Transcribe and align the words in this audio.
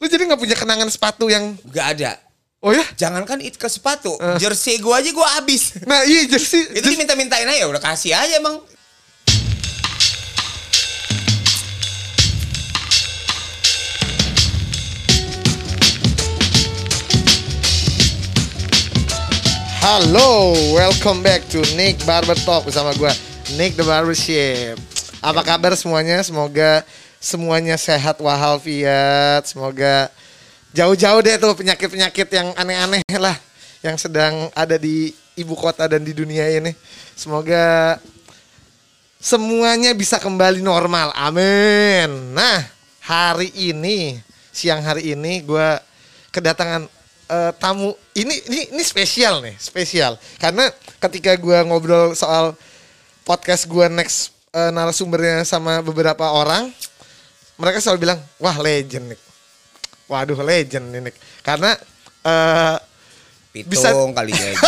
Lu 0.00 0.08
jadi 0.08 0.24
nggak 0.24 0.40
punya 0.40 0.56
kenangan 0.56 0.88
sepatu 0.88 1.28
yang 1.28 1.52
Gak 1.68 1.86
ada. 1.92 2.16
Oh 2.64 2.72
ya? 2.72 2.80
Jangankan 2.96 3.40
itu 3.44 3.56
ke 3.60 3.68
sepatu, 3.68 4.16
Eh. 4.16 4.36
jersey 4.40 4.80
gua 4.80 5.00
aja 5.00 5.12
gua 5.12 5.28
habis. 5.36 5.76
Nah 5.84 6.04
iya 6.08 6.24
jersey. 6.24 6.72
itu 6.72 6.88
diminta-mintain 6.88 7.44
aja 7.44 7.68
udah 7.68 7.80
kasih 7.80 8.16
aja 8.16 8.40
emang. 8.40 8.64
Halo, 19.80 20.52
welcome 20.76 21.24
back 21.24 21.40
to 21.48 21.64
Nick 21.74 21.96
Barber 22.04 22.36
Talk 22.44 22.68
bersama 22.68 22.92
gue 22.94 23.10
Nick 23.56 23.74
the 23.74 23.84
Barbershop. 23.84 24.76
Apa 25.20 25.40
kabar 25.42 25.72
semuanya? 25.74 26.20
Semoga 26.20 26.84
semuanya 27.20 27.76
sehat 27.76 28.16
walafiat. 28.18 29.44
Semoga 29.44 30.08
jauh-jauh 30.72 31.20
deh 31.20 31.36
tuh 31.36 31.52
penyakit-penyakit 31.52 32.28
yang 32.32 32.48
aneh-aneh 32.56 33.04
lah 33.20 33.36
yang 33.84 34.00
sedang 34.00 34.48
ada 34.56 34.80
di 34.80 35.12
ibu 35.36 35.52
kota 35.52 35.84
dan 35.84 36.00
di 36.00 36.16
dunia 36.16 36.48
ini. 36.48 36.72
Semoga 37.12 38.00
semuanya 39.20 39.92
bisa 39.92 40.16
kembali 40.16 40.64
normal. 40.64 41.12
Amin. 41.12 42.32
Nah, 42.32 42.64
hari 43.04 43.52
ini 43.52 44.16
siang 44.50 44.80
hari 44.80 45.12
ini 45.14 45.44
gue 45.44 45.68
kedatangan 46.32 46.88
eh, 47.28 47.52
tamu 47.60 47.94
ini 48.16 48.34
ini 48.48 48.60
ini 48.76 48.82
spesial 48.84 49.44
nih, 49.44 49.56
spesial. 49.60 50.16
Karena 50.40 50.68
ketika 51.00 51.36
gue 51.36 51.58
ngobrol 51.68 52.16
soal 52.16 52.56
podcast 53.24 53.68
gue 53.68 53.86
next 53.92 54.32
eh, 54.52 54.72
narasumbernya 54.72 55.44
sama 55.48 55.80
beberapa 55.80 56.28
orang, 56.28 56.72
mereka 57.60 57.84
selalu 57.84 58.08
bilang, 58.08 58.18
"Wah, 58.40 58.56
legend 58.56 59.12
nih." 59.12 59.20
Waduh, 60.10 60.42
legend 60.42 60.90
nih. 60.90 61.00
Nick. 61.06 61.16
Karena 61.44 61.76
eh 62.26 62.76
Pitung 63.50 63.74
Bisa- 63.74 64.14
kali 64.14 64.30
aja. 64.30 64.54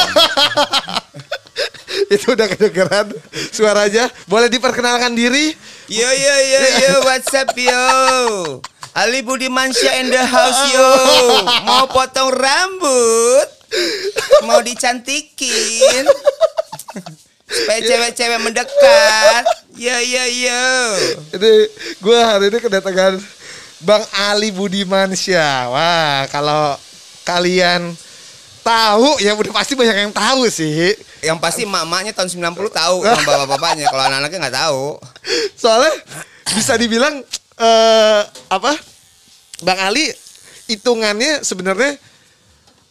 itu 2.14 2.34
udah 2.34 2.46
kedengeran 2.50 3.14
suaranya. 3.54 4.10
Boleh 4.26 4.50
diperkenalkan 4.50 5.14
diri? 5.14 5.54
Yo 5.86 6.10
yo 6.10 6.34
yo 6.50 6.60
yo, 6.82 6.92
what's 7.06 7.30
up 7.30 7.54
yo? 7.54 7.78
Ali 8.92 9.22
Budimansyah 9.22 10.02
in 10.02 10.10
the 10.10 10.20
house 10.20 10.62
yo. 10.74 10.90
Mau 11.62 11.86
potong 11.88 12.34
rambut? 12.34 13.48
Mau 14.44 14.60
dicantikin? 14.60 16.04
Supaya 17.52 17.80
cewek-cewek 17.84 18.40
mendekat. 18.40 19.44
Yo 19.76 19.96
yo 20.00 20.24
yo. 20.24 20.64
Ini 21.36 21.52
gue 22.00 22.18
hari 22.18 22.48
ini 22.48 22.58
kedatangan 22.60 23.20
Bang 23.84 24.04
Ali 24.30 24.48
Budimansyah. 24.54 25.68
Wah, 25.68 26.24
kalau 26.32 26.78
kalian 27.28 27.92
tahu 28.62 29.18
ya 29.18 29.34
udah 29.34 29.52
pasti 29.52 29.74
banyak 29.74 30.08
yang 30.08 30.12
tahu 30.14 30.48
sih. 30.48 30.96
Yang 31.20 31.38
pasti 31.42 31.62
mak-maknya 31.66 32.14
tahun 32.14 32.30
90 32.30 32.72
tahu 32.72 32.96
sama 33.04 33.22
bapak-bapaknya. 33.28 33.90
Kalau 33.90 34.02
anak-anaknya 34.06 34.38
nggak 34.48 34.56
tahu. 34.56 34.84
Soalnya 35.58 35.92
bisa 36.56 36.78
dibilang 36.78 37.20
eh 37.60 38.22
apa? 38.48 38.72
Bang 39.62 39.78
Ali 39.78 40.10
hitungannya 40.70 41.42
sebenarnya 41.42 41.98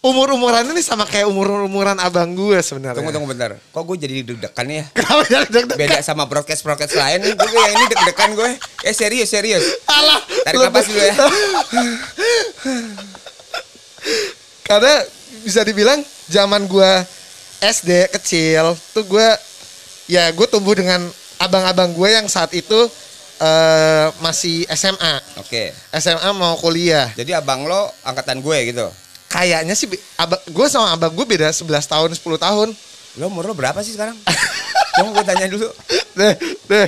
umur-umurannya 0.01 0.73
nih 0.73 0.81
sama 0.81 1.05
kayak 1.05 1.29
umur-umuran 1.29 1.93
abang 2.01 2.33
gue 2.33 2.57
sebenarnya. 2.65 2.97
Tunggu 2.97 3.13
tunggu 3.13 3.29
bentar. 3.29 3.53
Kok 3.69 3.83
gue 3.85 3.97
jadi 4.01 4.25
deg-degan 4.25 4.67
ya? 4.67 4.83
Kenapa 4.97 5.21
jadi 5.29 5.45
deg-degan? 5.45 5.77
Beda 5.77 6.01
sama 6.01 6.25
broadcast-broadcast 6.25 6.97
lain 6.97 7.21
nih. 7.21 7.33
Gue 7.37 7.61
yang 7.61 7.73
ini 7.77 7.85
deg-degan 7.93 8.33
gue. 8.33 8.49
Eh 8.81 8.97
serius 8.97 9.29
serius. 9.29 9.61
Alah, 9.85 10.19
Tarik 10.25 10.57
napas 10.57 10.89
dulu 10.89 11.01
ya. 11.05 11.13
Karena 14.67 14.93
bisa 15.45 15.61
dibilang 15.61 16.01
zaman 16.25 16.65
gua 16.65 17.05
SD 17.61 18.09
kecil 18.17 18.73
tuh 18.93 19.05
gua 19.05 19.37
ya 20.09 20.31
gue 20.33 20.47
tumbuh 20.49 20.73
dengan 20.73 21.05
abang-abang 21.37 21.93
gue 21.93 22.09
yang 22.09 22.25
saat 22.25 22.49
itu 22.57 22.89
eh, 23.37 24.07
masih 24.17 24.65
SMA. 24.73 25.13
Oke. 25.37 25.69
SMA 25.93 26.29
mau 26.33 26.57
kuliah. 26.57 27.13
Jadi 27.13 27.37
abang 27.37 27.69
lo 27.69 27.93
angkatan 28.01 28.41
gue 28.41 28.57
gitu. 28.73 28.89
Kayaknya 29.31 29.73
sih 29.79 29.87
abang 30.19 30.41
gue 30.43 30.65
sama 30.67 30.91
abang 30.91 31.15
gue 31.15 31.23
beda 31.23 31.47
11 31.55 31.63
tahun, 31.87 32.09
10 32.11 32.19
tahun. 32.35 32.67
Lo 33.19 33.31
umur 33.31 33.47
lo 33.47 33.55
berapa 33.55 33.79
sih 33.79 33.95
sekarang? 33.95 34.19
Coba 34.99 35.09
gue 35.15 35.23
tanya 35.23 35.47
dulu. 35.47 35.67
Deh, 36.19 36.35
deh. 36.67 36.87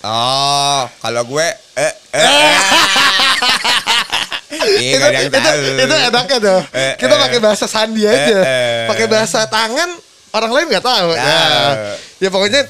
Oh, 0.00 0.86
kalau 1.02 1.22
gue 1.26 1.46
eh 1.76 1.92
eh. 2.14 2.22
eh. 2.22 2.54
Iya, 4.50 4.98
itu, 4.98 5.06
yang 5.06 5.26
itu, 5.30 5.38
itu 5.86 5.96
enaknya 6.10 6.38
tuh. 6.42 6.60
Eh, 6.74 6.92
Kita 6.98 7.14
eh. 7.14 7.20
pakai 7.22 7.38
bahasa 7.38 7.64
sandi 7.70 8.02
aja. 8.02 8.18
Eh, 8.18 8.42
eh. 8.42 8.86
Pakai 8.90 9.06
bahasa 9.06 9.46
tangan 9.46 9.88
orang 10.34 10.50
lain 10.50 10.66
nggak 10.74 10.84
tahu. 10.84 11.10
Tahu. 11.14 11.22
Nah, 11.22 11.94
ya 12.18 12.28
pokoknya 12.28 12.62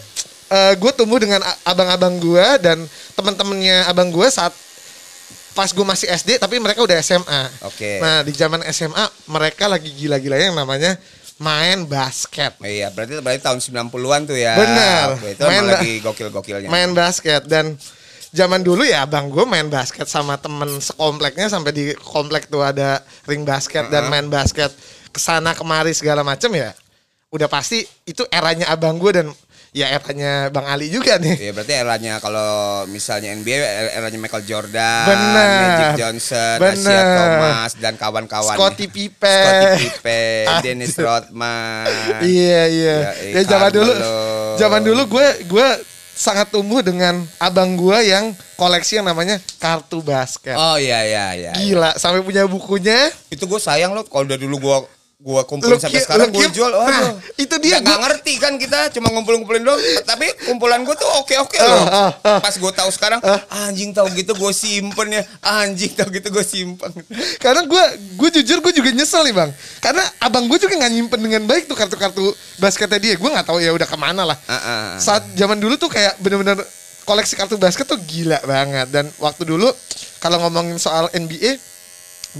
gue 0.77 0.93
tumbuh 0.99 1.19
dengan 1.23 1.41
abang-abang 1.65 2.19
gue 2.21 2.47
dan 2.61 2.83
teman-temannya 3.17 3.87
abang 3.87 4.11
gue 4.13 4.27
saat 4.29 4.53
pas 5.55 5.71
gue 5.71 5.87
masih 5.87 6.06
SD 6.11 6.38
tapi 6.38 6.56
mereka 6.62 6.83
udah 6.83 6.99
SMA. 7.03 7.43
Oke. 7.66 7.99
Nah, 7.99 8.22
di 8.22 8.33
zaman 8.34 8.62
SMA 8.71 9.05
mereka 9.27 9.66
lagi 9.66 9.91
gila-gila 9.91 10.38
yang 10.38 10.55
namanya 10.55 10.94
main 11.41 11.88
basket. 11.88 12.61
Iya, 12.61 12.93
berarti 12.93 13.19
berarti 13.19 13.41
tahun 13.41 13.59
90-an 13.59 14.21
tuh 14.28 14.37
ya. 14.37 14.55
Benar. 14.60 15.06
Itu 15.25 15.43
Main 15.49 15.65
lagi 15.66 15.93
gokil-gokilnya. 16.05 16.69
Main 16.69 16.93
basket 16.93 17.49
dan 17.49 17.75
zaman 18.31 18.62
dulu 18.62 18.87
ya 18.87 19.03
abang 19.03 19.27
gue 19.27 19.43
main 19.43 19.66
basket 19.66 20.06
sama 20.06 20.39
temen 20.39 20.78
sekompleknya 20.78 21.50
sampai 21.50 21.72
di 21.75 21.84
komplek 21.99 22.47
tuh 22.47 22.62
ada 22.62 23.03
ring 23.27 23.43
basket 23.43 23.91
dan 23.91 24.06
main 24.06 24.31
basket 24.31 24.71
ke 25.10 25.19
sana 25.19 25.50
kemari 25.50 25.91
segala 25.91 26.22
macem 26.22 26.55
ya 26.55 26.71
udah 27.34 27.50
pasti 27.50 27.83
itu 28.06 28.22
eranya 28.31 28.71
abang 28.71 28.99
gue 29.03 29.10
dan 29.10 29.27
ya 29.71 29.87
eranya 29.89 30.49
bang 30.49 30.67
Ali 30.67 30.87
juga 30.89 31.15
nih 31.15 31.37
Iya, 31.39 31.51
berarti 31.53 31.73
eranya 31.73 32.19
kalau 32.19 32.51
misalnya 32.87 33.31
NBA 33.31 33.55
er- 33.55 33.93
eranya 33.95 34.19
Michael 34.19 34.43
Jordan, 34.43 35.07
Benar. 35.07 35.47
Magic 35.57 35.91
Johnson, 35.97 36.57
Benar. 36.59 36.75
Asia 36.75 37.03
Thomas 37.13 37.71
dan 37.77 37.95
kawan-kawan. 37.95 38.55
Scottie 38.55 38.91
Pippen 38.91 39.31
Scottie 39.47 39.79
Pippen. 39.89 40.45
Dennis 40.65 40.95
Rodman. 40.95 41.87
iya 42.21 42.67
iya 42.67 42.97
Ya, 43.17 43.39
ya 43.39 43.43
zaman 43.47 43.71
dulu 43.71 43.93
zaman 44.57 44.81
dulu 44.83 45.03
gue 45.09 45.27
gue 45.47 45.69
sangat 46.13 46.51
tumbuh 46.51 46.83
dengan 46.83 47.17
abang 47.39 47.73
gue 47.73 47.99
yang 48.05 48.29
koleksi 48.55 48.99
yang 48.99 49.07
namanya 49.07 49.41
kartu 49.57 50.01
basket 50.01 50.53
Oh 50.53 50.77
iya 50.77 51.01
iya 51.01 51.27
iya. 51.33 51.53
gila 51.55 51.97
sampai 51.97 52.21
punya 52.21 52.45
bukunya 52.45 53.09
Itu 53.29 53.47
gue 53.47 53.57
sayang 53.57 53.91
loh 53.91 54.05
kalau 54.05 54.27
dari 54.27 54.43
dulu 54.43 54.59
gue 54.61 54.77
gua 55.21 55.45
kumpulin 55.45 55.77
Lu 55.77 55.83
sampai 55.85 56.01
sekarang 56.01 56.33
gue 56.33 56.49
jual. 56.49 56.73
Nah, 56.73 56.89
Aduh. 56.89 57.21
itu 57.37 57.55
dia, 57.61 57.77
Nggak, 57.77 57.99
ngerti 58.09 58.33
kan 58.41 58.57
kita 58.57 58.89
cuma 58.97 59.13
ngumpulin-ngumpulin 59.13 59.61
doang. 59.61 59.77
Tapi 60.09 60.27
kumpulan 60.49 60.81
gue 60.81 60.97
tuh 60.97 61.05
oke-oke 61.21 61.61
Ah, 61.61 61.69
loh. 61.69 61.85
ah, 61.85 62.11
ah. 62.25 62.39
Pas 62.41 62.57
gue 62.57 62.73
tahu 62.73 62.89
sekarang, 62.89 63.21
anjing 63.53 63.93
tahu 63.93 64.09
gitu 64.17 64.33
gue 64.33 64.53
simpen 64.57 65.09
ya. 65.13 65.23
Anjing 65.45 65.93
tahu 65.93 66.09
gitu 66.17 66.33
gue 66.33 66.41
simpen. 66.41 66.89
Karena 67.37 67.69
gue 67.69 67.83
gue 68.17 68.29
jujur 68.41 68.65
gue 68.65 68.73
juga 68.73 68.91
nyesel 68.97 69.29
nih 69.29 69.37
bang. 69.37 69.51
Karena 69.85 70.01
abang 70.25 70.49
gue 70.49 70.57
juga 70.57 70.73
nggak 70.81 70.93
nyimpen 70.97 71.21
dengan 71.21 71.43
baik 71.45 71.69
tuh 71.69 71.77
kartu-kartu 71.77 72.25
basketnya 72.57 72.97
dia. 72.97 73.15
Gue 73.21 73.29
nggak 73.29 73.45
tahu 73.45 73.61
ya 73.61 73.77
udah 73.77 73.85
ke 73.85 73.97
mana 74.01 74.25
lah. 74.25 74.39
Ah, 74.49 74.57
ah. 74.57 74.85
Saat 74.97 75.37
zaman 75.37 75.61
dulu 75.61 75.77
tuh 75.77 75.93
kayak 75.93 76.17
bener-bener 76.25 76.57
koleksi 77.05 77.37
kartu 77.37 77.61
basket 77.61 77.85
tuh 77.85 78.01
gila 78.01 78.41
banget. 78.49 78.89
Dan 78.89 79.05
waktu 79.21 79.45
dulu 79.45 79.69
kalau 80.17 80.41
ngomongin 80.49 80.81
soal 80.81 81.13
NBA, 81.13 81.61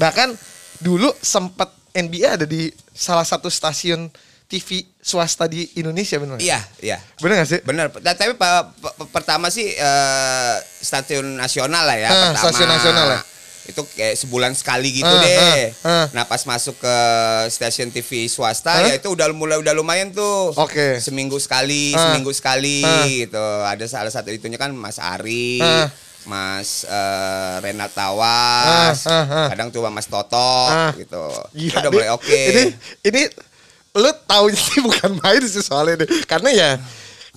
bahkan 0.01 0.33
dulu 0.81 1.13
sempet 1.21 1.69
NBA 1.93 2.29
ada 2.35 2.47
di 2.47 2.67
salah 2.91 3.23
satu 3.23 3.47
stasiun 3.47 4.11
TV 4.47 4.83
swasta 4.97 5.47
di 5.47 5.63
Indonesia 5.75 6.19
nggak? 6.19 6.39
Iya, 6.39 6.59
iya. 6.81 6.99
Bener 7.19 7.39
gak 7.39 7.49
sih? 7.49 7.61
Bener, 7.63 7.87
Nah, 7.97 8.13
tapi 8.13 8.35
pa- 8.35 8.67
pa- 8.69 9.07
pertama 9.09 9.47
sih 9.47 9.71
eh, 9.71 10.55
stasiun 10.81 11.35
nasional 11.35 11.83
lah 11.83 11.95
ya. 11.95 12.09
Ah, 12.09 12.15
pertama. 12.29 12.43
stasiun 12.45 12.69
nasional 12.69 13.07
ya. 13.09 13.21
Itu 13.63 13.87
kayak 13.87 14.19
sebulan 14.19 14.53
sekali 14.53 14.91
gitu 14.93 15.07
Ah, 15.07 15.23
deh. 15.23 15.37
ah, 15.39 15.55
ah. 15.87 16.07
Nah 16.11 16.25
pas 16.25 16.43
masuk 16.43 16.75
ke 16.77 16.97
stasiun 17.49 17.89
TV 17.89 18.27
swasta 18.27 18.83
ya 18.83 18.99
itu 18.99 19.07
udah 19.07 19.31
mulai 19.31 19.55
udah 19.57 19.71
lumayan 19.71 20.11
tuh. 20.11 20.51
Oke. 20.53 20.99
Seminggu 20.99 21.39
sekali, 21.39 21.95
seminggu 21.95 22.35
sekali 22.35 22.83
gitu. 23.23 23.39
Ada 23.63 23.87
salah 23.87 24.11
satu 24.11 24.29
itunya 24.29 24.59
kan 24.59 24.75
Mas 24.75 24.99
Ari. 24.99 25.63
Mas 26.25 26.85
eh, 26.85 27.55
Renat 27.61 27.93
Tawas, 27.93 28.99
Ah, 29.09 29.13
ah, 29.13 29.25
ah. 29.25 29.47
kadang 29.49 29.69
tuh 29.69 29.81
Mas 29.89 30.05
Toto 30.05 30.37
Ah. 30.67 30.93
gitu. 30.93 31.25
Gila, 31.57 31.81
udah 31.81 31.91
Dik. 31.91 31.93
mulai 31.95 32.11
oke. 32.13 32.41
Ini 32.53 32.63
ini 33.05 33.23
lu 33.97 34.11
tahu 34.25 34.53
sih 34.53 34.79
bukan 34.87 35.17
main 35.17 35.43
sih 35.43 35.65
soalnya 35.65 36.05
deh. 36.05 36.09
Karena 36.25 36.51
ya 36.53 36.71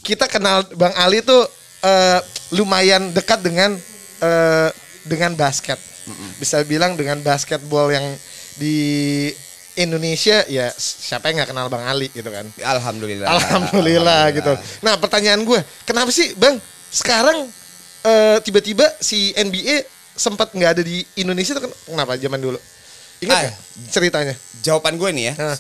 kita 0.02 0.28
kenal 0.28 0.68
Bang 0.76 0.92
Ali 0.96 1.24
tuh 1.24 1.48
eh, 1.82 2.20
lumayan 2.52 3.10
dekat 3.10 3.40
dengan 3.40 3.74
eh, 4.20 4.70
dengan 5.04 5.32
basket. 5.34 5.80
Bisa 6.36 6.60
bilang 6.64 7.00
dengan 7.00 7.16
basketball 7.20 7.88
yang 7.88 8.04
di 8.60 9.32
Indonesia 9.74 10.46
ya 10.46 10.70
siapa 10.76 11.32
yang 11.32 11.42
nggak 11.42 11.50
kenal 11.50 11.66
Bang 11.66 11.82
Ali 11.82 12.12
gitu 12.12 12.28
kan. 12.28 12.46
Alhamdulillah. 12.60 13.26
Alhamdulillah 13.32 14.30
gitu. 14.36 14.54
Nah 14.84 15.00
pertanyaan 15.00 15.42
gue, 15.42 15.58
kenapa 15.82 16.12
sih 16.12 16.36
Bang 16.36 16.60
sekarang 16.92 17.48
eh, 18.04 18.38
tiba-tiba 18.42 18.86
si 19.00 19.32
NBA 19.34 19.84
sempat 20.14 20.52
nggak 20.52 20.72
ada 20.78 20.84
di 20.84 21.02
Indonesia 21.16 21.58
tuh 21.58 21.66
kan 21.66 21.74
kenapa 21.88 22.14
zaman 22.16 22.40
dulu? 22.40 22.60
Ingat 23.20 23.38
Ah. 23.40 23.54
ceritanya? 23.90 24.36
Jawaban 24.62 25.00
gue 25.00 25.10
nih 25.10 25.26
ya. 25.32 25.34
Hah. 25.40 25.56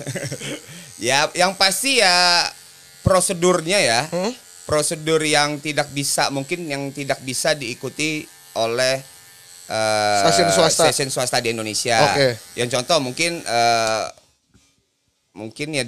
ya, 1.09 1.17
yang 1.33 1.55
pasti 1.55 1.97
ya 1.97 2.43
prosedurnya 3.01 3.79
ya. 3.79 3.99
Hmm? 4.11 4.35
Prosedur 4.63 5.19
yang 5.23 5.59
tidak 5.59 5.91
bisa 5.91 6.27
mungkin 6.29 6.67
yang 6.67 6.91
tidak 6.91 7.19
bisa 7.19 7.51
diikuti 7.51 8.23
oleh 8.55 8.99
eh, 9.65 10.19
Stasiun 10.23 10.51
swasta. 10.51 10.87
stasiun 10.87 11.09
swasta 11.09 11.39
di 11.39 11.51
Indonesia. 11.51 11.97
Oke. 12.11 12.35
Yang 12.55 12.69
contoh 12.79 12.99
mungkin 13.01 13.39
eh, 13.39 14.05
mungkin 15.33 15.67
ya 15.73 15.83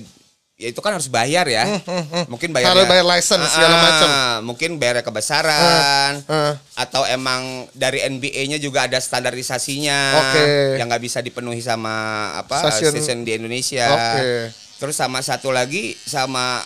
ya 0.55 0.71
itu 0.71 0.79
kan 0.79 0.95
harus 0.95 1.07
bayar 1.07 1.43
ya. 1.45 1.67
Mungkin 2.25 2.49
bayar 2.49 2.71
Hmm, 2.71 2.73
Harus 2.73 2.87
bayar 2.87 3.05
license, 3.05 3.43
segala 3.49 3.75
macam. 3.77 4.07
Mungkin 4.45 4.69
bayar 4.75 5.03
kebesaran 5.03 6.21
Eh, 6.21 6.53
atau 6.75 7.03
emang 7.03 7.43
dari 7.71 7.99
NBA-nya 8.01 8.55
juga 8.57 8.87
ada 8.87 8.95
standarisasinya 8.95 9.99
Oke. 10.15 10.43
yang 10.79 10.87
nggak 10.87 11.03
bisa 11.03 11.19
dipenuhi 11.19 11.59
sama 11.59 11.91
apa 12.37 12.63
Stasiun- 12.63 12.95
stasiun 12.95 13.19
di 13.21 13.35
Indonesia. 13.35 13.87
Oke. 13.89 14.55
Terus 14.75 14.95
sama 14.95 15.19
satu 15.19 15.51
lagi 15.51 15.95
sama 15.97 16.63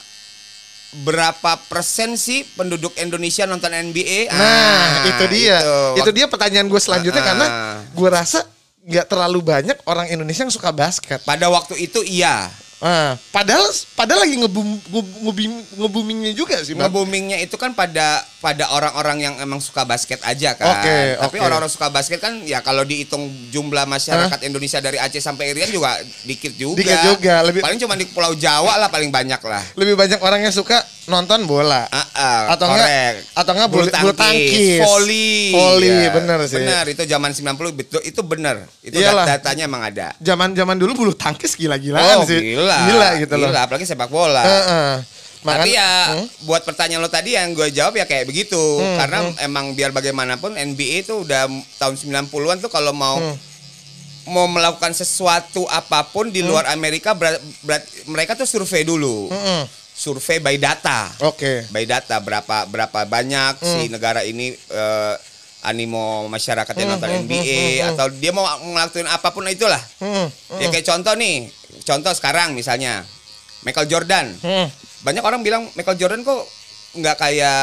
berapa 1.01 1.57
persen 1.65 2.13
sih 2.13 2.45
penduduk 2.51 2.93
Indonesia 2.95 3.45
nonton 3.45 3.69
NBA? 3.69 4.25
Nah, 4.27 4.41
Ah, 4.41 4.89
itu 5.07 5.25
dia. 5.29 5.61
Itu, 5.93 6.01
Wak- 6.03 6.15
dia 6.15 6.25
pertanyaan 6.25 6.65
gue 6.65 6.81
selanjutnya 6.81 7.21
Ah, 7.21 7.27
karena 7.27 7.45
ah. 7.47 7.75
gue 7.85 8.09
rasa 8.09 8.39
nggak 8.81 9.05
terlalu 9.07 9.39
banyak 9.43 9.77
orang 9.85 10.09
Indonesia 10.09 10.41
yang 10.41 10.49
suka 10.49 10.69
basket. 10.69 11.21
Pada 11.21 11.45
waktu 11.47 11.77
itu 11.79 12.01
iya. 12.01 12.49
Ah, 12.79 13.19
padahal 13.29 13.65
padahal 13.93 14.23
lagi 14.23 14.35
ngebum 14.35 14.63
nge- 14.63 15.15
ngebum- 15.21 15.65
ngebumingnya 15.77 16.31
juga 16.31 16.59
sih, 16.59 16.71
Bang. 16.71 16.87
Nge-boomingnya 16.87 17.37
itu 17.39 17.53
kan 17.53 17.71
pada 17.71 18.07
pada 18.39 18.71
orang-orang 18.71 19.19
yang 19.21 19.35
emang 19.37 19.59
suka 19.59 19.83
basket 19.83 20.23
aja 20.23 20.55
kan. 20.55 20.79
Oke, 20.79 20.97
Tapi 21.19 21.35
oke. 21.35 21.43
orang-orang 21.43 21.67
suka 21.67 21.87
basket 21.89 22.17
kan 22.17 22.39
ya 22.41 22.59
kalau 22.59 22.81
dihitung 22.81 23.19
jumlah 23.49 23.83
masyarakat 23.83 24.39
Indonesia 24.41 24.79
dari 24.79 24.95
Aceh 24.95 25.19
sampai 25.19 25.51
Irian 25.51 25.67
juga 25.67 25.91
dikit 26.23 26.55
juga. 26.55 26.79
Dikit 26.79 26.99
juga, 27.05 27.43
lebih- 27.43 27.59
paling 27.59 27.75
cuma 27.77 27.93
di 27.93 28.07
Pulau 28.07 28.31
Jawa 28.33 28.77
lah 28.77 28.87
paling 28.87 29.11
banyak 29.11 29.41
lah. 29.41 29.59
Lebih 29.75 29.95
banyak 29.95 30.19
orang 30.19 30.39
yang 30.39 30.55
suka 30.55 30.79
nonton 31.05 31.43
bola. 31.43 31.83
Ah, 31.85 32.05
ah, 32.13 32.41
Atau 32.49 32.69
enggak- 32.69 33.27
atau 33.35 33.51
enggak 33.51 33.69
bulu- 33.69 33.91
bulu 33.91 34.13
tangkis. 34.13 34.79
voli. 34.79 35.51
Voli, 35.51 35.89
Ya, 35.89 36.13
bener 36.13 36.37
sih. 36.45 36.55
Bener, 36.55 36.85
itu 36.87 37.03
zaman 37.03 37.33
90 37.33 37.73
betul 37.73 37.99
itu 38.01 38.21
bener. 38.21 38.69
Itu 38.79 38.95
Iyalah. 38.95 39.25
dat- 39.25 39.43
datanya 39.43 39.67
emang 39.67 39.83
ada. 39.83 40.15
Zaman-zaman 40.15 40.77
dulu 40.77 40.91
bulu 40.95 41.11
tangkis 41.11 41.57
gila-gilaan 41.57 42.21
Oh, 42.21 42.23
sih. 42.23 42.39
gila. 42.55 42.68
Gila 42.85 43.09
gitu 43.17 43.35
loh. 43.35 43.49
Gila, 43.49 43.59
apalagi 43.63 43.83
sepak 43.83 44.07
bola. 44.07 44.41
Heeh. 44.41 44.91
Tapi 45.39 45.47
Makan- 45.63 45.71
ya 45.71 45.89
Hmm? 46.11 46.27
buat 46.43 46.61
pertanyaan 46.61 46.99
lo 46.99 47.07
tadi 47.07 47.31
yang 47.31 47.51
gue 47.51 47.69
jawab 47.69 47.95
ya 47.95 48.03
kayak 48.03 48.25
begitu 48.25 48.59
Hmm, 48.59 48.99
karena 48.99 49.17
emang 49.39 49.71
biar 49.71 49.89
bagaimanapun 49.89 50.53
NBA 50.53 51.01
itu 51.01 51.23
udah 51.23 51.47
tahun 51.79 51.95
90-an 51.95 52.59
tuh 52.59 52.67
kalau 52.67 52.91
mau 52.91 53.15
Hmm. 53.15 53.39
mau 54.25 54.45
melakukan 54.45 54.91
sesuatu 54.91 55.63
apa 55.65 56.05
pun 56.05 56.27
di 56.27 56.43
luar 56.43 56.67
Amerika 56.67 57.13
berat, 57.13 57.39
berat- 57.61 57.87
mereka 58.05 58.35
tuh 58.35 58.45
survei 58.45 58.83
dulu. 58.83 59.25
Mm-mm. 59.27 59.63
Survei 59.89 60.37
by 60.37 60.55
data. 60.55 61.07
Oke. 61.21 61.65
By 61.67 61.83
data 61.83 62.19
berapa 62.19 62.63
berapa 62.65 62.99
banyak 63.05 63.53
si 63.59 63.79
Hmm. 63.81 63.91
negara 63.91 64.21
ini 64.21 64.51
eh, 64.51 65.15
animo 65.61 66.27
masyarakat 66.27 66.71
yang 66.71 66.87
Hmm, 66.87 66.93
nonton 66.95 67.09
hmm, 67.11 67.21
NBA 67.27 67.43
hmm, 67.43 67.75
hmm, 67.83 67.89
atau 67.93 68.05
dia 68.15 68.31
mau 68.31 68.45
ngelakuin 68.47 69.07
apa 69.07 69.27
pun 69.29 69.43
itulah. 69.45 69.81
Mm-mm. 69.99 70.27
Ya 70.57 70.71
kayak 70.71 70.87
contoh 70.87 71.13
nih, 71.13 71.51
contoh 71.83 72.11
sekarang 72.15 72.55
misalnya 72.55 73.03
Michael 73.61 73.91
Jordan 73.91 74.31
Mm. 74.39 74.67
banyak 75.03 75.23
orang 75.23 75.43
bilang 75.43 75.67
Michael 75.75 75.99
Jordan 75.99 76.23
kok 76.23 76.47
nggak 76.95 77.15
kayak 77.15 77.61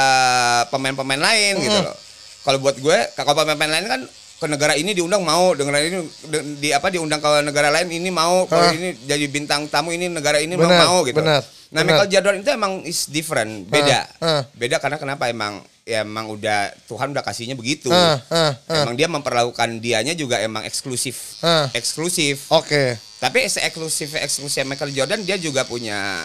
pemain-pemain 0.69 1.19
lain 1.19 1.57
gitu 1.59 1.79
loh. 1.81 1.97
Kalau 2.45 2.59
buat 2.61 2.77
gue, 2.77 2.99
kalau 3.17 3.33
pemain-pemain 3.35 3.81
lain 3.81 3.87
kan 3.89 4.01
ke 4.37 4.47
negara 4.47 4.77
ini 4.77 4.93
diundang 4.93 5.25
mau, 5.25 5.53
negara 5.53 5.81
ini 5.81 5.97
di, 6.05 6.39
di 6.59 6.69
apa 6.69 6.89
diundang 6.89 7.19
ke 7.19 7.41
negara 7.41 7.73
lain 7.73 7.89
ini 7.89 8.09
mau, 8.09 8.45
kalau 8.45 8.69
Ah. 8.69 8.73
ini 8.73 8.93
jadi 9.03 9.25
bintang 9.27 9.65
tamu 9.67 9.91
ini 9.91 10.07
negara 10.07 10.37
ini 10.39 10.53
mau 10.55 10.69
Benar, 10.69 10.81
mau 10.83 10.97
gitu. 11.03 11.17
benar, 11.17 11.41
Nah, 11.67 11.83
benar. 11.83 11.99
Michael 11.99 12.09
Jordan 12.09 12.35
itu 12.39 12.51
emang 12.53 12.73
is 12.85 13.09
different, 13.09 13.67
beda. 13.67 14.07
Ah, 14.19 14.27
ah. 14.39 14.43
Beda 14.53 14.77
karena 14.77 14.97
kenapa 14.97 15.27
emang 15.27 15.59
ya 15.83 16.03
emang 16.03 16.31
udah 16.31 16.71
Tuhan 16.85 17.11
udah 17.11 17.23
kasihnya 17.23 17.55
begitu. 17.55 17.89
Ah. 17.91 18.21
Emang 18.69 18.95
dia 18.95 19.09
memperlakukan 19.09 19.81
dianya 19.81 20.13
juga 20.13 20.39
emang 20.39 20.63
eksklusif. 20.63 21.43
Eksklusif. 21.73 22.53
Oke. 22.53 22.95
Tapi 23.17 23.49
se 23.49 23.65
eksklusif 23.65 24.15
eksklusif 24.15 24.63
Michael 24.63 24.93
Jordan 24.93 25.25
dia 25.25 25.35
juga 25.37 25.65
punya 25.65 26.23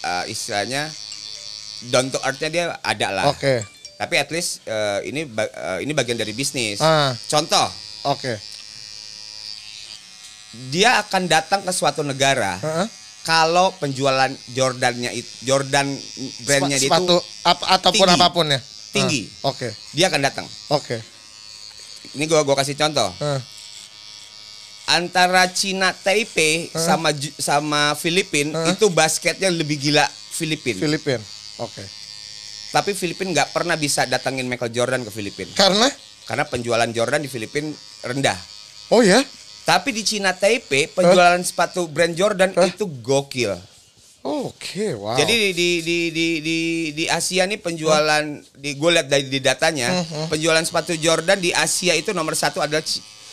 uh, 0.00 0.24
istilahnya 0.24 0.88
down 1.88 2.08
to 2.08 2.16
earth-nya 2.20 2.48
dia 2.48 2.64
ada 2.78 3.08
lah. 3.10 3.24
Oke. 3.28 3.60
Tapi 4.00 4.16
at 4.16 4.32
least 4.32 4.64
uh, 4.64 5.04
ini 5.04 5.28
uh, 5.28 5.76
ini 5.76 5.92
bagian 5.92 6.16
dari 6.16 6.32
bisnis. 6.32 6.80
Ah. 6.80 7.12
Contoh, 7.28 7.68
Oke. 8.08 8.32
dia 10.72 10.98
akan 10.98 11.28
datang 11.28 11.60
ke 11.60 11.70
suatu 11.70 12.00
negara 12.00 12.58
Heeh. 12.58 12.86
kalau 13.22 13.70
penjualan 13.76 14.26
Jordannya 14.50 15.14
itu 15.14 15.30
Jordan 15.44 15.86
brandnya 16.42 16.74
sepatu 16.74 17.20
itu 17.20 17.44
ap- 17.44 17.68
ataupun 17.70 18.02
tinggi. 18.02 18.18
apa 18.18 18.28
pun 18.32 18.46
ya. 18.48 18.60
Tinggi. 18.90 19.20
Ah, 19.44 19.54
Oke. 19.54 19.68
dia 19.94 20.10
akan 20.10 20.20
datang. 20.20 20.46
Oke. 20.68 20.98
Ini 22.10 22.24
gua 22.26 22.42
gua 22.42 22.56
kasih 22.56 22.74
contoh. 22.74 23.12
Ah. 23.20 23.38
Antara 24.90 25.46
Cina 25.46 25.94
Taipei 25.94 26.66
sama 26.74 27.14
Ju- 27.14 27.36
sama 27.38 27.94
Filipin 27.94 28.50
Hah? 28.50 28.74
itu 28.74 28.90
basketnya 28.90 29.46
lebih 29.46 29.78
gila 29.78 30.02
Filipin. 30.34 30.74
Filipin. 30.74 31.20
Oke. 31.62 31.84
Tapi 32.70 32.94
Filipin 32.94 33.34
nggak 33.34 33.50
pernah 33.50 33.74
bisa 33.74 34.06
datangin 34.06 34.46
Michael 34.46 34.70
Jordan 34.70 35.02
ke 35.02 35.10
Filipin 35.10 35.50
Karena 35.52 35.90
karena 36.22 36.46
penjualan 36.46 36.86
Jordan 36.86 37.18
di 37.18 37.26
Filipin 37.26 37.74
rendah. 38.00 38.38
oh 38.90 39.02
ya. 39.02 39.18
Tapi 39.60 39.90
di 39.90 40.02
Cina 40.02 40.30
Taipei 40.32 40.86
penjualan 40.86 41.38
sepatu 41.42 41.86
brand 41.86 42.14
Jordan 42.14 42.54
Hah? 42.54 42.66
itu 42.66 42.86
gokil. 43.02 43.54
Oke, 44.20 44.92
wow. 44.92 45.16
Jadi 45.16 45.32
di 45.32 45.48
di 45.52 45.68
di 45.80 45.98
di 46.10 46.26
di, 46.44 46.58
di 46.92 47.04
Asia 47.06 47.48
nih 47.48 47.56
penjualan 47.56 48.24
di 48.52 48.70
gue 48.74 48.90
lihat 48.92 49.08
dari 49.08 49.26
di 49.26 49.40
datanya 49.40 49.90
Hmm, 49.90 50.04
hmm. 50.04 50.26
penjualan 50.28 50.60
sepatu 50.60 50.92
Jordan 50.94 51.40
di 51.40 51.50
Asia 51.50 51.96
itu 51.96 52.12
nomor 52.12 52.36
satu 52.36 52.60
adalah 52.60 52.84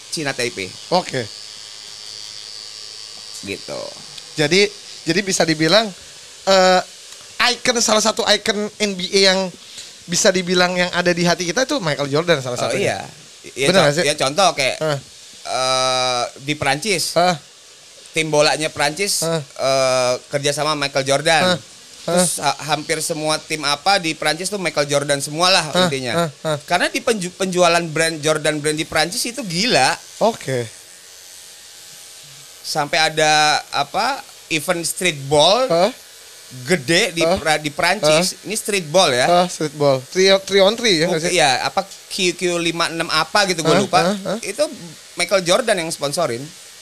Cina 0.10 0.31
Taipei 0.31 0.72
Oke. 0.90 1.22
gitu. 3.44 3.81
Jadi 4.36 4.68
jadi 5.04 5.19
bisa 5.22 5.44
dibilang 5.44 5.86
eh 6.48 6.81
icon 7.50 7.78
salah 7.78 8.00
satu 8.00 8.24
icon 8.26 8.58
NBA 8.78 9.22
yang 9.26 9.40
bisa 10.04 10.30
dibilang 10.30 10.72
yang 10.72 10.88
ada 10.90 11.10
di 11.10 11.22
hati 11.22 11.44
kita 11.44 11.64
itu 11.64 11.78
Michael 11.78 12.08
Jordan 12.08 12.40
salah 12.40 12.56
Oh 12.56 12.64
satunya. 12.64 13.04
iya. 13.46 13.68
Ya, 13.68 13.68
gak 13.70 13.94
sih? 13.94 14.04
ya 14.04 14.14
contoh 14.14 14.50
kayak 14.54 14.76
Ah. 14.78 15.00
eh, 15.46 16.24
di 16.42 16.54
Prancis 16.54 17.12
Ah, 17.14 17.36
tim 18.12 18.28
bolanya 18.28 18.68
Prancis 18.68 19.21
Ah. 19.21 19.40
eh, 19.40 20.14
kerjasama 20.28 20.74
Michael 20.74 21.04
Jordan. 21.04 21.44
Ah. 21.54 21.60
Terus 22.04 22.40
ha- 22.40 22.56
hampir 22.66 23.00
semua 23.02 23.36
tim 23.38 23.60
apa 23.62 24.00
di 24.00 24.12
Prancis 24.12 24.48
tuh 24.48 24.56
Michael 24.56 24.88
Jordan 24.88 25.19
semua 25.19 25.48
lah 25.50 25.66
Ah. 25.68 25.86
intinya. 25.86 26.14
Ah. 26.18 26.30
Ah. 26.45 26.57
Karena 26.62 26.88
di 26.88 27.00
penju- 27.00 27.31
penjualan 27.33 27.83
brand 27.86 28.16
Jordan 28.18 28.57
brand 28.57 28.76
di 28.76 28.83
Prancis 28.83 29.19
itu 29.21 29.44
gila. 29.44 29.92
Oke. 30.21 30.64
Sampai 32.60 33.00
ada 33.02 33.31
apa 33.69 34.19
event 34.50 34.83
streetball 34.83 35.68
Ah, 35.68 35.92
gede 36.63 37.11
di 37.11 37.21
Ah. 37.21 37.35
pra- 37.35 37.59
di 37.59 37.68
Prancis. 37.68 38.39
Ini 38.42 38.56
streetball 38.56 39.11
ya. 39.11 39.25
ah, 39.27 39.45
streetball. 39.45 39.99
Three, 40.01 40.31
three 40.42 40.59
on 40.59 40.73
three 40.73 40.95
ya 40.97 41.06
nggak 41.06 41.19
Bukan- 41.19 41.31
sih? 41.31 41.37
ya 41.37 41.49
apa 41.61 41.81
QQ56 42.07 42.80
apa 43.06 43.39
gitu 43.45 43.59
gue 43.61 43.71
Ah, 43.71 43.80
lupa. 43.80 43.99
ah, 44.01 44.16
ah. 44.27 44.37
Itu 44.39 44.63
Michael 45.13 45.44
Jordan 45.44 45.75
yang 45.77 45.89
sponsorin. 45.89 46.39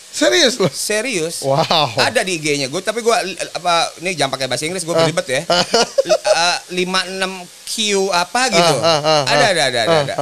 Serius 0.07 0.55
loh. 0.55 0.72
Serius. 0.72 1.43
Wow. 1.43 1.91
Ada 1.98 2.24
di 2.24 2.39
IG-nya. 2.39 2.69
Gue 2.69 2.79
tapi 2.79 3.01
gue 3.01 3.12
apa 3.51 3.74
ini 4.00 4.15
jangan 4.15 4.31
pakai 4.31 4.48
bahasa 4.48 4.63
Inggris 4.63 4.81
gue 4.81 4.95
beribet 4.95 5.27
ya. 5.27 5.41
Eh, 6.36 6.57
56Q 6.75 7.75
apa 8.10 8.41
gitu. 8.48 8.75
Ah, 8.77 8.91
ah, 8.91 9.00
ah, 9.01 9.22
ada, 9.25 9.45
ada 9.50 9.63
ada 9.65 9.79
ada 9.81 9.95
ada. 10.03 10.15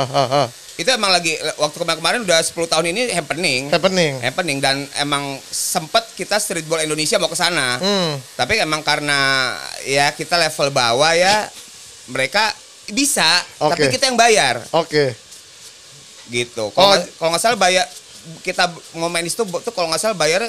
Itu 0.74 0.89
emang 0.89 1.13
lagi 1.13 1.38
waktu 1.56 1.77
kemarin-kemarin 1.77 2.25
udah 2.25 2.42
10 2.42 2.65
tahun 2.65 2.86
ini 2.89 3.13
happening. 3.13 3.70
Happening. 3.70 4.13
Happening 4.20 4.58
dan 4.58 4.75
emang 4.96 5.22
sempet 5.46 6.01
kita 6.18 6.36
streetball 6.36 6.82
Indonesia 6.82 7.15
mau 7.15 7.30
ke 7.30 7.38
sana. 7.38 7.77
Hmm. 7.77 8.18
Tapi 8.34 8.58
emang 8.58 8.82
karena 8.82 9.53
ya 9.84 10.10
kita 10.10 10.34
level 10.36 10.74
bawah 10.74 11.13
ya 11.13 11.46
mereka 12.10 12.50
bisa, 12.84 13.24
tapi 13.56 13.86
Oke. 13.86 13.94
kita 13.94 14.10
yang 14.10 14.18
bayar 14.18 14.60
Oke. 14.74 15.13
gitu. 16.27 16.68
Oh. 16.68 16.74
Kalau 16.74 16.89
nggak- 16.92 17.10
kalau 17.15 17.30
nggak 17.32 17.44
salah 17.44 17.60
bayar 17.60 17.86
kita 18.42 18.63
mau 18.96 19.08
main 19.08 19.24
itu 19.24 19.36
tuh 19.36 19.72
kalau 19.72 19.88
nggak 19.88 20.01
salah 20.01 20.18
bayar 20.18 20.42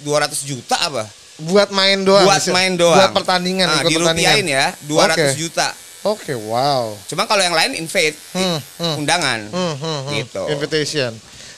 200 0.00 0.44
juta 0.44 0.78
apa? 0.78 1.04
Buat 1.34 1.74
main 1.74 1.98
doang. 2.00 2.24
buat 2.24 2.46
main 2.48 2.78
doang. 2.78 2.94
Buat 2.94 3.10
pertandingan, 3.12 3.66
Nah, 3.66 3.82
ikut 3.82 3.90
pertandingan. 4.00 4.46
ya, 4.46 4.66
200 4.86 5.18
Oke. 5.18 5.26
juta. 5.34 5.68
Oke, 6.04 6.36
wow. 6.36 6.92
Cuma 7.08 7.24
kalau 7.24 7.40
yang 7.40 7.56
lain 7.56 7.80
invite, 7.80 8.12
Hmm, 8.36 8.60
hmm. 8.78 8.94
undangan. 9.00 9.40
Hmm, 9.48 9.74
hmm, 9.74 10.00
hmm. 10.04 10.12
Gitu. 10.20 10.42
Invitation. 10.52 11.12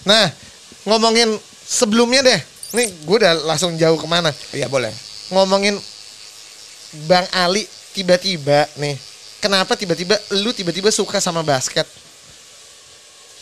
Nah, 0.07 0.31
ngomongin 0.87 1.35
sebelumnya 1.67 2.23
deh. 2.23 2.41
Nih, 2.73 2.95
gue 3.03 3.17
udah 3.19 3.35
langsung 3.43 3.75
jauh 3.75 3.99
ke 3.99 4.07
mana? 4.07 4.31
Iya 4.55 4.71
boleh. 4.71 4.95
Ngomongin 5.29 5.75
Bang 7.11 7.27
Ali 7.35 7.67
tiba-tiba 7.91 8.71
nih. 8.79 8.95
Kenapa 9.37 9.75
tiba-tiba 9.75 10.15
lu 10.39 10.55
tiba-tiba 10.55 10.89
suka 10.89 11.19
sama 11.19 11.43
basket? 11.43 11.85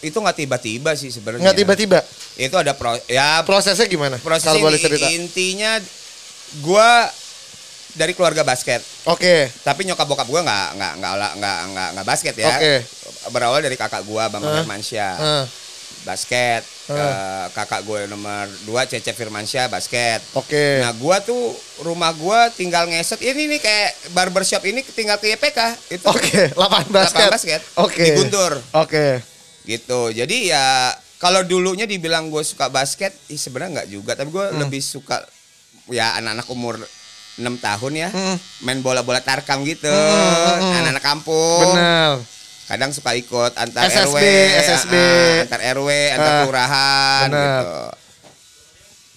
itu 0.04 0.20
nggak 0.20 0.37
tiba-tiba 0.37 0.92
sih 0.92 1.08
sebenarnya. 1.08 1.40
Nggak 1.40 1.56
tiba-tiba. 1.64 1.99
Itu 2.37 2.61
ada 2.61 2.76
pro 2.76 2.92
ya 3.08 3.40
Prosesnya 3.40 3.88
gimana? 3.88 4.20
proses 4.20 4.44
Kalau 4.44 4.61
boleh 4.61 4.76
cerita. 4.76 5.08
intinya 5.08 5.80
gua 6.61 7.08
dari 7.94 8.12
keluarga 8.12 8.42
basket. 8.42 8.82
Oke. 9.06 9.48
Tapi 9.62 9.86
nyokap 9.86 10.06
bokap 10.06 10.28
gua 10.28 10.42
nggak 10.42 10.68
nggak 10.76 10.92
nggak 11.00 11.32
nggak 11.38 11.58
nggak 11.70 11.88
nggak 11.94 12.06
basket 12.06 12.34
ya. 12.34 12.54
Oke. 12.58 12.74
Berawal 13.30 13.62
dari 13.62 13.78
kakak 13.78 14.02
gua 14.04 14.28
Bambang 14.28 14.50
Hah? 14.52 14.60
Firmansyah. 14.62 15.14
Ah, 15.16 15.44
Basket. 16.04 16.62
Hah. 16.92 17.00
Eh, 17.00 17.46
kakak 17.56 17.80
gue 17.88 18.04
nomor 18.12 18.44
2 18.68 18.90
Cecep 18.92 19.16
Firmansyah 19.16 19.72
basket. 19.72 20.20
Oke. 20.36 20.84
Nah, 20.84 20.92
gua 21.00 21.16
tuh 21.24 21.56
rumah 21.80 22.12
gua 22.12 22.52
tinggal 22.52 22.84
ngeset. 22.84 23.24
Ini 23.24 23.48
nih 23.48 23.60
kayak 23.62 24.12
barbershop 24.12 24.60
ini 24.68 24.84
tinggal 24.84 25.16
ke 25.16 25.32
YPK. 25.32 25.60
Itu 25.96 26.04
Oke, 26.12 26.52
lapangan 26.52 26.88
basket. 26.92 27.24
lapangan 27.24 27.32
basket. 27.32 27.60
Oke. 27.80 28.04
Di 28.04 28.10
Guntur. 28.20 28.52
Oke. 28.76 29.24
Gitu. 29.64 30.00
Jadi 30.12 30.52
ya 30.52 30.92
kalau 31.16 31.40
dulunya 31.40 31.88
dibilang 31.88 32.28
gue 32.28 32.44
suka 32.44 32.68
basket, 32.68 33.16
ih 33.32 33.40
sebenarnya 33.40 33.80
nggak 33.80 33.88
juga. 33.88 34.12
Tapi 34.12 34.28
gue 34.28 34.46
lebih 34.60 34.84
suka 34.84 35.24
ya 35.88 36.20
anak-anak 36.20 36.48
umur 36.52 36.76
6 37.37 37.43
tahun 37.59 37.93
ya. 37.97 38.09
Hmm. 38.09 38.37
Main 38.62 38.81
bola-bola 38.81 39.19
tarkam 39.19 39.62
gitu. 39.62 39.87
Hmm, 39.87 39.99
hmm, 39.99 40.55
hmm. 40.57 40.73
Anak-anak 40.75 41.05
kampung. 41.05 41.71
Benar. 41.71 42.23
Kadang 42.64 42.91
suka 42.91 43.12
ikut 43.12 43.53
antar 43.55 43.85
SSB, 43.85 44.17
RW, 44.17 44.17
SSB. 44.59 44.95
ah, 44.95 45.45
antar 45.45 45.61
RW, 45.75 45.88
antar 46.11 46.25
Ah, 46.25 46.38
kelurahan 46.41 47.26
gitu. 47.29 47.73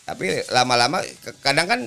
Tapi 0.04 0.26
lama-lama 0.50 1.00
kadang 1.42 1.64
kan 1.66 1.80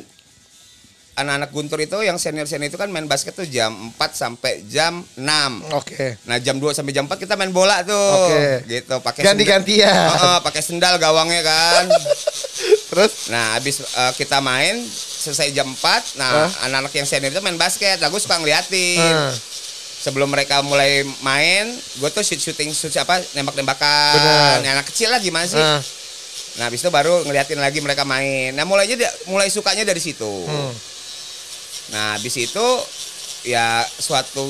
anak-anak 1.12 1.50
Guntur 1.50 1.76
itu 1.76 2.00
yang 2.00 2.16
senior-senior 2.16 2.68
itu 2.68 2.76
kan 2.76 2.88
main 2.88 3.04
basket 3.04 3.32
tuh 3.34 3.44
jam 3.44 3.92
4 3.92 4.12
sampai 4.14 4.64
jam 4.64 5.04
6. 5.16 5.60
Oke. 5.70 6.16
Nah, 6.24 6.36
jam 6.38 6.56
2 6.56 6.72
sampai 6.72 6.92
jam 6.92 7.04
4 7.04 7.16
kita 7.18 7.36
main 7.36 7.52
bola 7.52 7.84
tuh. 7.84 7.92
Oke. 7.92 8.64
Gitu, 8.66 8.96
pakai 8.96 9.20
Ganti-gantian. 9.22 9.84
sendal- 9.84 10.16
Heeh, 10.16 10.38
pakai 10.40 10.62
sendal 10.64 10.94
gawangnya 10.96 11.44
kan. 11.44 11.84
Terus 12.90 13.28
Nah, 13.28 13.52
habis 13.52 13.84
eh, 13.84 14.12
kita 14.16 14.40
main 14.40 14.80
selesai 15.20 15.52
jam 15.52 15.68
4, 15.68 16.16
nah 16.16 16.48
Hah? 16.48 16.64
anak-anak 16.64 16.92
yang 16.96 17.04
senior 17.04 17.28
itu 17.28 17.44
main 17.44 17.54
basket. 17.54 18.00
Nah, 18.00 18.08
gue 18.08 18.16
suka 18.16 18.40
ngeliatin. 18.40 18.98
ah, 18.98 19.30
Sebelum 20.00 20.32
mereka 20.32 20.64
mulai 20.64 21.04
main, 21.20 21.68
gue 21.70 22.08
tuh 22.08 22.24
shoot 22.24 22.40
shooting 22.40 22.72
shoot 22.72 22.88
apa 22.96 23.20
nembak-nembakan. 23.36 24.16
Benar. 24.16 24.64
Nah, 24.64 24.70
anak 24.80 24.88
kecil 24.88 25.12
lah 25.12 25.20
gimana 25.20 25.44
sih? 25.44 25.60
ah, 25.60 25.76
Nah, 26.56 26.66
habis 26.66 26.80
itu 26.80 26.88
baru 26.88 27.20
ngeliatin 27.22 27.60
lagi 27.60 27.78
mereka 27.78 28.02
main. 28.02 28.56
Nah, 28.56 28.64
mulainya 28.64 28.96
mulai 29.28 29.52
sukanya 29.52 29.84
dari 29.84 30.00
situ. 30.00 30.24
hmm. 30.24 30.72
Nah, 31.92 32.16
habis 32.16 32.32
itu 32.34 32.66
ya 33.44 33.84
suatu 33.98 34.44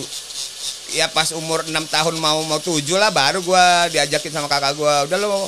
ya 0.91 1.07
pas 1.07 1.31
umur 1.31 1.63
6 1.63 1.71
tahun 1.87 2.15
mau 2.19 2.43
mau 2.43 2.59
7 2.59 2.83
lah 2.99 3.11
baru 3.11 3.39
gua 3.41 3.87
diajakin 3.89 4.35
sama 4.35 4.51
kakak 4.51 4.75
gua, 4.75 5.07
udah 5.07 5.19
lo 5.19 5.47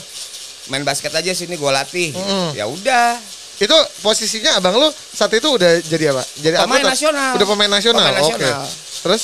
main 0.70 0.86
basket 0.86 1.10
aja 1.10 1.30
sini 1.30 1.58
gua 1.58 1.74
latih. 1.74 2.14
Mm. 2.14 2.50
Ya 2.54 2.64
udah. 2.66 3.18
Itu 3.62 3.76
posisinya 4.02 4.58
abang 4.58 4.74
lu 4.74 4.90
saat 4.90 5.30
itu 5.30 5.46
udah 5.46 5.78
jadi 5.86 6.10
apa? 6.10 6.22
Jadi 6.36 6.54
Pemain 6.58 6.82
atlet 6.82 6.90
nasional. 6.90 7.30
Udah 7.38 7.46
pemain 7.46 7.70
nasional. 7.70 8.02
Pemain 8.02 8.16
Oke. 8.18 8.22
nasional. 8.42 8.62
Terus 9.02 9.22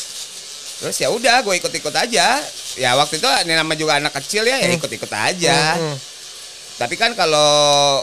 Terus 0.79 0.95
ya 0.95 1.11
udah 1.11 1.43
gue 1.43 1.55
ikut-ikut 1.59 1.91
aja. 1.91 2.39
Ya 2.79 2.91
waktu 2.95 3.19
itu 3.19 3.27
ini 3.43 3.51
nama 3.51 3.75
juga 3.75 3.99
anak 3.99 4.15
kecil 4.15 4.47
ya, 4.47 4.63
ya 4.63 4.71
Hmm. 4.71 4.79
ikut-ikut 4.79 5.11
aja. 5.11 5.59
Hmm, 5.75 5.91
hmm. 5.91 5.97
Tapi 6.79 6.95
kan 6.95 7.11
kalau 7.19 7.99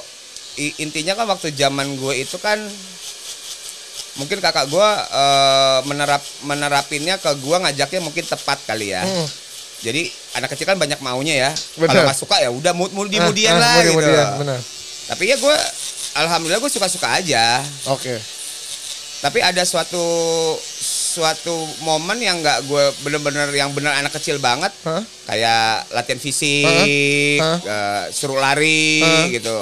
intinya 0.76 1.16
kan 1.16 1.24
waktu 1.26 1.56
zaman 1.56 1.96
gue 1.96 2.20
itu 2.20 2.36
kan 2.36 2.60
mungkin 4.16 4.40
kakak 4.40 4.68
gue 4.68 4.90
eh, 5.12 5.80
menerap 5.88 6.20
menerapinnya 6.44 7.16
ke 7.16 7.32
gue 7.36 7.58
ngajaknya 7.64 8.02
mungkin 8.02 8.24
tepat 8.24 8.60
kali 8.64 8.92
ya. 8.92 9.08
Hmm. 9.08 9.28
Jadi 9.80 10.08
anak 10.36 10.52
kecil 10.52 10.68
kan 10.68 10.76
banyak 10.76 11.00
maunya 11.00 11.48
ya. 11.48 11.52
Kalau 11.80 12.04
nggak 12.04 12.20
suka 12.20 12.44
ya 12.44 12.52
udah 12.52 12.76
mudi-mudian 12.76 13.56
Ah, 13.56 13.60
ah, 13.60 13.64
lah 13.64 13.74
gitu. 13.80 13.96
mudi-mudian, 13.96 14.28
Benar. 14.36 14.60
Tapi 15.06 15.24
ya 15.32 15.36
gue 15.40 15.58
alhamdulillah 16.16 16.60
gue 16.60 16.72
suka-suka 16.72 17.12
aja. 17.12 17.60
Oke. 17.92 18.16
Tapi 19.20 19.40
ada 19.42 19.64
suatu 19.64 20.04
suatu 21.16 21.54
momen 21.82 22.20
yang 22.20 22.40
nggak 22.40 22.68
gue 22.68 22.84
bener-bener 23.02 23.48
yang 23.52 23.72
bener 23.72 23.90
anak 23.92 24.12
kecil 24.14 24.38
banget 24.38 24.70
Hah? 24.84 25.02
kayak 25.26 25.88
latihan 25.90 26.20
fisik, 26.20 27.40
Hah? 27.40 27.58
eh, 27.58 28.04
suruh 28.12 28.38
lari 28.38 29.02
Hah? 29.02 29.26
gitu. 29.32 29.58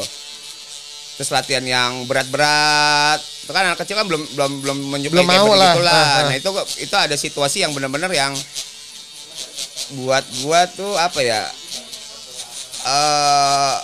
Terus 1.14 1.30
latihan 1.30 1.62
yang 1.62 2.10
berat-berat. 2.10 3.22
Itu 3.46 3.52
kan 3.54 3.70
anak 3.70 3.80
kecil 3.80 3.96
kan 3.96 4.10
belum 4.10 4.24
belum 4.34 4.52
belum 4.66 4.78
menyukai 4.90 5.14
Belum 5.14 5.28
mau 5.30 5.54
lah. 5.54 5.78
begitulah. 5.78 5.94
Hah, 5.94 6.06
hah. 6.10 6.24
Nah, 6.28 6.36
itu 6.36 6.50
itu 6.82 6.96
ada 6.98 7.16
situasi 7.16 7.62
yang 7.62 7.72
bener-bener 7.72 8.10
yang 8.10 8.34
buat 10.02 10.26
gua 10.42 10.66
tuh 10.74 10.98
apa 10.98 11.20
ya? 11.22 11.44
eh 12.84 13.76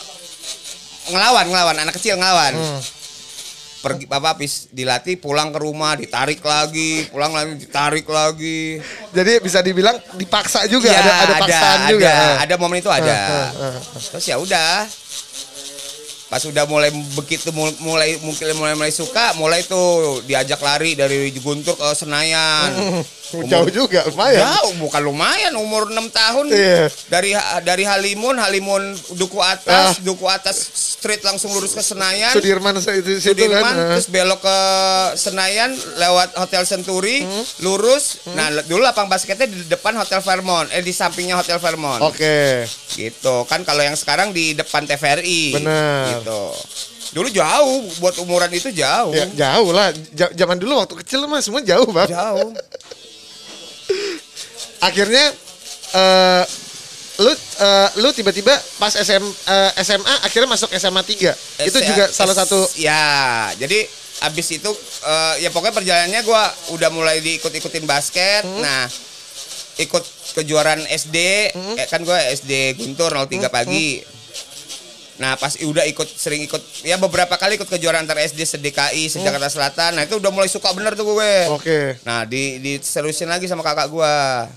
ngelawan, 1.09 1.45
ngelawan 1.49 1.77
anak 1.81 1.93
kecil 1.97 2.15
ngelawan. 2.15 2.53
Hmm. 2.55 2.81
Pergi 3.79 4.11
apa 4.11 4.35
habis 4.35 4.67
dilatih 4.75 5.15
pulang 5.23 5.55
ke 5.55 5.59
rumah 5.63 5.95
ditarik 5.95 6.43
lagi, 6.43 7.07
pulang 7.07 7.31
lagi 7.31 7.63
ditarik 7.63 8.03
lagi. 8.11 8.75
Jadi 9.15 9.39
bisa 9.39 9.63
dibilang 9.63 9.95
dipaksa 10.19 10.67
juga 10.67 10.91
Iya, 10.91 10.99
ada 10.99 11.13
ada 11.15 11.35
paksaan 11.39 11.79
ada, 11.87 11.91
juga. 11.95 12.11
Ada 12.43 12.55
momen 12.59 12.83
itu 12.83 12.91
ada. 12.91 13.07
Ah, 13.07 13.31
ah, 13.31 13.49
ah. 13.71 13.77
Terus 14.11 14.25
ya 14.27 14.35
udah. 14.35 14.83
Pas 16.29 16.43
udah 16.45 16.67
mulai 16.69 16.91
begitu 17.17 17.49
mul- 17.55 17.79
mulai 17.81 18.19
mungkin 18.21 18.51
mulai 18.59 18.75
mulai 18.75 18.91
suka, 18.91 19.33
mulai 19.39 19.63
tuh 19.65 20.21
diajak 20.27 20.59
lari 20.59 20.93
dari 20.99 21.31
Guntur 21.39 21.73
ke 21.73 21.87
Senayan. 21.95 22.75
Hmm, 23.29 23.45
Jauh 23.45 23.69
juga 23.69 24.01
lumayan. 24.05 24.41
Jauh, 24.41 24.73
bukan 24.79 25.01
lumayan 25.03 25.53
umur 25.53 25.85
6 25.85 26.09
tahun. 26.09 26.45
Iya. 26.49 26.89
Dari 27.07 27.31
dari 27.61 27.83
Halimun, 27.83 28.35
Halimun 28.35 28.81
Duku 29.13 29.37
atas, 29.37 30.01
Duku 30.01 30.25
atas 30.25 30.57
street 30.97 31.21
langsung 31.21 31.51
lurus 31.51 31.71
ke 31.71 31.79
Senayan. 31.79 32.33
Sudirman 32.33 32.73
itu 32.73 32.89
situ 33.15 33.31
Sudirman 33.31 33.61
kan. 33.61 33.75
ah. 33.75 33.89
terus 33.93 34.07
belok 34.07 34.41
ke 34.41 34.57
Senayan 35.15 35.69
lewat 35.95 36.35
Hotel 36.35 36.63
Century 36.63 37.21
Hmm. 37.21 37.43
lurus 37.59 38.23
nah 38.29 38.47
dulu 38.63 38.79
lapang 38.79 39.05
basketnya 39.05 39.45
di 39.45 39.63
depan 39.65 39.93
Hotel 39.93 40.19
Fairmont 40.19 40.67
eh 40.69 40.79
di 40.79 40.89
sampingnya 40.89 41.35
Hotel 41.35 41.57
Fairmont 41.57 41.99
Oke. 42.01 42.65
gitu 42.91 43.43
kan 43.45 43.61
kalau 43.61 43.79
yang 43.79 43.93
sekarang 43.93 44.29
di 44.29 44.51
depan 44.51 44.83
TVRI 44.83 45.55
Benar. 45.55 46.03
gitu 46.15 46.41
dulu 47.11 47.27
jauh 47.29 47.79
buat 47.97 48.15
umuran 48.17 48.49
itu 48.49 48.69
jauh 48.69 49.11
Ya, 49.11 49.25
jauh 49.29 49.69
lah. 49.69 49.89
Ja- 50.11 50.31
zaman 50.31 50.57
dulu 50.57 50.77
waktu 50.77 50.95
kecil 50.97 51.25
mah 51.25 51.39
semua 51.39 51.59
jauh, 51.61 51.87
Bang. 51.87 52.07
jauh 52.07 52.49
Akhirnya 54.79 55.25
eh 55.91 56.43
lu 57.19 57.31
eh, 57.33 57.89
lu 57.97 58.09
tiba-tiba 58.09 58.55
pas 58.77 58.93
SM, 58.93 59.19
eh, 59.21 59.71
SMA 59.77 60.15
akhirnya 60.23 60.47
masuk 60.47 60.71
SMA 60.71 61.03
3. 61.03 61.35
itu 61.59 61.77
juga 61.83 62.07
S- 62.07 62.15
salah 62.15 62.31
satu 62.33 62.63
ya 62.79 63.03
jadi 63.55 63.83
abis 64.21 64.47
itu 64.53 64.71
eh, 65.03 65.43
ya 65.43 65.49
pokoknya 65.49 65.75
perjalanannya 65.75 66.21
gua 66.23 66.47
udah 66.71 66.87
mulai 66.89 67.19
diikut-ikutin 67.19 67.83
basket 67.83 68.43
Hmm. 68.43 68.63
nah 68.63 68.87
ikut 69.77 70.03
kejuaraan 70.33 70.87
SD 70.87 71.17
Hmm. 71.51 71.75
eh, 71.75 71.87
kan 71.87 71.99
gua 72.01 72.23
SD 72.23 72.77
Guntur 72.77 73.11
03 73.11 73.49
pagi 73.49 73.99
nah 75.19 75.35
pas 75.35 75.51
udah 75.53 75.83
ikut 75.83 76.07
sering 76.09 76.41
ikut 76.41 76.57
ya 76.81 76.95
beberapa 76.95 77.35
kali 77.35 77.55
ikut 77.55 77.67
kejuaraan 77.67 78.01
antar 78.01 78.17
SD 78.17 78.39
seDKI 78.41 79.03
Hmm. 79.05 79.11
sejakarta 79.19 79.47
Selatan 79.47 79.91
nah 79.93 80.03
itu 80.03 80.15
udah 80.15 80.31
mulai 80.31 80.47
suka 80.47 80.71
bener 80.71 80.95
tuh 80.95 81.03
gue 81.05 81.33
Oke. 81.51 81.79
nah 82.01 82.23
di 82.23 82.57
diserusin 82.57 83.27
lagi 83.27 83.43
sama 83.43 83.59
kakak 83.59 83.87
gua 83.89 84.47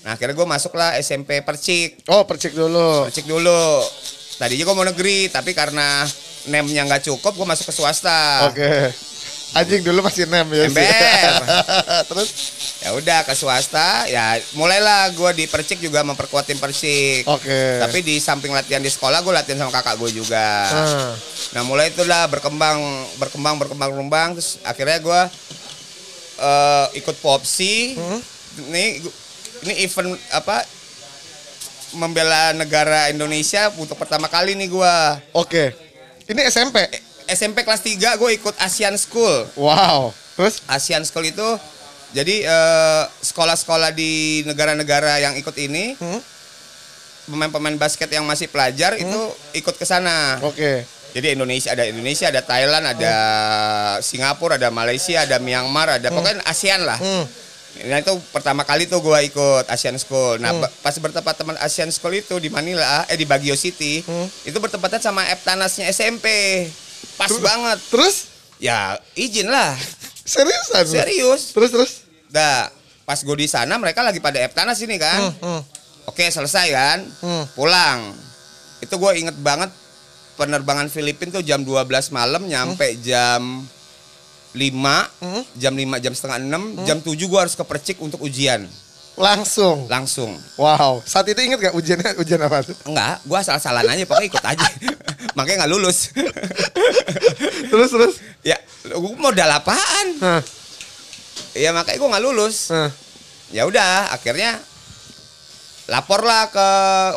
nah 0.00 0.14
akhirnya 0.14 0.32
gua 0.32 0.46
masuk 0.48 0.72
lah 0.72 0.94
SMP 0.96 1.42
Percik 1.42 2.06
Oh, 2.06 2.22
percik 2.22 2.52
dulu. 2.52 3.06
Cek 3.08 3.22
dulu. 3.22 3.82
Tadinya 4.34 4.64
gue 4.64 4.74
mau 4.74 4.82
negeri, 4.84 5.18
tapi 5.28 5.52
karena 5.52 6.02
nemnya 6.44 6.82
nggak 6.82 7.02
cukup, 7.04 7.30
gue 7.32 7.46
masuk 7.46 7.70
ke 7.70 7.72
swasta. 7.72 8.50
Oke. 8.50 8.90
Anjing 9.52 9.84
dulu 9.84 10.00
masih 10.00 10.24
nem 10.24 10.48
ya. 10.48 10.64
Ember. 10.64 11.32
Terus 12.10 12.28
Ya 12.82 12.90
udah 12.98 13.22
ke 13.22 13.30
swasta, 13.38 14.10
ya 14.10 14.42
mulailah 14.58 15.14
gue 15.14 15.30
di 15.38 15.44
Percik 15.46 15.78
juga 15.78 16.02
memperkuat 16.02 16.50
tim 16.50 16.58
Persik. 16.58 17.22
oke. 17.30 17.78
Tapi 17.78 18.02
di 18.02 18.18
samping 18.18 18.50
latihan 18.50 18.82
di 18.82 18.90
sekolah, 18.90 19.22
gue 19.22 19.30
latihan 19.30 19.62
sama 19.62 19.70
kakak 19.70 20.02
gue 20.02 20.10
juga. 20.10 20.42
Ah, 20.66 21.14
Nah 21.54 21.62
mulai 21.62 21.94
itulah 21.94 22.26
berkembang, 22.26 22.82
berkembang, 23.22 23.54
berkembang, 23.54 23.88
berkembang. 23.94 24.28
Terus 24.34 24.58
akhirnya 24.66 24.98
gue 24.98 25.20
eh, 26.42 26.86
ikut 26.98 27.22
Popsi. 27.22 27.94
Hmm? 27.94 28.18
Ini 28.66 28.84
ini 29.62 29.74
event 29.86 30.18
apa? 30.34 30.66
Membela 31.94 32.50
negara 32.50 33.14
Indonesia 33.14 33.70
untuk 33.78 33.94
pertama 33.94 34.26
kali 34.26 34.58
nih 34.58 34.66
gue. 34.66 34.94
Oke. 35.38 35.70
Ini 36.26 36.50
SMP. 36.50 36.82
SMP 37.32 37.62
kelas 37.62 37.80
3 37.80 37.96
gue 38.14 38.30
ikut 38.32 38.54
Asian 38.58 38.94
School. 38.94 39.48
Wow. 39.56 40.12
Terus 40.32 40.60
Asian 40.66 41.02
School 41.02 41.26
itu 41.26 41.48
jadi 42.12 42.44
eh, 42.44 43.02
sekolah-sekolah 43.22 43.90
di 43.90 44.44
negara-negara 44.44 45.16
yang 45.18 45.34
ikut 45.34 45.56
ini 45.56 45.96
Hmm? 45.96 46.20
pemain-pemain 47.22 47.78
basket 47.78 48.10
yang 48.10 48.26
masih 48.26 48.46
pelajar 48.46 48.92
itu 48.94 49.20
ikut 49.54 49.74
ke 49.74 49.86
sana. 49.86 50.42
Oke. 50.42 50.82
Jadi 51.12 51.36
Indonesia 51.36 51.70
ada 51.70 51.84
Indonesia, 51.84 52.26
ada 52.26 52.40
Thailand, 52.40 52.84
ada 52.88 53.14
Singapura, 54.00 54.56
ada 54.56 54.68
Malaysia, 54.68 55.22
ada 55.22 55.36
Myanmar, 55.38 56.00
ada 56.00 56.08
pokoknya 56.08 56.40
ASEAN 56.42 56.82
lah. 56.82 56.96
Hmm. 56.96 57.24
Nah 57.84 57.98
itu 57.98 58.12
pertama 58.28 58.64
kali 58.64 58.84
tuh 58.84 59.00
gua 59.00 59.20
ikut 59.20 59.64
Asian 59.66 59.96
School. 59.96 60.36
Nah 60.36 60.50
Hmm. 60.50 60.64
pas 60.82 60.92
bertempat 60.92 61.34
teman 61.34 61.56
Asian 61.56 61.88
School 61.88 62.12
itu 62.14 62.36
di 62.36 62.48
Manila, 62.48 63.04
eh 63.06 63.14
di 63.14 63.24
Baguio 63.24 63.54
City, 63.54 64.02
Hmm. 64.02 64.26
itu 64.42 64.56
bertepatan 64.56 64.98
sama 64.98 65.24
Eptanasnya 65.26 65.88
SMP. 65.88 66.26
Pas 67.14 67.28
Terus- 67.28 67.42
banget. 67.42 67.78
Terus 67.88 68.16
Ya 68.56 68.94
izin 69.12 69.50
lah, 69.50 69.74
seriusan? 70.22 70.86
serius. 70.86 71.50
Terus 71.50 71.70
terus. 71.70 71.92
Dah 72.28 72.70
pas 73.02 73.18
gue 73.18 73.36
di 73.36 73.44
sana 73.44 73.74
mereka 73.74 74.00
lagi 74.00 74.18
pada 74.18 74.38
Eptanas 74.38 74.78
ini 74.78 74.94
kan. 74.96 75.18
Hmm, 75.18 75.34
hmm. 75.34 75.60
Oke 76.04 76.26
selesai 76.26 76.66
kan, 76.70 76.98
Hmm. 77.20 77.44
pulang. 77.52 78.14
Itu 78.78 78.96
gue 78.96 79.12
inget 79.16 79.34
banget 79.36 79.74
penerbangan 80.34 80.86
Filipina 80.86 81.30
tuh 81.32 81.42
jam 81.42 81.60
12 81.60 81.82
malam 82.08 82.42
nyampe 82.44 82.98
jam 82.98 83.66
5, 84.52 85.10
Hmm. 85.18 85.42
jam 85.54 85.72
5 85.72 85.98
jam 85.98 86.12
setengah 86.12 86.38
6, 86.38 86.62
jam 86.82 86.98
7 86.98 87.26
gue 87.26 87.40
harus 87.40 87.54
ke 87.54 87.64
Percik 87.64 87.98
untuk 87.98 88.20
ujian 88.20 88.62
Langsung. 89.14 89.86
langsung. 89.86 90.32
Wow. 90.56 91.00
Saat 91.02 91.26
itu 91.26 91.38
inget 91.38 91.60
gak 91.60 91.74
ujiannya 91.74 92.16
ujian 92.16 92.40
apa 92.40 92.62
tuh? 92.62 92.72
Enggak, 92.84 93.20
gue 93.20 93.36
asal-asalan 93.36 93.84
aja 93.84 94.02
pokoknya 94.02 94.28
ikut 94.28 94.44
aja. 94.44 94.66
Makanya 95.36 95.56
nggak 95.62 95.72
lulus. 95.72 95.98
Terus 97.64 97.90
terus. 97.90 98.14
ya, 98.40 98.56
gue 98.82 99.12
modal 99.16 99.48
apaan? 99.50 100.06
Hah, 100.18 100.42
Ya 101.52 101.68
makanya 101.70 101.98
gue 101.98 102.08
nggak 102.08 102.24
lulus. 102.24 102.72
ya 103.48 103.62
udah 103.62 104.08
akhirnya 104.10 104.56
laporlah 105.84 106.48
ke 106.48 106.68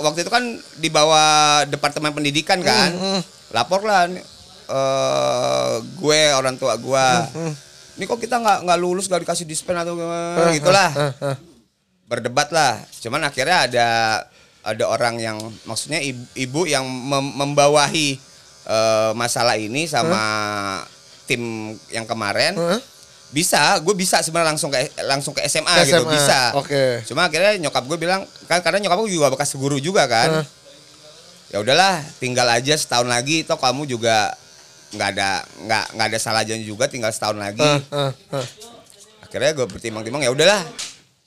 waktu 0.01 0.19
itu 0.19 0.29
kan 0.29 0.43
di 0.75 0.89
bawah 0.89 1.63
departemen 1.63 2.11
pendidikan 2.11 2.59
kan 2.59 2.91
Hmm, 2.91 3.03
hmm. 3.15 3.21
laporlah 3.51 4.09
eh 4.09 5.73
gue 5.95 6.19
orang 6.33 6.55
tua 6.55 6.75
gue 6.75 7.07
Hmm, 7.31 7.53
ini 7.95 8.03
kok 8.03 8.17
kita 8.17 8.35
nggak 8.35 8.57
nggak 8.63 8.79
lulus 8.81 9.05
nggak 9.05 9.23
dikasih 9.23 9.45
dispen 9.45 9.77
atau 9.77 9.95
gimana 9.95 10.51
gitulah 10.51 10.89
hah, 10.91 11.11
hah. 11.15 11.35
Berdebat 12.05 12.53
lah 12.53 12.77
cuman 13.01 13.25
akhirnya 13.25 13.65
ada 13.65 13.87
ada 14.65 14.83
orang 14.89 15.21
yang 15.21 15.37
maksudnya 15.65 16.01
ibu, 16.01 16.25
ibu 16.33 16.61
yang 16.65 16.85
mem- 16.85 17.33
membawahi 17.33 18.17
eh, 18.65 19.11
masalah 19.13 19.57
ini 19.57 19.85
sama 19.85 20.21
tim 21.25 21.73
yang 21.89 22.05
kemarin 22.05 22.53
Hah? 22.53 22.81
bisa 23.33 23.77
gue 23.81 23.93
bisa 23.97 24.21
sebenarnya 24.21 24.53
langsung 24.53 24.69
ke 24.69 24.79
langsung 25.01 25.33
ke 25.33 25.41
SMA, 25.49 25.73
gitu 25.83 26.05
SMA, 26.05 26.13
bisa 26.13 26.39
oke. 26.53 26.83
cuma 27.09 27.25
akhirnya 27.25 27.57
nyokap 27.57 27.83
gue 27.83 27.97
bilang 27.97 28.21
kan 28.45 28.61
karena 28.61 28.85
nyokap 28.85 29.01
gue 29.01 29.11
juga 29.11 29.33
bekas 29.33 29.53
guru 29.57 29.81
juga 29.81 30.05
kan 30.05 30.41
Hah. 30.41 30.45
ya 31.49 31.57
udahlah 31.59 32.05
tinggal 32.21 32.45
aja 32.45 32.77
setahun 32.77 33.09
lagi 33.09 33.41
toh 33.41 33.57
kamu 33.57 33.89
juga 33.89 34.29
nggak 34.93 35.09
ada 35.17 35.29
nggak 35.65 35.85
nggak 35.97 36.07
ada 36.13 36.19
salahnya 36.21 36.55
juga 36.61 36.85
tinggal 36.85 37.09
setahun 37.09 37.35
lagi 37.35 37.65
Hah, 37.65 37.81
hah, 37.89 38.11
hah. 38.37 38.45
akhirnya 39.25 39.51
gue 39.57 39.65
bertimbang-timbang 39.67 40.21
ya 40.21 40.31
udahlah 40.31 40.61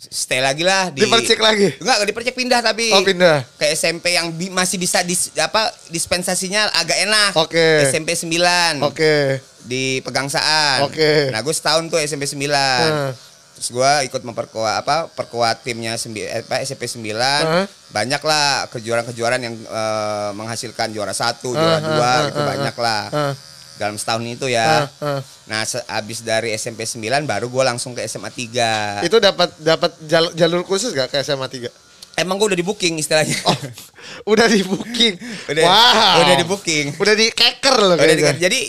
stay 0.01 0.39
lagi 0.39 0.63
lah 0.63 0.95
di 0.95 1.03
Dipercik 1.03 1.43
lagi? 1.43 1.75
enggak 1.75 2.07
dipercik 2.07 2.31
pindah 2.33 2.63
tapi 2.63 2.95
Oh 2.95 3.03
pindah. 3.03 3.43
ke 3.59 3.67
SMP 3.69 4.15
yang 4.15 4.31
bi- 4.31 4.47
masih 4.49 4.79
bisa 4.79 5.03
dis, 5.03 5.35
apa 5.35 5.67
dispensasinya 5.91 6.71
agak 6.73 7.03
enak 7.03 7.35
Oke. 7.35 7.83
SMP 7.85 8.15
9 8.15 8.79
Oke. 8.81 9.43
di 9.61 9.99
Pegangsaan. 10.01 10.87
Oke. 10.87 11.29
Nah, 11.29 11.43
gue 11.43 11.51
setahun 11.51 11.83
tuh 11.85 11.99
SMP 11.99 12.25
9. 12.25 12.47
Heeh. 12.47 13.11
Terus 13.53 13.69
gue 13.69 13.93
ikut 14.07 14.23
memperkuat 14.23 14.75
apa 14.79 15.11
perkuat 15.11 15.67
timnya 15.67 15.99
sembi, 15.99 16.23
eh, 16.23 16.41
apa, 16.41 16.63
SMP 16.63 16.87
9. 16.87 17.03
Heeh. 17.19 17.67
Banyak 17.91 18.23
lah 18.23 18.71
kejuaraan-kejuaraan 18.71 19.43
yang 19.43 19.59
eh, 19.59 20.31
menghasilkan 20.33 20.89
juara 20.89 21.11
satu, 21.11 21.51
juara 21.51 21.75
Heeh, 21.75 21.91
dua 21.91 22.07
heeh, 22.09 22.25
gitu 22.25 22.39
heeh, 22.39 22.49
banyak 22.49 22.77
lah. 22.79 23.03
Hah, 23.11 23.33
Dalam 23.79 23.95
setahun 23.95 24.21
itu 24.23 24.47
ya. 24.47 24.91
hah. 24.93 25.23
Nah, 25.47 25.63
se- 25.63 25.87
abis 25.87 26.21
dari 26.21 26.51
SMP 26.53 26.83
9 26.83 26.99
baru 27.25 27.47
gue 27.47 27.63
langsung 27.63 27.95
ke 27.95 28.03
SMA 28.03 28.29
3. 28.29 29.01
Itu 29.01 29.17
dapat 29.17 29.55
dapat 29.57 29.95
jalur, 30.03 30.35
jalur 30.35 30.61
khusus 30.63 30.91
gak 30.91 31.09
ke 31.09 31.19
SMA 31.19 31.47
3? 31.47 31.71
Emang 32.19 32.35
gue 32.37 32.51
udah 32.51 32.59
di 32.59 32.67
booking 32.67 32.99
istilahnya. 32.99 33.39
Oh, 33.45 33.55
udah 34.35 34.45
di 34.45 34.61
booking. 34.61 35.15
udah, 35.51 35.63
wow. 35.63 36.17
udah 36.21 36.35
di 36.35 36.45
booking. 36.45 36.87
Udah 36.97 37.15
di 37.15 37.31
keker 37.31 37.75
loh 37.79 37.95
Udah 37.95 38.11
di- 38.11 38.43
jadi 38.43 38.61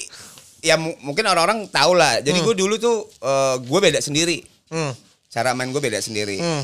ya 0.62 0.78
mu- 0.78 0.96
mungkin 1.02 1.26
orang-orang 1.26 1.66
tahu 1.68 1.98
lah. 1.98 2.22
Jadi 2.22 2.38
gue 2.38 2.54
dulu 2.56 2.78
tuh 2.78 3.04
eh, 3.20 3.56
gue 3.58 3.80
beda 3.82 4.00
sendiri. 4.00 4.46
Hmm. 4.70 4.94
Cara 5.28 5.52
main 5.52 5.68
gue 5.68 5.80
beda 5.80 5.98
sendiri. 5.98 6.38
Hmm. 6.38 6.62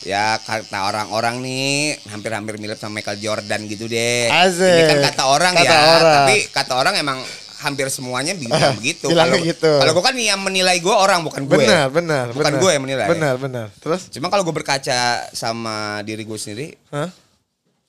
Ya 0.00 0.40
kata 0.40 0.88
orang-orang 0.88 1.38
nih 1.38 1.70
hampir-hampir 2.08 2.56
mirip 2.56 2.74
sama 2.74 2.98
Michael 2.98 3.20
Jordan 3.20 3.68
gitu 3.68 3.84
deh. 3.84 4.32
Asik. 4.32 4.64
Ini 4.64 4.82
kan 4.88 4.98
kata 5.12 5.22
orang 5.28 5.52
Kata 5.52 5.62
ya, 5.62 5.76
orang. 5.76 6.14
tapi 6.16 6.36
kata 6.48 6.72
orang 6.74 6.94
emang 6.96 7.18
hampir 7.60 7.86
semuanya 7.92 8.32
bilang 8.32 8.74
begitu. 8.80 9.12
Bilangnya 9.12 9.36
Kalau 9.36 9.48
gitu. 9.52 9.72
kalau 9.76 9.92
gue 9.92 10.04
kan 10.04 10.16
yang 10.16 10.40
menilai 10.40 10.80
gue 10.80 10.94
orang 10.94 11.20
bukan 11.20 11.44
gue. 11.44 11.60
Benar, 11.60 11.92
benar, 11.92 12.24
Bukan 12.32 12.54
gue 12.56 12.70
yang 12.72 12.82
menilai. 12.82 13.06
Benar, 13.06 13.34
benar. 13.36 13.66
Terus? 13.78 14.08
Cuma 14.08 14.32
kalau 14.32 14.42
gue 14.42 14.54
berkaca 14.56 15.28
sama 15.36 16.00
diri 16.02 16.24
gue 16.24 16.38
sendiri, 16.40 16.72
Hah? 16.88 17.12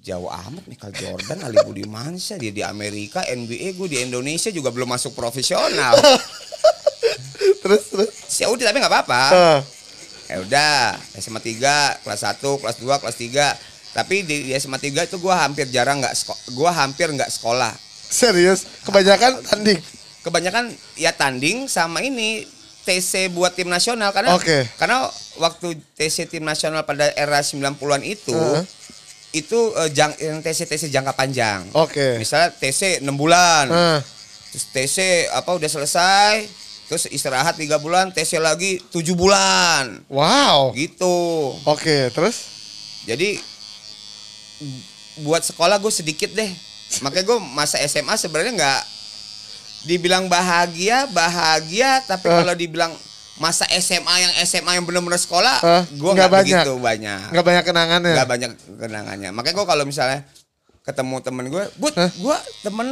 jauh 0.02 0.28
amat 0.28 0.66
Michael 0.66 0.94
Jordan, 0.98 1.38
Ali 1.46 1.62
Budimansyah 1.62 2.42
dia 2.42 2.52
di 2.52 2.66
Amerika, 2.66 3.22
NBA 3.24 3.78
gue 3.78 3.88
di 3.88 3.98
Indonesia 4.02 4.50
juga 4.52 4.74
belum 4.74 4.92
masuk 4.92 5.16
profesional. 5.16 5.96
Terus, 7.62 7.94
terus. 7.94 8.10
Ya 8.42 8.50
udah 8.50 8.74
tapi 8.74 8.82
nggak 8.82 8.90
apa-apa. 8.90 9.24
Ah. 9.30 9.60
Ya 10.26 10.42
udah, 10.42 10.98
SMA 11.20 11.38
3, 11.38 12.02
kelas 12.02 12.22
1, 12.26 12.42
kelas 12.42 12.78
2, 12.82 13.02
kelas 13.06 13.18
3. 13.22 13.54
Tapi 13.92 14.26
di, 14.26 14.50
di 14.50 14.52
SMA 14.58 14.82
3 14.82 15.06
itu 15.06 15.22
gua 15.22 15.46
hampir 15.46 15.70
jarang 15.70 16.02
nggak 16.02 16.16
gua 16.58 16.72
hampir 16.74 17.12
nggak 17.14 17.30
sekolah. 17.30 17.70
Serius? 18.12 18.68
Kebanyakan 18.84 19.40
tanding. 19.48 19.80
Kebanyakan 20.22 20.70
ya 21.00 21.16
tanding 21.16 21.66
sama 21.72 22.04
ini 22.04 22.44
TC 22.84 23.32
buat 23.32 23.56
tim 23.56 23.72
nasional 23.72 24.12
karena 24.12 24.36
Oke. 24.36 24.68
karena 24.76 25.08
waktu 25.40 25.80
TC 25.96 26.28
tim 26.28 26.44
nasional 26.44 26.84
pada 26.84 27.14
era 27.16 27.40
90-an 27.40 28.02
itu 28.04 28.34
Heeh. 28.34 28.64
itu 29.32 29.60
eh, 29.80 29.90
jang, 29.96 30.12
yang 30.20 30.44
TC 30.44 30.68
TC 30.68 30.92
jangka 30.92 31.16
panjang. 31.16 31.64
Oke. 31.72 32.20
Misalnya 32.20 32.52
TC 32.52 33.00
6 33.00 33.08
bulan. 33.16 33.66
Ah. 33.72 34.00
Terus 34.52 34.66
TC 34.76 34.98
apa 35.32 35.56
udah 35.56 35.70
selesai, 35.72 36.44
terus 36.92 37.08
istirahat 37.08 37.56
3 37.56 37.80
bulan, 37.80 38.12
TC 38.12 38.36
lagi 38.44 38.84
7 38.92 39.16
bulan. 39.16 40.04
Wow. 40.12 40.76
Gitu. 40.76 41.56
Oke, 41.64 42.12
terus? 42.12 42.52
Jadi 43.08 43.40
buat 45.24 45.42
sekolah 45.42 45.80
gue 45.80 45.94
sedikit 45.94 46.36
deh. 46.36 46.52
Makanya 47.00 47.26
gue 47.26 47.38
masa 47.40 47.80
SMA 47.82 48.14
sebenarnya 48.14 48.54
nggak 48.54 48.82
dibilang 49.84 50.28
bahagia, 50.28 51.08
bahagia. 51.10 52.04
Tapi 52.04 52.28
Eh. 52.28 52.36
kalau 52.36 52.54
dibilang 52.54 52.92
masa 53.38 53.66
SMA 53.72 54.14
yang 54.20 54.32
SMA 54.44 54.72
yang 54.76 54.86
benar-benar 54.86 55.18
sekolah, 55.18 55.58
Eh, 55.62 55.84
gue 55.90 56.12
nggak 56.12 56.30
begitu 56.30 56.72
banyak. 56.78 57.32
Nggak 57.32 57.46
banyak 57.46 57.64
kenangannya. 57.64 58.14
Nggak 58.14 58.30
banyak 58.30 58.52
kenangannya. 58.78 59.30
Makanya 59.32 59.56
gue 59.56 59.68
kalau 59.68 59.84
misalnya 59.88 60.20
ketemu 60.82 61.16
temen 61.22 61.46
gue, 61.48 61.64
but 61.78 61.94
Hah? 61.94 62.10
gue 62.10 62.38
temen 62.66 62.88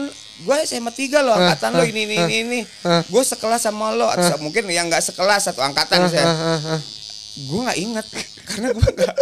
gue 0.45 0.55
SMA 0.63 0.93
3 0.93 1.25
loh, 1.25 1.33
Hah? 1.33 1.51
angkatan 1.51 1.73
lo 1.73 1.81
Hah? 1.81 1.89
ini 1.89 2.01
ini 2.05 2.15
Hah? 2.15 2.27
ini, 2.29 2.35
ini. 2.39 2.59
Hah? 2.85 3.01
gue 3.01 3.23
sekelas 3.25 3.65
sama 3.65 3.89
lo, 3.97 4.05
atau 4.05 4.37
mungkin 4.39 4.69
yang 4.69 4.85
nggak 4.87 5.01
sekelas 5.01 5.49
satu 5.49 5.65
angkatan 5.65 6.05
ah, 6.05 6.13
ah, 6.21 6.77
ah. 6.77 6.79
Gue 7.49 7.59
nggak 7.65 7.79
inget 7.81 8.05
karena 8.49 8.69
gue 8.77 8.89
nggak 8.93 9.15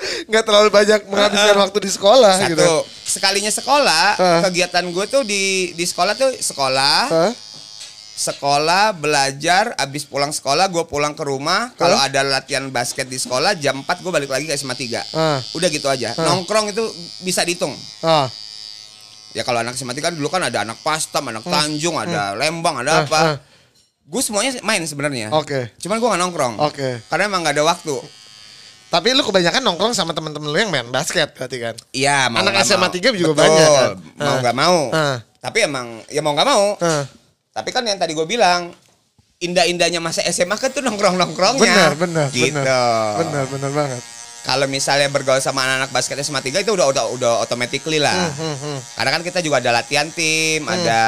Nggak 0.00 0.44
terlalu 0.48 0.68
banyak 0.72 1.00
menghabiskan 1.12 1.56
waktu 1.60 1.78
di 1.84 1.90
sekolah 1.92 2.32
satu 2.40 2.50
gitu. 2.56 2.72
Sekalinya 3.10 3.50
sekolah 3.50 4.06
Hah? 4.14 4.40
kegiatan 4.44 4.86
gue 4.86 5.04
tuh 5.04 5.22
di 5.22 5.42
di 5.72 5.82
sekolah 5.82 6.14
tuh 6.14 6.30
sekolah 6.32 6.98
Hah? 7.08 7.32
sekolah 8.12 8.92
belajar 8.94 9.72
abis 9.74 10.04
pulang 10.04 10.28
sekolah 10.28 10.68
gue 10.68 10.84
pulang 10.84 11.10
ke 11.10 11.22
rumah 11.22 11.72
kalau 11.74 11.96
Hah? 11.96 12.06
ada 12.06 12.20
latihan 12.20 12.68
basket 12.68 13.04
di 13.04 13.16
sekolah 13.16 13.56
jam 13.56 13.80
4 13.80 13.88
gue 13.96 14.12
balik 14.12 14.28
lagi 14.28 14.44
ke 14.44 14.54
SMA 14.54 14.76
3 14.76 15.02
Ah. 15.10 15.40
udah 15.50 15.68
gitu 15.68 15.88
aja 15.88 16.12
Hah? 16.12 16.24
nongkrong 16.26 16.68
itu 16.68 16.84
bisa 17.20 17.40
dihitung 17.40 17.72
Ah. 18.00 18.28
ya 19.32 19.40
kalau 19.40 19.58
anak 19.58 19.72
SMA 19.74 19.90
3 19.90 20.00
kan 20.02 20.12
dulu 20.12 20.28
kan 20.28 20.42
ada 20.42 20.62
anak 20.62 20.78
Pastam 20.80 21.26
anak 21.26 21.42
Tanjung 21.42 21.96
ada 21.96 22.32
Lembang 22.34 22.76
Ah, 22.76 22.82
ada 22.82 22.92
apa 23.02 23.18
ah. 23.18 23.36
gue 24.02 24.20
semuanya 24.20 24.52
main 24.60 24.84
sebenarnya 24.84 25.32
Oke. 25.32 25.72
cuman 25.78 25.96
gue 25.96 26.08
nggak 26.08 26.20
nongkrong 26.20 26.54
Oke. 26.60 27.00
karena 27.06 27.24
emang 27.24 27.40
nggak 27.40 27.56
ada 27.56 27.64
waktu 27.64 27.94
Tapi 28.90 29.14
lu 29.14 29.22
kebanyakan 29.22 29.62
nongkrong 29.62 29.94
sama 29.94 30.10
teman-teman 30.10 30.50
lu 30.50 30.58
yang 30.58 30.68
main 30.68 30.90
basket 30.90 31.30
berarti 31.30 31.56
kan? 31.56 31.74
Iya, 31.94 32.26
mau 32.26 32.42
Anak 32.42 32.66
SMA 32.66 32.82
mau. 32.82 32.90
3 32.90 33.14
juga 33.14 33.32
Betul, 33.32 33.38
banyak 33.38 33.68
kan? 33.70 33.90
Mau 34.18 34.26
Ah. 34.26 34.38
nggak 34.42 34.56
mau. 34.58 34.78
Ah. 34.90 35.16
Tapi 35.38 35.58
emang 35.62 35.86
ya 36.10 36.20
mau 36.20 36.34
nggak 36.34 36.48
mau. 36.48 36.64
Ah. 36.78 37.06
Tapi 37.50 37.70
kan 37.70 37.86
yang 37.86 37.96
tadi 37.96 38.12
gue 38.12 38.26
bilang 38.26 38.74
indah-indahnya 39.38 40.02
masa 40.02 40.26
SMA 40.26 40.52
kan 40.54 40.68
tuh 40.68 40.82
nongkrong-nongkrongnya. 40.82 41.62
Benar, 41.62 41.94
benar, 41.96 42.26
gitu. 42.28 42.50
benar. 42.52 43.14
Benar, 43.22 43.44
benar 43.46 43.70
banget. 43.70 44.02
Kalau 44.40 44.66
misalnya 44.66 45.06
bergaul 45.06 45.38
sama 45.38 45.62
anak-anak 45.62 45.90
basket 45.90 46.18
SMA 46.20 46.42
3 46.42 46.58
itu 46.58 46.72
udah 46.72 46.90
udah 46.90 47.04
udah 47.14 47.32
automatically 47.40 48.02
lah. 48.02 48.12
Hmm, 48.12 48.34
hmm, 48.34 48.56
hmm. 48.58 48.78
Karena 48.98 49.10
kan 49.14 49.22
kita 49.22 49.38
juga 49.38 49.62
ada 49.62 49.70
latihan 49.70 50.10
tim, 50.10 50.66
ada 50.66 51.00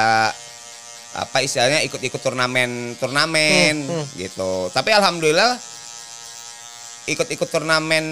apa 1.12 1.38
istilahnya 1.40 1.82
ikut-ikut 1.82 2.20
turnamen 2.20 2.94
turnamen 2.96 3.74
Hmm, 3.82 4.00
hmm. 4.00 4.06
gitu. 4.16 4.70
Tapi 4.70 4.94
alhamdulillah 4.94 5.58
ikut-ikut 7.04 7.48
turnamen 7.48 8.04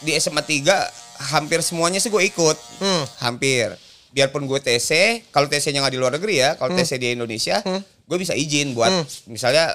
di 0.00 0.12
SMA 0.14 0.42
3 0.42 1.30
hampir 1.30 1.62
semuanya 1.62 1.98
sih 1.98 2.10
gue 2.10 2.22
ikut. 2.22 2.56
Hmm. 2.82 3.04
Hampir. 3.20 3.74
Biarpun 4.10 4.46
gue 4.46 4.58
TC, 4.58 5.22
kalau 5.28 5.46
TC-nya 5.46 5.82
nggak 5.82 5.94
di 5.94 6.00
luar 6.00 6.14
negeri 6.14 6.38
ya, 6.38 6.54
kalau 6.54 6.70
Hmm. 6.70 6.78
TC 6.78 6.98
di 6.98 7.14
Indonesia, 7.14 7.58
Hmm. 7.60 7.82
gue 7.82 8.18
bisa 8.18 8.34
izin 8.34 8.74
buat 8.74 8.90
Hmm. 8.90 9.04
misalnya 9.28 9.74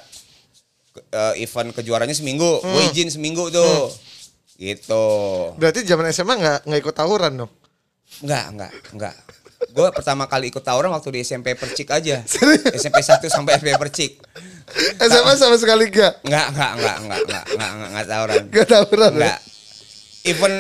eh, 1.10 1.34
event 1.40 1.72
kejuaraannya 1.72 2.12
seminggu, 2.12 2.60
gue 2.60 2.82
Hmm. 2.82 2.92
izin 2.92 3.08
seminggu 3.10 3.48
tuh. 3.50 3.88
Gitu. 4.60 5.06
Berarti 5.56 5.88
zaman 5.88 6.12
SMA 6.12 6.36
nggak 6.36 6.60
nggak 6.68 6.80
ikut 6.82 6.96
tawuran 6.96 7.40
dong? 7.40 7.52
Enggak, 8.20 8.46
enggak, 8.52 8.72
enggak. 8.92 9.16
Gue 9.62 9.92
pertama 9.92 10.24
kali 10.24 10.48
ikut 10.48 10.62
tawuran 10.62 10.88
waktu 10.90 11.10
di 11.12 11.20
SMP 11.22 11.52
Percik 11.52 11.92
aja. 11.92 12.24
SMP 12.72 12.98
1 12.98 13.20
sampai 13.28 13.60
SMP 13.60 13.76
Percik. 13.76 14.12
SMA 14.98 15.34
sama 15.36 15.56
sekali 15.56 15.88
nggak 15.88 16.24
Enggak, 16.24 16.48
enggak, 16.48 16.72
enggak, 16.72 16.96
enggak, 16.98 17.18
enggak, 17.20 17.44
enggak, 17.46 17.70
enggak, 17.70 17.90
enggak 17.90 18.06
tawuran. 18.08 18.44
nggak 18.48 18.68
tawuran. 18.68 19.10
ya? 19.10 19.18
Enggak. 19.18 19.40
Even 20.22 20.54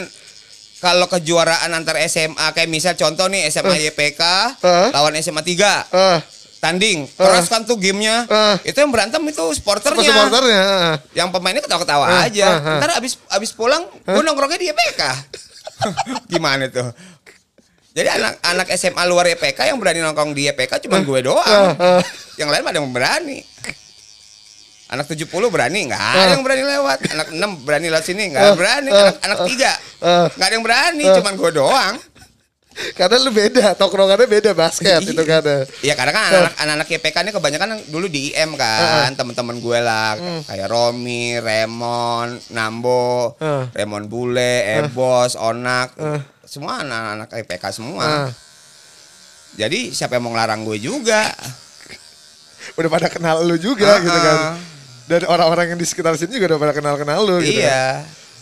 kalau 0.80 1.06
kejuaraan 1.08 1.70
antar 1.70 1.96
SMA 2.06 2.48
kayak 2.50 2.68
misal 2.68 2.94
contoh 2.94 3.28
nih 3.28 3.48
SMA 3.48 3.76
YPK 3.86 4.22
Eh. 4.60 4.88
lawan 4.90 5.16
SMA 5.18 5.44
3 5.44 5.92
Ah, 5.92 6.20
tanding 6.60 7.04
keras 7.10 7.48
kan 7.48 7.64
tuh 7.64 7.76
gamenya 7.76 8.24
Eh. 8.26 8.56
itu 8.66 8.78
yang 8.78 8.88
berantem 8.90 9.20
itu 9.22 9.44
supporternya 9.54 10.00
supporternya. 10.02 10.62
ah. 10.64 10.96
yang 11.14 11.28
pemainnya 11.30 11.60
ketawa-ketawa 11.62 12.08
Eh, 12.10 12.32
aja 12.32 12.48
eh, 12.50 12.60
eh. 12.66 12.78
ntar 12.80 12.96
abis 12.96 13.20
abis 13.28 13.52
pulang 13.52 13.84
gue 14.02 14.22
nongkrongnya 14.22 14.56
di 14.58 14.68
YPK 14.68 15.02
gimana 16.32 16.68
tuh 16.68 16.88
jadi 18.00 18.16
anak-anak 18.16 18.68
SMA 18.80 19.04
luar 19.12 19.28
YPK 19.36 19.76
yang 19.76 19.76
berani 19.76 20.00
nongkrong 20.00 20.32
di 20.32 20.48
YPK 20.48 20.88
cuma 20.88 21.04
gue 21.04 21.20
doang. 21.20 21.76
Eh. 21.76 22.02
yang 22.40 22.48
lain 22.48 22.64
pada 22.64 22.80
berani. 22.80 23.44
Anak 24.90 25.06
70 25.06 25.28
berani 25.52 25.92
nggak 25.92 26.00
ada 26.00 26.34
yang 26.34 26.42
berani 26.48 26.64
lewat. 26.64 26.98
Anak 27.12 27.28
6 27.36 27.68
berani 27.68 27.88
lewat 27.92 28.06
sini 28.08 28.32
nggak 28.32 28.56
berani. 28.56 28.90
Anak 28.96 29.20
anak 29.20 29.40
tiga 29.52 29.72
eh. 30.00 30.28
nggak 30.32 30.48
ada 30.48 30.56
yang 30.56 30.66
berani 30.66 31.06
cuman 31.20 31.34
gue 31.36 31.52
doang. 31.52 31.96
Karena 32.96 33.20
lu 33.20 33.36
beda, 33.36 33.76
tongkrongannya 33.76 34.24
beda 34.24 34.56
basket 34.56 35.04
itu 35.04 35.24
kan. 35.28 35.44
Iya 35.84 36.00
karena 36.00 36.12
kan 36.16 36.24
anak 36.32 36.54
anak 36.56 36.88
YPK 36.88 37.28
ini 37.28 37.32
kebanyakan 37.36 37.70
dulu 37.92 38.08
di 38.08 38.32
IM 38.32 38.56
kan 38.56 39.12
teman-teman 39.20 39.60
gue 39.60 39.80
lah. 39.84 40.16
Kayak 40.48 40.72
Romi, 40.72 41.36
Remon, 41.44 42.40
Nambo, 42.56 43.36
Uh. 43.36 43.68
Remon 43.76 44.08
Bule, 44.08 44.64
Ebos, 44.80 45.36
Onak, 45.36 46.00
semua 46.50 46.82
anak-anak 46.82 47.30
YPK 47.38 47.64
semua. 47.70 48.02
Ah. 48.02 48.30
Jadi 49.54 49.94
siapa 49.94 50.18
yang 50.18 50.26
mau 50.26 50.34
ngelarang 50.34 50.66
gue 50.66 50.78
juga? 50.82 51.30
Udah 52.74 52.90
pada 52.90 53.08
kenal 53.08 53.42
lu 53.42 53.56
juga 53.56 53.86
Ah, 53.88 54.02
gitu 54.02 54.18
kan. 54.18 54.36
ah. 54.36 54.56
Dan 55.06 55.26
orang-orang 55.26 55.74
yang 55.74 55.80
di 55.80 55.86
sekitar 55.86 56.14
sini 56.16 56.38
juga 56.38 56.54
udah 56.54 56.60
pada 56.60 56.74
kenal-kenal 56.74 57.22
lu 57.22 57.38
gitu. 57.42 57.62
kan. 57.62 57.70
Iya. 57.70 57.86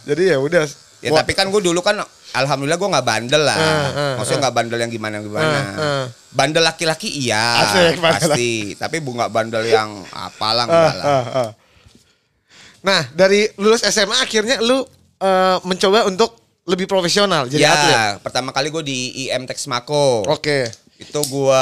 Jadi 0.08 0.24
ya 0.32 0.38
udah. 0.40 0.64
Ya 0.98 1.14
tapi 1.14 1.32
kan 1.32 1.46
gue 1.48 1.62
dulu 1.62 1.80
kan 1.80 2.02
alhamdulillah 2.34 2.76
gue 2.76 2.90
nggak 2.90 3.06
bandel 3.06 3.44
lah. 3.44 3.56
Ah, 3.56 3.88
ah, 3.92 4.14
Maksudnya 4.18 4.40
nggak 4.48 4.56
bandel 4.56 4.80
yang 4.82 4.92
gimana 4.92 5.16
gimana. 5.20 5.58
Ah, 5.60 5.76
ah. 5.78 6.04
Bandel 6.28 6.64
laki-laki 6.64 7.08
iya 7.08 7.44
Asik, 7.62 8.00
bandel 8.00 8.30
pasti. 8.34 8.52
Tapi 8.76 8.96
bu 9.00 9.14
nggak 9.14 9.32
bandel 9.32 9.64
yang 9.64 9.90
apalah 10.10 10.64
ah, 10.64 10.68
enggak 10.68 10.96
lah. 10.96 11.06
ah, 11.06 11.26
ah. 11.46 11.50
Nah, 12.78 13.02
dari 13.12 13.48
lulus 13.58 13.84
SMA 13.84 14.18
akhirnya 14.18 14.58
lu 14.60 14.84
eh, 15.20 15.58
mencoba 15.64 16.08
untuk 16.08 16.47
lebih 16.68 16.84
profesional 16.86 17.48
jadi 17.48 17.64
ya, 17.64 17.72
atlet. 17.72 18.20
pertama 18.20 18.52
kali 18.52 18.68
gue 18.68 18.84
di 18.84 18.98
IM 19.28 19.48
Texmaco. 19.48 20.28
Oke. 20.28 20.68
Itu 20.98 21.22
gua 21.30 21.62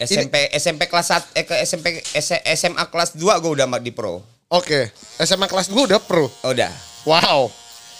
SMP 0.00 0.48
SMP 0.56 0.88
kelas 0.88 1.12
1 1.36 1.36
eh 1.36 1.44
ke 1.44 1.54
SMP 1.62 2.00
S- 2.16 2.44
SMA 2.56 2.88
kelas 2.88 3.12
2 3.14 3.20
gua 3.20 3.50
udah 3.52 3.66
di 3.78 3.92
pro. 3.92 4.24
Oke. 4.48 4.88
SMA 5.20 5.44
kelas 5.46 5.68
2 5.68 5.84
udah 5.84 6.00
pro. 6.00 6.32
Oh, 6.42 6.50
udah. 6.56 6.72
Wow. 7.04 7.52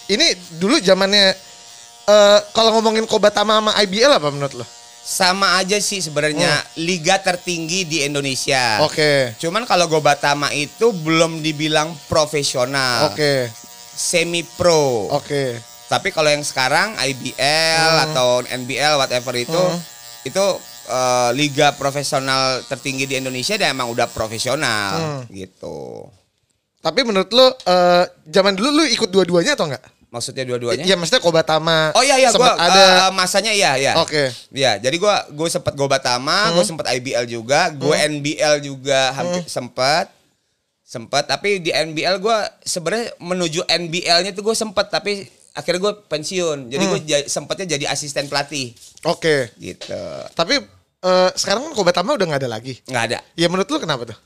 Ini 0.09 0.57
dulu 0.57 0.81
zamannya 0.81 1.37
eh 2.09 2.38
kalau 2.57 2.81
ngomongin 2.81 3.04
Kobatama 3.04 3.61
sama 3.61 3.72
IBL 3.85 4.09
apa 4.09 4.28
menurut 4.33 4.57
lo? 4.57 4.66
Sama 5.09 5.57
aja 5.61 5.76
sih 5.81 6.00
sebenarnya 6.04 6.64
liga 6.81 7.20
tertinggi 7.20 7.85
di 7.85 8.04
Indonesia. 8.04 8.81
Oke. 8.85 9.37
Cuman 9.37 9.68
kalau 9.68 9.88
Gobatama 9.88 10.48
itu 10.52 10.92
belum 10.92 11.40
dibilang 11.44 11.92
profesional, 12.09 13.12
Oke. 13.12 13.52
semi 13.92 14.44
pro. 14.44 15.12
Oke. 15.12 15.61
Tapi 15.88 16.09
kalau 16.09 16.29
yang 16.29 16.40
sekarang 16.40 16.92
IBL 16.94 17.35
Hmm. 17.90 18.05
atau 18.07 18.29
NBL 18.44 18.94
whatever 18.96 19.35
itu 19.35 19.62
itu 20.22 20.44
eh, 20.87 21.31
liga 21.33 21.72
profesional 21.72 22.64
tertinggi 22.64 23.05
di 23.05 23.16
Indonesia 23.16 23.57
dan 23.57 23.72
emang 23.72 23.88
udah 23.88 24.07
profesional 24.07 24.96
Hmm. 24.96 25.22
gitu. 25.29 26.09
Tapi 26.79 27.03
menurut 27.03 27.29
lo 27.29 27.46
eh 27.62 28.05
zaman 28.24 28.53
dulu 28.53 28.70
lu 28.72 28.85
ikut 28.87 29.07
dua-duanya 29.07 29.53
atau 29.53 29.66
enggak? 29.66 29.85
Maksudnya 30.09 30.40
dua-duanya? 30.42 30.88
Iya, 30.88 30.96
maksudnya 30.96 31.20
Kobatama. 31.20 31.92
Oh 31.92 32.01
iya 32.01 32.16
iya 32.16 32.33
gua 32.33 32.57
ada. 32.57 32.81
eh, 33.05 33.12
masanya 33.12 33.53
iya 33.53 33.77
iya. 33.77 33.92
Oke. 33.94 34.33
Iya, 34.48 34.81
jadi 34.81 34.96
gua 34.96 35.29
gue 35.29 35.44
sempet 35.46 35.77
Gobatama, 35.77 36.48
gue 36.51 36.64
sempet 36.64 36.88
IBL 36.88 37.29
juga, 37.29 37.68
gue 37.68 37.92
NBL 37.92 38.64
juga 38.64 39.12
hampir 39.12 39.44
sempet 39.46 40.09
sempet 40.81 41.29
tapi 41.29 41.61
di 41.61 41.68
NBL 41.68 42.16
gua 42.16 42.48
sebenarnya 42.64 43.12
menuju 43.20 43.61
NBL-nya 43.62 44.33
tuh 44.33 44.40
gue 44.42 44.57
sempet 44.57 44.88
tapi 44.88 45.29
akhirnya 45.59 45.81
gue 45.83 45.94
pensiun. 46.07 46.59
Jadi 46.71 46.85
gue 46.87 46.99
sempetnya 47.27 47.75
jadi 47.75 47.90
asisten 47.90 48.31
pelatih 48.31 48.71
Oke. 49.03 49.51
gitu. 49.59 49.90
Tapi 50.33 50.62
eh, 50.99 51.31
sekarang 51.35 51.66
kan 51.66 51.73
Kobatama 51.75 52.14
udah 52.14 52.27
nggak 52.27 52.40
ada 52.47 52.51
lagi. 52.51 52.79
nggak 52.85 53.05
ada. 53.11 53.18
Ya 53.35 53.51
menurut 53.51 53.66
lu 53.66 53.79
kenapa 53.79 54.07
tuh? 54.07 54.18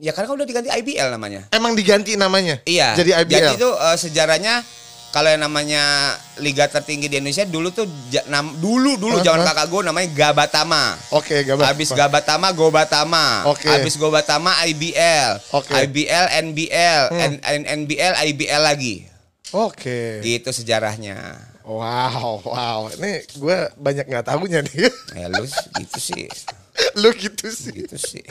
Ya 0.00 0.16
karena 0.16 0.32
kan 0.32 0.36
udah 0.40 0.48
diganti 0.48 0.72
IBL 0.72 1.12
namanya. 1.12 1.44
Emang 1.52 1.76
diganti 1.76 2.16
namanya? 2.16 2.56
Iya. 2.64 2.96
Jadi 2.96 3.12
IBL. 3.12 3.30
Jadi 3.30 3.48
itu 3.54 3.68
eh, 3.68 3.96
sejarahnya 4.00 4.64
kalau 5.10 5.26
yang 5.26 5.42
namanya 5.42 6.14
liga 6.38 6.70
tertinggi 6.70 7.10
di 7.10 7.18
Indonesia 7.18 7.42
dulu 7.42 7.74
tuh 7.74 7.82
nam- 8.30 8.54
dulu 8.56 8.94
dulu 8.94 9.18
Hah, 9.18 9.26
zaman 9.26 9.42
kakak 9.42 9.66
gue 9.66 9.80
namanya 9.82 10.08
Gabatama. 10.14 10.94
Oke, 11.10 11.42
gak 11.42 11.58
apa. 11.58 11.64
Habis 11.68 11.90
Gabatama 11.90 12.48
Gobatama. 12.54 13.42
Oke. 13.44 13.66
Habis 13.66 13.98
Gobatama 13.98 14.54
IBL. 14.64 15.42
Oke. 15.50 15.74
IBL 15.74 16.26
NBL, 16.48 17.02
Hmm. 17.10 17.20
N- 17.28 17.42
N- 17.42 17.66
NBL 17.84 18.14
IBL 18.24 18.62
lagi. 18.62 19.09
Oke. 19.52 20.20
Gitu 20.20 20.50
sejarahnya. 20.50 21.16
Wow, 21.62 22.42
wow. 22.42 22.80
Ini 22.90 23.12
gue 23.32 23.56
banyak 23.76 24.06
nggak 24.06 24.26
tahunya 24.26 24.60
nih. 24.64 24.76
Ya 25.18 25.26
lu 25.28 25.44
gitu 25.76 25.98
sih. 25.98 26.26
lu 26.96 27.10
gitu 27.12 27.46
sih. 27.46 27.74
Gitu 27.76 27.96
sih. 27.96 28.24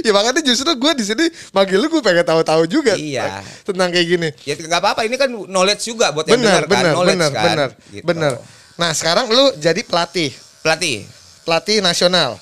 Ya 0.00 0.12
makanya 0.12 0.38
justru 0.40 0.70
gue 0.70 0.92
di 0.94 1.02
sini 1.02 1.24
manggil 1.50 1.76
lu 1.76 1.88
gue 1.88 1.98
pengen 1.98 2.22
tahu-tahu 2.22 2.62
juga 2.64 2.94
Iya. 2.94 3.42
tentang 3.64 3.90
kayak 3.90 4.06
gini. 4.06 4.28
Ya 4.44 4.54
nggak 4.54 4.78
apa-apa 4.78 5.02
ini 5.02 5.16
kan 5.16 5.26
knowledge 5.26 5.82
juga 5.84 6.12
buat 6.12 6.24
yang 6.24 6.38
Benar, 6.38 6.62
dengar 6.62 6.62
kan. 6.62 6.70
benar, 6.70 6.92
knowledge 6.92 7.16
benar, 7.16 7.30
kan. 7.32 7.44
benar, 7.46 7.70
Gitu. 7.90 8.04
benar. 8.04 8.32
Nah 8.76 8.90
sekarang 8.92 9.26
lu 9.28 9.44
jadi 9.56 9.80
pelatih, 9.82 10.30
Pelatih. 10.60 11.04
pelatih 11.42 11.80
nasional, 11.80 12.38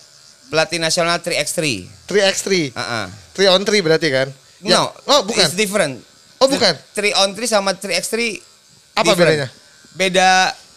Pelatih 0.49 0.79
nasional 0.79 1.17
3x3. 1.19 1.87
3x3, 2.05 2.73
Heeh. 2.73 3.07
3 3.35 3.49
on 3.51 3.63
3 3.63 3.81
berarti 3.81 4.09
kan? 4.09 4.29
Ya- 4.61 4.81
No, 4.81 4.93
Oh 5.07 5.21
bukan. 5.23 5.45
It's 5.45 5.55
different. 5.55 6.01
Oh, 6.39 6.47
bukan. 6.47 6.75
3 6.93 7.19
on 7.19 7.31
3 7.33 7.45
sama 7.45 7.71
3x3 7.73 8.39
Apa 8.95 9.03
different. 9.05 9.19
bedanya? 9.19 9.49
Beda 9.93 10.29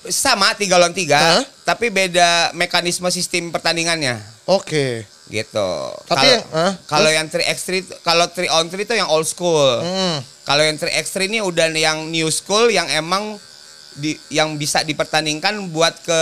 sama 0.04 0.52
3 0.52 0.66
lawan 0.72 0.92
3, 0.92 1.14
Hah? 1.14 1.42
tapi 1.64 1.88
beda 1.88 2.50
mekanisme 2.52 3.06
sistem 3.08 3.50
pertandingannya 3.50 4.18
Oke. 4.46 5.06
gitu. 5.28 5.70
Tapi 6.04 6.18
Kalau- 6.18 6.34
yang- 6.34 6.48
hah? 6.52 6.74
kalau 6.88 7.10
yang 7.10 7.28
3x3 7.28 7.70
itu- 7.80 7.98
kalau 8.02 8.26
3 8.26 8.50
on 8.52 8.66
3 8.66 8.82
itu 8.82 8.94
yang 8.94 9.06
old 9.08 9.24
school. 9.24 9.78
Hmm. 9.78 10.18
Kalau 10.42 10.62
yang 10.62 10.74
3x3 10.76 11.30
ini 11.30 11.38
udah 11.40 11.70
yang 11.70 12.10
new 12.10 12.26
school 12.28 12.68
yang 12.68 12.90
emang 12.90 13.38
di, 13.94 14.18
yang 14.30 14.56
bisa 14.56 14.82
dipertandingkan 14.82 15.70
buat 15.70 15.94
ke 16.02 16.22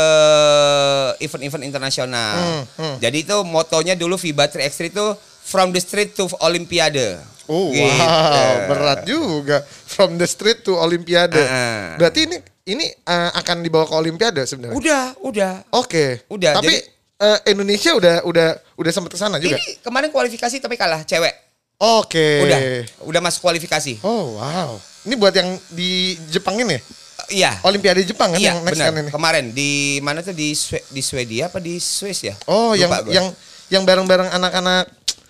event-event 1.20 1.64
internasional. 1.64 2.36
Hmm, 2.36 2.64
hmm. 2.76 2.96
Jadi 3.00 3.18
itu 3.24 3.38
motonya 3.44 3.94
dulu 3.94 4.16
FIBA 4.16 4.50
3x3 4.50 4.92
itu 4.92 5.06
from 5.42 5.72
the 5.72 5.80
street 5.80 6.14
to 6.14 6.28
Olimpiade. 6.40 7.16
Oh 7.50 7.74
Gitu. 7.74 7.82
wow, 7.82 8.54
berat 8.70 9.00
juga. 9.04 9.58
From 9.66 10.16
the 10.16 10.26
street 10.26 10.62
to 10.62 10.78
Olimpiade. 10.78 11.34
Heeh. 11.34 11.98
Berarti 11.98 12.20
ini 12.24 12.38
ini 12.70 12.86
eh, 12.86 13.30
akan 13.34 13.60
dibawa 13.60 13.84
ke 13.84 13.96
Olimpiade 13.96 14.46
sebenarnya. 14.46 14.78
Udah, 14.78 15.04
udah. 15.20 15.54
Oke. 15.74 16.22
Udah, 16.30 16.54
Tapi 16.56 16.70
jadi- 16.72 16.86
eh, 17.20 17.40
Indonesia 17.50 17.92
udah 17.92 18.16
udah 18.24 18.48
udah 18.76 18.92
sempat 18.94 19.10
ke 19.10 19.18
sana 19.18 19.36
juga. 19.38 19.58
Ini 19.58 19.82
kemarin 19.82 20.10
kualifikasi 20.10 20.56
tapi 20.56 20.78
kalah 20.78 21.02
cewek. 21.02 21.34
Oke. 21.76 22.44
Udah, 22.44 22.60
udah 23.04 23.22
masuk 23.24 23.42
kualifikasi. 23.42 23.98
Oh 24.04 24.38
wow. 24.38 24.78
Ini 25.04 25.16
buat 25.16 25.34
yang 25.34 25.50
di 25.70 26.14
Jepang 26.30 26.54
ini 26.56 26.76
ya? 26.76 26.82
Iya. 27.30 27.52
Olimpiade 27.64 28.04
Jepang 28.04 28.30
kan 28.30 28.38
Iya, 28.38 28.52
yang 28.52 28.62
next 28.62 28.78
kan 28.78 28.94
ini. 28.94 29.10
Kemarin 29.10 29.46
di 29.50 29.72
mana 30.00 30.22
tuh 30.22 30.34
di 30.34 30.54
Swe- 30.54 30.86
di 30.86 31.02
Swedia 31.02 31.48
apa 31.48 31.58
di 31.58 31.80
Swiss 31.80 32.22
ya? 32.22 32.38
Oh, 32.46 32.76
yang 32.76 32.92
Lupa 32.92 33.06
gua. 33.06 33.14
yang 33.16 33.28
yang 33.70 33.84
bareng-bareng 33.84 34.30
anak-anak 34.30 34.86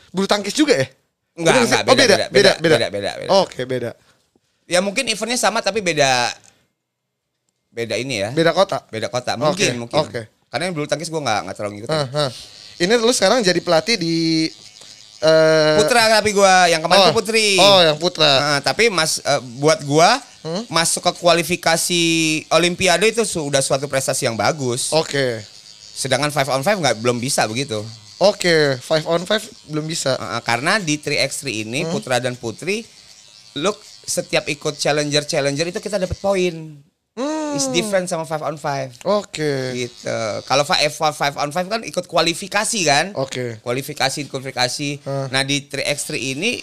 bulu 0.10 0.26
tangkis 0.26 0.52
juga 0.52 0.74
ya? 0.76 0.88
Enggak, 1.40 1.54
enggak, 1.56 1.82
sih? 1.82 1.88
Oh, 1.88 1.96
beda, 1.96 2.04
beda, 2.04 2.28
beda, 2.28 2.28
beda, 2.30 2.52
beda, 2.60 2.88
beda, 2.92 3.12
beda. 3.16 3.30
Oke, 3.42 3.62
beda. 3.64 3.92
Ya 4.70 4.80
mungkin 4.84 5.08
eventnya 5.08 5.40
sama 5.40 5.64
tapi 5.64 5.80
beda 5.80 6.36
beda 7.72 7.96
ini 7.96 8.22
ya. 8.22 8.30
Beda 8.36 8.52
kota. 8.52 8.84
Beda 8.92 9.08
kota. 9.08 9.40
Mungkin, 9.40 9.80
Oke, 9.80 9.80
mungkin. 9.80 10.00
oke. 10.04 10.22
Karena 10.50 10.64
yang 10.68 10.74
bulu 10.76 10.86
tangkis 10.86 11.08
gua 11.08 11.22
nggak 11.24 11.40
nggak 11.48 11.56
terlalu 11.56 11.74
ngikutin. 11.80 11.96
Hah, 11.96 12.08
hah. 12.12 12.30
Ini 12.80 12.94
lu 13.00 13.14
sekarang 13.14 13.40
jadi 13.42 13.60
pelatih 13.64 13.96
di 13.96 14.48
eh 15.20 15.76
Putra 15.80 16.08
tapi 16.08 16.32
gua 16.32 16.68
yang 16.72 16.80
kemarin 16.84 17.02
oh, 17.02 17.08
tuh 17.12 17.18
Putri. 17.24 17.56
Oh, 17.60 17.80
yang 17.84 17.98
putra. 18.00 18.32
Nah, 18.40 18.60
tapi 18.60 18.92
Mas 18.92 19.24
eh, 19.24 19.42
buat 19.58 19.80
gua 19.88 20.20
Hmm? 20.40 20.64
masuk 20.72 21.04
ke 21.04 21.12
kualifikasi 21.20 22.04
Olimpiade 22.56 23.12
itu 23.12 23.28
sudah 23.28 23.60
suatu 23.60 23.92
prestasi 23.92 24.24
yang 24.24 24.40
bagus. 24.40 24.88
Oke. 24.96 25.44
Sedangkan 25.92 26.32
five 26.32 26.48
on 26.48 26.64
five 26.64 26.80
nggak 26.80 26.96
belum 27.04 27.20
bisa 27.20 27.44
begitu. 27.44 27.84
Oke, 28.20 28.76
five 28.78 29.06
on 29.06 29.24
five 29.24 29.40
belum 29.66 29.88
bisa. 29.88 30.14
Uh, 30.14 30.44
karena 30.44 30.76
di 30.78 30.96
3x3 30.96 31.64
ini 31.64 31.84
Hmm. 31.84 31.92
putra 31.92 32.20
dan 32.20 32.36
putri 32.36 32.84
lu 33.56 33.72
setiap 34.04 34.46
ikut 34.46 34.76
challenger 34.76 35.24
challenger 35.24 35.66
itu 35.66 35.80
kita 35.80 35.96
dapat 35.96 36.20
poin. 36.20 36.84
Hmm. 37.16 37.52
It's 37.52 37.68
different 37.68 38.06
sama 38.06 38.24
5 38.24 38.44
on 38.44 38.56
5 38.56 38.92
Oke. 39.04 39.74
gitu. 39.74 40.12
Kalau 40.44 40.64
5 40.64 40.92
5 41.12 41.36
on 41.36 41.50
5 41.50 41.68
kan 41.68 41.82
ikut 41.82 42.06
kualifikasi 42.06 42.80
kan? 42.86 43.06
Oke. 43.16 43.60
Kualifikasi 43.60 44.28
kualifikasi. 44.28 44.90
Hmm. 45.02 45.28
Nah, 45.30 45.42
di 45.42 45.64
3x3 45.64 46.16
ini 46.16 46.60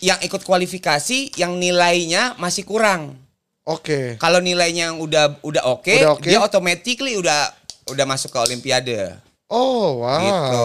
yang 0.00 0.18
ikut 0.20 0.42
kualifikasi 0.42 1.38
yang 1.38 1.56
nilainya 1.56 2.34
masih 2.36 2.62
kurang. 2.62 3.14
Oke. 3.62 4.18
Kalau 4.18 4.42
nilainya 4.42 4.90
yang 4.90 4.98
udah 4.98 5.38
udah 5.40 5.62
oke, 5.70 5.94
Udah 5.94 6.18
oke. 6.18 6.26
dia 6.26 6.38
automatically 6.38 7.14
udah 7.14 7.54
udah 7.88 8.04
masuk 8.04 8.34
ke 8.34 8.38
olimpiade. 8.42 9.14
Oh, 9.52 10.00
wow. 10.00 10.16
Gitu. 10.18 10.64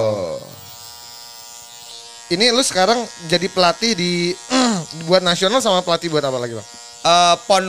Ini 2.30 2.52
lu 2.52 2.60
sekarang 2.60 3.00
jadi 3.28 3.48
pelatih 3.48 3.96
di 3.96 4.32
buat 5.08 5.20
nasional 5.20 5.60
sama 5.60 5.84
pelatih 5.84 6.08
buat 6.08 6.24
apa 6.24 6.40
lagi, 6.40 6.56
Bang? 6.56 6.68
Eh, 7.04 7.36
pon 7.44 7.64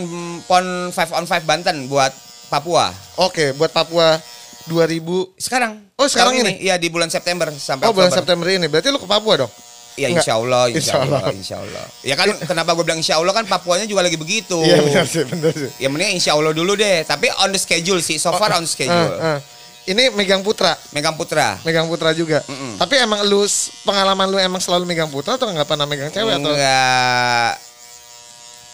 pon 0.47 0.67
5 0.91 1.15
on 1.15 1.25
5 1.27 1.43
Banten 1.43 1.87
buat 1.87 2.11
Papua. 2.49 2.91
Oke, 3.19 3.55
buat 3.55 3.71
Papua 3.71 4.19
2000 4.67 5.35
Sekarang. 5.39 5.79
Oh, 5.95 6.07
sekarang 6.07 6.39
ini? 6.39 6.59
Iya, 6.63 6.79
di 6.79 6.87
bulan 6.87 7.11
September 7.11 7.51
sampai 7.51 7.87
Oh, 7.87 7.95
bulan 7.95 8.11
Oktober. 8.11 8.19
September 8.23 8.47
ini. 8.47 8.67
Berarti 8.67 8.89
lu 8.91 8.99
ke 8.99 9.07
Papua 9.07 9.47
dong? 9.47 9.53
Iya, 9.99 10.15
Enggak. 10.15 10.23
insya 10.23 10.35
Allah, 10.39 10.63
insya, 10.71 10.79
Insya 10.79 10.95
Allah, 11.03 11.19
Allah. 11.19 11.35
insya 11.35 11.57
Allah. 11.59 11.85
Ya 12.07 12.15
kan, 12.15 12.29
kenapa 12.51 12.71
gue 12.75 12.85
bilang 12.87 13.03
insya 13.03 13.19
Allah 13.19 13.35
kan 13.35 13.45
Papuanya 13.47 13.83
juga 13.83 14.07
lagi 14.07 14.15
begitu. 14.15 14.55
Iya, 14.59 14.79
benar 14.87 15.07
sih, 15.07 15.23
benar 15.27 15.51
sih. 15.51 15.71
Ya 15.83 15.91
mending 15.91 16.15
insya 16.15 16.39
Allah 16.39 16.55
dulu 16.55 16.79
deh. 16.79 17.03
Tapi 17.03 17.27
on 17.43 17.51
the 17.51 17.59
schedule 17.59 17.99
sih, 17.99 18.15
so 18.15 18.31
far 18.31 18.55
on 18.55 18.63
the 18.63 18.71
schedule. 18.71 18.95
Eh, 19.19 19.35
eh. 19.35 19.58
Ini 19.89 20.13
megang 20.13 20.45
putra, 20.45 20.77
Megang 20.93 21.17
Putra. 21.17 21.57
megang 21.63 21.89
putra 21.89 22.13
juga. 22.13 22.45
Mm-mm. 22.45 22.77
Tapi 22.77 22.95
emang 22.99 23.25
lu 23.25 23.41
pengalaman 23.83 24.29
lu 24.29 24.37
emang 24.37 24.61
selalu 24.61 24.85
megang 24.85 25.09
putra 25.09 25.35
atau 25.35 25.49
nggak 25.49 25.65
pernah 25.65 25.89
megang 25.89 26.13
cewek 26.13 26.29
atau? 26.35 26.53
Enggak. 26.53 27.53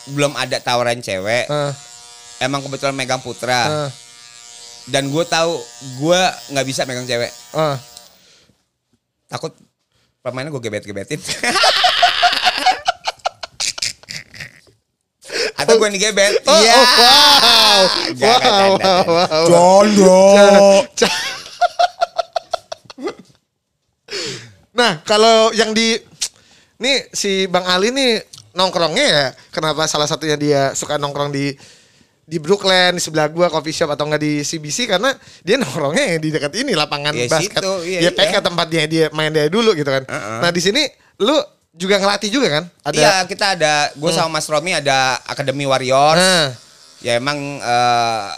Belum 0.07 0.35
ada 0.35 0.59
tawaran 0.59 0.98
cewek. 0.98 1.46
Eh, 1.46 1.72
Emang 2.40 2.61
kebetulan 2.61 2.92
megang 2.92 3.22
Putra. 3.22 3.87
eh, 3.87 3.90
Dan 4.85 5.09
gue 5.09 5.22
tahu 5.24 5.55
gue 5.96 6.20
nggak 6.50 6.66
bisa 6.66 6.83
megang 6.83 7.07
cewek. 7.07 7.31
eh. 7.31 7.77
Takut 9.27 9.55
pemainnya 10.20 10.50
gue 10.50 10.61
gebet-gebetin. 10.61 11.22
Atau 15.55 15.79
gue 15.79 15.88
digebet. 15.90 16.43
Oh, 16.45 16.59
Iya. 16.59 16.75
oh, 16.75 16.85
wow. 16.85 17.81
Jangan, 18.11 18.19
wow, 18.19 18.19
jangan, 18.19 18.55
wow, 18.55 18.75
jangan. 18.75 19.05
wow, 19.07 19.07
wow. 19.07 19.45
Jondo. 19.47 20.23
Nah, 24.75 24.99
kalau 25.07 25.55
yang 25.55 25.71
di 25.71 25.95
nih 26.83 27.07
si 27.14 27.47
Bang 27.47 27.62
Ali 27.64 27.95
nih 27.95 28.19
nongkrongnya 28.53 29.07
ya, 29.07 29.25
kenapa 29.51 29.87
salah 29.87 30.07
satunya 30.07 30.35
dia 30.35 30.61
suka 30.75 30.99
nongkrong 30.99 31.31
di 31.31 31.55
di 32.25 32.40
Brooklyn 32.40 32.97
di 32.97 33.03
sebelah 33.05 33.29
gua 33.29 33.53
coffee 33.53 33.71
shop 33.71 33.93
atau 33.95 34.09
enggak 34.09 34.23
di 34.25 34.40
CBC 34.40 34.88
karena 34.88 35.14
dia 35.45 35.55
nongkrongnya 35.61 36.19
di 36.19 36.29
dekat 36.33 36.53
ini 36.59 36.75
lapangan 36.75 37.14
Ya, 37.14 37.31
basket. 37.31 37.61
situ, 37.62 37.73
iya, 37.87 37.99
dia 38.01 38.11
iya. 38.11 38.17
pakai 38.17 38.40
tempatnya 38.43 38.83
dia 38.90 39.05
main 39.14 39.31
dia 39.31 39.47
dulu 39.47 39.77
gitu 39.79 39.87
kan. 39.87 40.03
Uh-uh. 40.03 40.40
Nah, 40.43 40.51
di 40.51 40.59
sini 40.59 40.83
lu 41.23 41.38
juga 41.74 41.98
ngelatih 41.98 42.30
juga 42.30 42.48
kan? 42.48 42.64
Ada 42.82 42.96
Iya 42.96 43.14
kita 43.26 43.46
ada, 43.52 43.74
gue 43.92 44.10
sama 44.10 44.38
Mas 44.38 44.46
Romi 44.46 44.72
ada 44.72 45.18
Akademi 45.24 45.66
Warriors. 45.66 46.18
Nah, 46.18 46.48
Ya 46.98 47.20
emang 47.20 47.37
eh, 47.60 48.28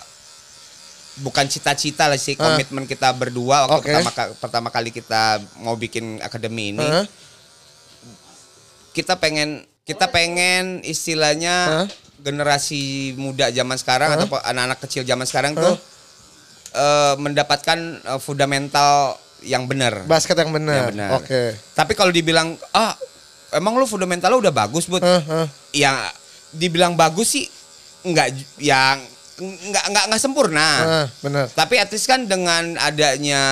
bukan 1.16 1.46
cita-cita 1.46 2.11
lah 2.11 2.18
sih 2.18 2.35
Ah. 2.35 2.51
komitmen 2.51 2.83
kita 2.85 3.14
berdua 3.14 3.64
waktu 3.64 3.79
Oke. 3.79 3.92
pertama 3.94 4.11
pertama 4.37 4.68
kali 4.68 4.90
kita 4.90 5.38
mau 5.61 5.72
bikin 5.72 6.18
akademi 6.18 6.75
ini. 6.75 6.83
Heeh. 6.83 7.07
Kita 8.90 9.16
pengen 9.16 9.62
kita 9.87 10.09
pengen 10.09 10.83
istilahnya 10.83 11.55
Hah? 11.85 11.87
generasi 12.18 13.14
muda 13.14 13.53
zaman 13.53 13.77
sekarang 13.77 14.09
Hah? 14.11 14.16
atau 14.18 14.35
anak-anak 14.35 14.79
kecil 14.83 15.03
zaman 15.05 15.29
sekarang 15.29 15.53
tuh 15.55 15.77
eh, 16.75 17.14
mendapatkan 17.16 17.79
eh, 18.03 18.18
fundamental 18.18 19.14
yang 19.44 19.68
benar. 19.68 20.03
basket 20.09 20.35
yang 20.35 20.51
benar. 20.51 20.90
Oke. 21.14 21.55
Tapi 21.70 21.92
kalau 21.94 22.11
dibilang 22.11 22.57
ah 22.72 22.96
emang 23.51 23.75
lu 23.75 23.85
fundamentalnya 23.85 24.39
udah 24.41 24.55
bagus, 24.57 24.87
Bud. 24.87 25.01
Heeh, 25.01 25.23
heeh. 25.23 25.47
ya 25.77 25.93
dibilang 26.51 26.95
bagus 26.95 27.35
sih 27.35 27.47
nggak 28.03 28.29
yang 28.59 29.03
nggak 29.37 29.85
nggak 29.87 30.05
nggak 30.09 30.23
sempurna. 30.23 30.69
Heeh, 30.81 31.07
benar. 31.21 31.45
Tapi 31.51 31.75
at 31.77 31.89
least 31.89 32.07
kan 32.07 32.25
dengan 32.25 32.75
adanya 32.77 33.43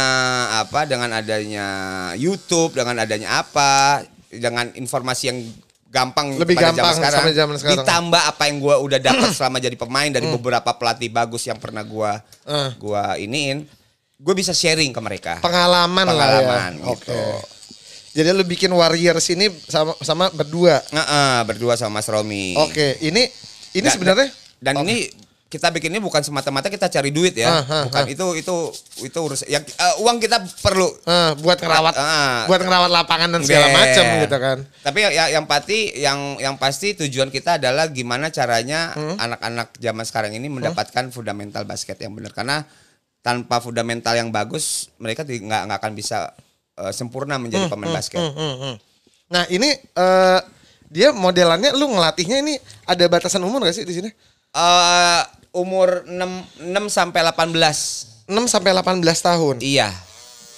apa, 0.58 0.82
dengan 0.82 1.12
adanya 1.12 1.66
YouTube, 2.14 2.72
dengan 2.72 2.98
adanya 2.98 3.40
apa, 3.40 4.00
dengan 4.26 4.72
informasi 4.72 5.24
yang 5.28 5.38
gampang 5.86 6.34
Lebih 6.34 6.56
pada 6.56 6.72
gampang 6.72 6.90
zaman 6.90 6.96
sekarang, 6.96 7.22
sama 7.22 7.30
zaman 7.32 7.54
sekarang. 7.54 7.76
ditambah 7.78 8.22
apa 8.26 8.42
yang 8.44 8.56
gua 8.58 8.76
udah 8.80 8.98
dapat 8.98 9.30
selama 9.36 9.58
jadi 9.58 9.76
pemain 9.76 10.10
dari 10.10 10.26
beberapa 10.26 10.70
pelatih 10.72 11.06
bagus 11.08 11.44
yang 11.44 11.54
pernah 11.56 11.84
gua 11.84 12.18
Eh. 12.42 12.70
gua 12.76 13.14
iniin, 13.14 13.62
gue 14.14 14.34
bisa 14.34 14.50
sharing 14.50 14.90
ke 14.90 14.98
mereka. 14.98 15.32
Pengalaman, 15.38 16.02
Pengalaman, 16.02 16.72
lah 16.72 16.82
ya. 16.82 16.86
gitu. 16.90 17.12
Oke. 17.12 17.53
Jadi 18.14 18.28
lu 18.30 18.42
bikin 18.42 18.70
Warriors 18.70 19.26
ini 19.28 19.50
sama 19.66 19.92
sama 20.00 20.30
berdua. 20.30 20.78
Heeh, 20.86 21.36
berdua 21.44 21.74
sama 21.74 21.98
Mas 21.98 22.06
Romi. 22.06 22.54
Oke, 22.56 22.96
ini 23.00 23.26
ini 23.72 23.82
Dan- 23.82 23.90
sebenarnya 23.90 24.28
dan 24.58 24.74
Oke. 24.76 24.86
ini 24.86 24.96
kita 25.44 25.70
bikin 25.70 25.86
ini 25.88 25.98
bukan 25.98 26.18
semata-mata 26.18 26.66
kita 26.66 26.86
cari 26.88 27.10
duit 27.10 27.30
ya, 27.32 27.46
Ah, 27.46 27.62
ah, 27.62 27.82
bukan 27.86 28.02
ah. 28.02 28.10
itu 28.10 28.26
itu 28.34 28.54
itu 29.02 29.18
urus 29.20 29.46
yang 29.46 29.62
eh, 29.62 29.94
uang 29.98 30.18
kita 30.18 30.42
perlu. 30.60 30.90
eh, 31.00 31.30
buat 31.36 31.58
ngerawat 31.58 31.94
Ah. 31.94 32.42
buat 32.46 32.58
ngerawat 32.58 32.90
lapangan 32.92 33.28
dan 33.30 33.42
segala 33.42 33.70
macam 33.72 34.02
gitu 34.20 34.36
kan. 34.36 34.58
Tapi 34.80 34.98
ya, 35.00 35.10
ya- 35.12 35.30
yang 35.32 35.46
pasti 35.46 35.78
yang 35.94 36.18
yang 36.38 36.54
pasti 36.54 36.94
tujuan 36.96 37.30
kita 37.30 37.58
adalah 37.58 37.86
gimana 37.88 38.30
caranya 38.30 38.94
Hmm. 38.94 39.14
anak-anak 39.16 39.74
zaman 39.76 40.02
sekarang 40.02 40.32
ini 40.32 40.46
mendapatkan 40.48 41.10
fundamental 41.10 41.62
basket 41.62 41.98
yang 41.98 42.14
benar 42.14 42.30
karena 42.30 42.66
tanpa 43.20 43.58
fundamental 43.58 44.10
yang 44.12 44.30
bagus 44.30 44.90
mereka 44.96 45.22
nggak 45.22 45.40
nggak 45.66 45.78
akan 45.78 45.92
bisa 45.94 46.34
eh, 46.76 46.92
sempurna 46.92 47.36
menjadi 47.36 47.66
pemain 47.66 47.90
basket. 47.90 48.18
Hmm, 48.18 48.30
hmm, 48.30 48.54
hmm. 48.58 48.74
Nah, 49.26 49.44
ini 49.48 49.70
eh, 49.72 50.40
dia 50.86 51.10
modelannya 51.10 51.72
lu 51.72 51.88
ngelatihnya 51.88 52.38
ini 52.38 52.54
ada 52.84 53.04
batasan 53.06 53.42
umur 53.42 53.62
gak 53.62 53.74
sih 53.74 53.82
di 53.82 53.94
sini? 53.94 54.10
Eh, 54.50 55.22
umur 55.52 56.02
6 56.04 56.62
6 56.66 56.86
sampai 56.88 57.20
18. 57.22 58.26
6 58.26 58.46
sampai 58.46 58.70
18 58.72 59.00
tahun. 59.20 59.56
Iya. 59.60 59.90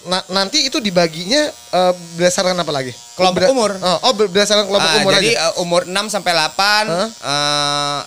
Nah, 0.06 0.22
nanti 0.28 0.62
itu 0.62 0.78
dibaginya 0.78 1.48
eh, 1.50 1.92
berdasarkan 2.14 2.54
apa 2.56 2.70
lagi? 2.70 2.92
Kelompok 3.14 3.42
Ber- 3.42 3.50
umur. 3.50 3.70
Oh, 3.76 3.98
oh, 4.02 4.12
berdasarkan 4.14 4.66
kelompok 4.66 4.90
Ah, 4.92 5.00
umur 5.00 5.12
jadi 5.14 5.30
aja. 5.34 5.40
eh, 5.40 5.52
umur 5.58 5.82
6 5.82 6.06
sampai 6.08 6.32
8 6.32 6.84
Hah? 6.86 7.08
eh, 7.10 8.00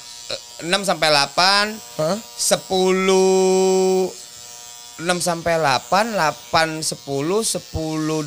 6 0.63 0.83
sampai 0.83 1.07
8 1.07 1.75
Hah? 1.97 2.15
10 2.19 4.11
6 4.99 5.07
sampai 5.19 5.55
8 5.55 6.13
8 6.13 6.83
10 6.83 6.95
10 6.99 7.63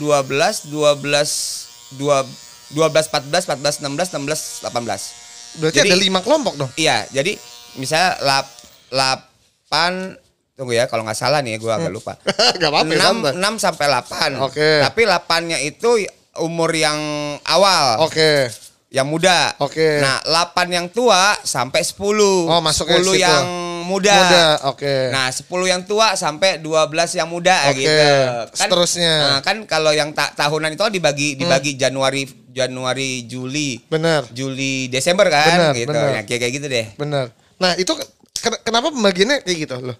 12 0.00 0.72
12 0.72 0.72
2 0.72 2.24
12 2.72 3.12
14 3.12 3.52
14 3.52 3.84
16 3.84 4.16
16 4.16 4.64
18 4.64 5.60
Berarti 5.60 5.78
jadi- 5.78 5.92
ada 5.92 5.98
lima 5.98 6.20
kelompok 6.20 6.56
dong. 6.56 6.70
Iya, 6.74 7.04
jadi 7.12 7.36
misalnya 7.76 8.16
lap, 8.20 8.46
8 8.88 10.16
tunggu 10.52 10.72
ya 10.72 10.88
kalau 10.88 11.04
nggak 11.04 11.16
salah 11.16 11.40
nih 11.40 11.56
ya 11.56 11.58
gua 11.58 11.76
agak 11.76 11.92
lupa. 11.92 12.16
Gak 12.60 12.70
apa-apa, 12.70 12.88
ya, 12.88 13.12
6, 13.12 13.20
santai. 13.20 13.32
6 13.36 13.54
sampai 13.58 13.86
8. 13.88 14.32
Oke. 14.40 14.70
Tapi 14.80 15.00
8-nya 15.04 15.58
itu 15.60 15.90
umur 16.38 16.72
yang 16.72 16.96
awal, 17.44 18.00
Oke. 18.00 18.48
yang 18.88 19.04
muda. 19.04 19.52
Oke. 19.60 20.00
Nah, 20.00 20.20
8 20.24 20.68
yang 20.68 20.86
tua 20.88 21.36
sampai 21.42 21.84
10. 21.84 22.48
Oh, 22.48 22.60
masuk 22.60 22.88
ke 22.88 22.96
10 22.96 23.12
situ. 23.12 23.20
yang 23.20 23.44
muda. 23.92 24.14
Muda, 24.14 24.44
oke. 24.66 24.94
Nah, 25.08 25.28
10 25.28 25.44
yang 25.68 25.82
tua 25.82 26.14
sampai 26.14 26.56
12 26.56 26.88
yang 27.12 27.28
muda 27.28 27.52
Oke, 27.68 27.78
gitu. 27.78 28.08
seterusnya. 28.54 29.12
Hmm. 29.12 29.28
Nah, 29.28 29.38
kan 29.40 29.56
kalau 29.64 29.92
yang 29.92 30.10
ta- 30.10 30.32
tahunan 30.32 30.72
itu 30.72 30.80
kan 30.80 30.90
dibagi 30.90 31.28
dibagi 31.34 31.76
Januari 31.76 32.24
Januari 32.48 33.24
Juli. 33.24 33.76
Benar. 33.84 34.24
Juli 34.28 34.88
Desember 34.88 35.28
kan 35.28 35.46
Benar, 35.46 35.72
gitu. 35.74 35.88
benar. 35.88 36.08
Ya, 36.10 36.22
kayak 36.22 36.40
kayak 36.40 36.52
gitu 36.56 36.66
deh. 36.66 36.86
Benar. 36.96 37.26
Nah, 37.56 37.76
itu 37.76 37.92
ken- 38.34 38.62
kenapa 38.62 38.88
pembagiannya 38.88 39.40
kayak 39.40 39.58
gitu 39.62 39.76
loh? 39.78 39.96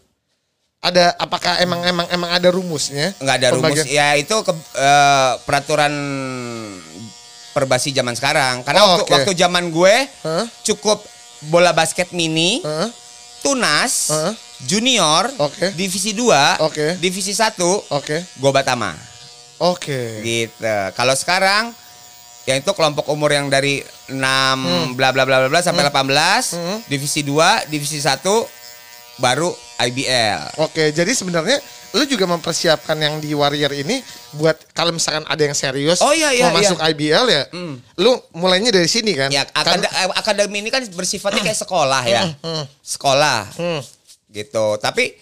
Ada 0.83 1.15
apakah 1.15 1.63
emang 1.63 1.87
emang 1.87 2.11
emang 2.11 2.27
ada 2.29 2.51
rumusnya? 2.51 3.15
nggak 3.17 3.37
ada 3.39 3.49
rumus 3.55 3.71
Pembagian- 3.71 3.87
ya 3.87 4.19
itu 4.19 4.35
ke, 4.43 4.51
eh, 4.75 5.33
peraturan 5.45 5.95
perbasi 7.53 7.93
zaman 7.93 8.17
sekarang 8.17 8.65
karena 8.65 8.81
Oh, 8.83 8.89
waktu, 8.97 9.05
oke. 9.05 9.13
waktu 9.15 9.33
zaman 9.37 9.69
gue 9.69 9.95
Hah? 10.25 10.45
cukup 10.65 11.05
bola 11.47 11.71
basket 11.71 12.11
mini 12.11 12.65
Heeh. 12.65 12.89
Tunas 13.43 14.09
Heeh. 14.09 14.33
junior 14.63 15.27
Oke. 15.37 15.75
divisi 15.75 16.15
2 16.15 16.63
Oke. 16.63 16.97
divisi 16.97 17.35
1 17.35 17.59
Oke. 17.91 18.23
Gobatama 18.39 18.95
Oke. 19.59 20.23
gitu 20.23 20.63
kalau 20.95 21.13
sekarang 21.13 21.75
yang 22.43 22.59
itu 22.59 22.73
kelompok 22.73 23.07
umur 23.07 23.31
yang 23.31 23.47
dari 23.47 23.79
6 24.07 24.19
bla 24.95 25.11
bla 25.11 25.23
bla 25.23 25.37
bla 25.39 25.49
bla 25.49 25.61
sampai 25.61 25.87
18 25.87 26.55
Hmm. 26.55 26.79
divisi 26.87 27.23
2 27.23 27.67
divisi 27.67 27.99
1 27.99 28.23
baru 29.15 29.51
IBL 29.79 30.59
Oke, 30.59 30.91
jadi 30.91 31.11
sebenarnya 31.11 31.59
lu 31.93 32.05
juga 32.05 32.25
mempersiapkan 32.25 32.97
yang 32.97 33.19
di 33.19 33.31
Warrior 33.31 33.73
ini 33.75 34.01
buat 34.33 34.57
kalau 34.73 34.91
misalkan 34.91 35.25
ada 35.25 35.39
yang 35.39 35.53
serius 35.53 36.01
Oh, 36.01 36.09
iya, 36.11 36.33
iya, 36.33 36.49
mau 36.49 36.57
iya. 36.57 36.73
masuk 36.73 36.81
IBL 36.81 37.25
ya, 37.27 37.43
Hmm. 37.49 37.77
lu 37.97 38.13
mulainya 38.33 38.73
dari 38.73 38.87
sini 38.87 39.13
kan? 39.13 39.29
Ya, 39.29 39.45
Kan- 39.45 39.77
akad- 39.77 39.93
eh, 39.93 40.09
akademi 40.15 40.61
ini 40.61 40.69
kan 40.69 40.81
bersifatnya 40.89 41.43
kayak 41.43 41.59
sekolah 41.59 42.03
ya. 42.03 42.23
Sekolah. 42.81 43.45
Hmm. 43.55 43.81
Gitu. 44.29 44.67
Tapi 44.79 45.13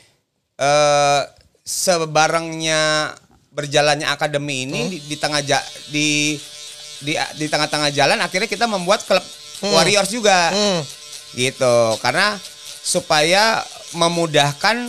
eh 0.56 1.22
sebarangnya 1.64 3.14
berjalannya 3.50 4.06
akademi 4.06 4.64
ini 4.64 4.80
Hmm. 4.80 4.90
di, 4.90 4.98
di 5.04 5.16
tengah 5.16 5.42
ja- 5.42 5.66
di 5.88 6.38
di 7.00 7.12
di 7.34 7.46
tengah-tengah 7.48 7.90
jalan 7.90 8.20
akhirnya 8.20 8.46
kita 8.46 8.64
membuat 8.64 9.02
klub 9.02 9.24
Warriors 9.60 10.08
juga. 10.08 10.54
Hmm. 10.54 10.80
Gitu. 11.32 11.76
Karena 11.98 12.38
supaya 12.80 13.58
memudahkan 13.92 14.86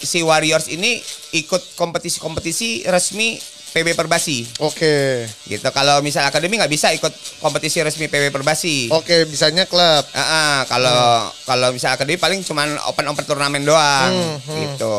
si 0.00 0.20
Warriors 0.20 0.66
ini 0.66 0.98
ikut 1.32 1.76
kompetisi-kompetisi 1.76 2.84
resmi 2.84 3.36
PB 3.70 3.94
Perbasi. 3.94 4.42
Oke, 4.58 5.22
Gitu. 5.46 5.62
Kalau 5.62 6.02
misal 6.02 6.26
akademi 6.26 6.58
nggak 6.58 6.68
bisa 6.68 6.90
ikut 6.90 7.12
kompetisi 7.38 7.78
resmi 7.78 8.10
PB 8.10 8.34
Perbasi. 8.34 8.90
oke 8.90 9.24
bisanya 9.24 9.62
klub. 9.64 10.02
Ah, 10.10 10.18
ah, 10.18 10.56
kalau 10.66 11.00
kalau 11.46 11.70
misal 11.70 11.94
akademi 11.94 12.18
paling 12.18 12.42
cuman 12.42 12.66
open 12.90 13.06
open 13.06 13.24
turnamen 13.24 13.62
doang 13.62 14.10
Hmm, 14.10 14.36
hmm. 14.42 14.58
gitu. 14.66 14.98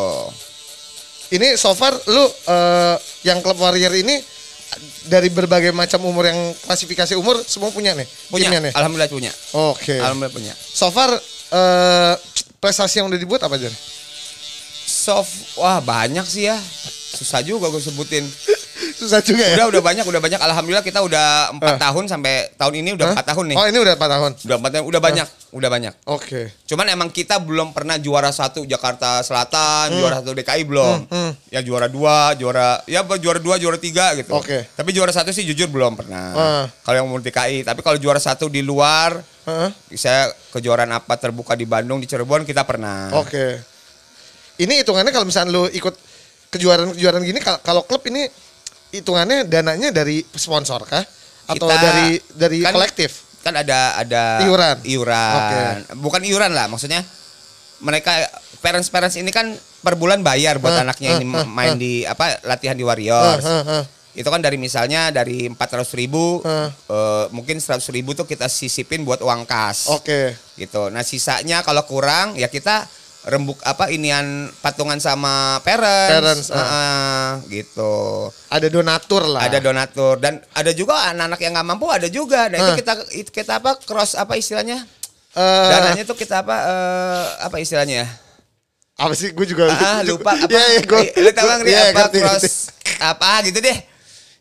Ini 1.32 1.56
so 1.56 1.72
far 1.72 1.92
lu 2.08 2.24
eh, 2.28 2.96
yang 3.24 3.40
klub 3.40 3.56
warrior 3.58 3.92
ini 3.92 4.20
dari 5.04 5.28
berbagai 5.28 5.76
macam 5.76 6.00
umur 6.08 6.32
yang 6.32 6.40
klasifikasi 6.64 7.12
umur 7.16 7.44
semua 7.44 7.72
punya 7.72 7.92
nih. 7.92 8.08
Punya, 8.30 8.48
timnya 8.48 8.72
nih. 8.72 8.74
alhamdulillah 8.74 9.12
punya. 9.12 9.32
Oke. 9.68 10.00
Alhamdulillah 10.00 10.32
punya. 10.32 10.54
So 10.56 10.88
far 10.92 11.12
eh, 11.12 12.14
prestasi 12.56 13.04
yang 13.04 13.12
udah 13.12 13.20
dibuat 13.20 13.44
apa 13.44 13.56
aja? 13.56 13.68
nih? 13.68 13.80
Soft 15.02 15.58
wah 15.58 15.82
banyak 15.82 16.22
sih 16.24 16.46
ya. 16.46 16.58
Susah 17.12 17.42
juga 17.42 17.68
gue 17.68 17.82
sebutin. 17.82 18.22
Susah 19.02 19.18
juga 19.22 19.42
ya. 19.42 19.58
Udah 19.58 19.68
udah 19.74 19.82
banyak, 19.82 20.06
udah 20.06 20.22
banyak. 20.22 20.38
Alhamdulillah 20.38 20.86
kita 20.86 21.02
udah 21.02 21.50
empat 21.52 21.74
Ah. 21.74 21.90
tahun 21.90 22.06
sampai 22.06 22.54
tahun 22.54 22.74
ini 22.82 22.90
udah 22.94 23.14
empat 23.14 23.26
tahun 23.34 23.46
nih. 23.50 23.58
Oh 23.58 23.66
ini 23.66 23.78
udah 23.78 23.94
4 23.98 24.10
tahun. 24.10 24.32
Udah 24.46 24.56
empat 24.62 24.72
tahun, 24.72 24.86
udah 24.86 25.02
banyak, 25.02 25.28
udah 25.52 25.70
banyak. 25.70 25.94
Oke. 26.06 26.42
Cuman 26.66 26.86
emang 26.88 27.10
kita 27.10 27.42
belum 27.42 27.74
pernah 27.74 27.98
juara 27.98 28.30
satu 28.30 28.62
Jakarta 28.62 29.26
Selatan, 29.26 29.90
juara 29.98 30.22
satu 30.22 30.38
DKI 30.38 30.64
belum. 30.66 30.98
Hmm, 31.06 31.14
hmm. 31.14 31.32
Ya 31.50 31.66
juara 31.66 31.90
dua, 31.90 32.38
juara 32.38 32.78
ya 32.86 33.02
juara 33.02 33.42
dua, 33.42 33.58
juara 33.58 33.78
tiga 33.78 34.14
gitu. 34.14 34.38
Oke. 34.38 34.70
Tapi 34.70 34.90
juara 34.94 35.10
satu 35.10 35.34
sih 35.34 35.44
jujur 35.44 35.66
belum 35.68 35.98
pernah. 35.98 36.26
Ah. 36.32 36.66
Kalau 36.86 36.96
yang 36.96 37.08
umur 37.10 37.22
DKI, 37.22 37.66
tapi 37.66 37.82
kalau 37.82 37.98
juara 37.98 38.22
satu 38.22 38.54
di 38.54 38.62
luar, 38.62 39.18
Heeh. 39.50 39.70
saya 39.98 40.30
kejuaraan 40.54 40.94
apa 40.94 41.18
terbuka 41.18 41.58
di 41.58 41.66
Bandung 41.66 41.98
di 41.98 42.06
Cirebon 42.06 42.46
kita 42.46 42.66
pernah. 42.70 43.10
Oke. 43.18 43.71
Ini 44.62 44.74
hitungannya 44.80 45.10
kalau 45.10 45.26
misalnya 45.26 45.52
lu 45.52 45.64
ikut 45.68 45.96
kejuaraan-kejuaraan 46.50 47.24
gini 47.24 47.40
kal- 47.40 47.62
kalau 47.62 47.82
klub 47.82 48.04
ini 48.06 48.30
hitungannya 48.92 49.44
dananya 49.44 49.90
dari 49.90 50.22
sponsor 50.28 50.84
kah 50.84 51.02
atau 51.48 51.66
Kita- 51.66 51.82
dari 51.82 52.08
dari 52.30 52.58
kan- 52.62 52.76
kolektif? 52.76 53.12
Kan 53.42 53.58
ada 53.58 53.98
ada 53.98 54.38
Iuran. 54.40 54.78
Iuran. 54.86 55.78
Bukan 55.98 56.22
iuran 56.22 56.54
lah, 56.54 56.70
maksudnya 56.70 57.02
mereka 57.82 58.14
parents 58.62 58.88
parents 58.88 59.18
ini 59.18 59.34
kan 59.34 59.50
per 59.82 59.98
bulan 59.98 60.22
bayar 60.22 60.62
buat 60.62 60.72
Ah, 60.72 60.86
anaknya 60.86 61.18
ini 61.18 61.26
ah, 61.28 61.42
ah, 61.42 61.48
main 61.50 61.74
ah. 61.74 61.76
di 61.76 62.06
apa 62.06 62.38
latihan 62.46 62.78
di 62.78 62.86
Warriors. 62.86 63.42
heeh, 63.42 63.64
heeh. 63.66 63.86
itu 64.14 64.28
kan 64.28 64.38
dari 64.38 64.60
misalnya 64.60 65.10
dari 65.10 65.48
400 65.48 65.58
ribu 65.96 66.44
eh, 66.44 67.26
mungkin 67.30 67.58
100 67.58 67.82
ribu 67.90 68.12
tuh 68.12 68.28
kita 68.28 68.46
sisipin 68.46 69.02
buat 69.02 69.18
uang 69.18 69.42
kas 69.44 69.88
Oke. 69.90 70.36
gitu 70.54 70.92
nah 70.92 71.02
sisanya 71.02 71.64
kalau 71.64 71.82
kurang 71.82 72.36
ya 72.36 72.46
kita 72.46 72.86
rembuk 73.24 73.62
apa 73.62 73.88
inian 73.88 74.26
patungan 74.60 74.98
sama 74.98 75.62
parents, 75.62 76.10
Parents, 76.12 76.48
ah. 76.50 76.58
Ah, 76.58 77.30
gitu. 77.48 78.28
Ada 78.48 78.66
donatur 78.68 79.24
lah. 79.26 79.42
ada 79.42 79.58
donatur. 79.58 80.18
Dan 80.18 80.42
ada 80.50 80.72
juga 80.72 80.98
anak-anak 81.08 81.40
yang 81.40 81.54
nggak 81.54 81.68
mampu 81.68 81.86
ada 81.88 82.08
juga. 82.08 82.50
Nah 82.50 82.58
itu 82.60 82.72
Ah. 82.72 82.78
kita 82.78 82.94
kita 83.30 83.52
apa 83.58 83.78
cross 83.80 84.14
apa 84.14 84.34
istilahnya? 84.36 84.82
Eh, 85.32 85.68
dananya 85.70 86.04
tuh 86.04 86.14
kita 86.14 86.42
apa 86.42 86.56
eh, 86.60 87.26
apa 87.42 87.58
istilahnya? 87.58 88.04
Ya 88.04 88.08
apa 88.98 89.14
sih? 89.14 89.32
Gue 89.32 89.46
juga 89.46 89.66
ah 89.66 90.02
lupa. 90.04 90.34
apa? 90.36 90.46
Iya, 90.46 90.66
iya, 90.72 90.82
gua- 90.84 91.02
Eh, 91.02 91.10
lu 91.18 91.30
tahu 91.32 91.48
nggak 91.48 91.66
iya, 91.66 91.82
apa 91.88 92.00
ngerti, 92.06 92.18
cross 92.20 92.38
ngerti. 92.38 92.50
apa 93.00 93.30
gitu 93.44 93.60
deh. 93.60 93.78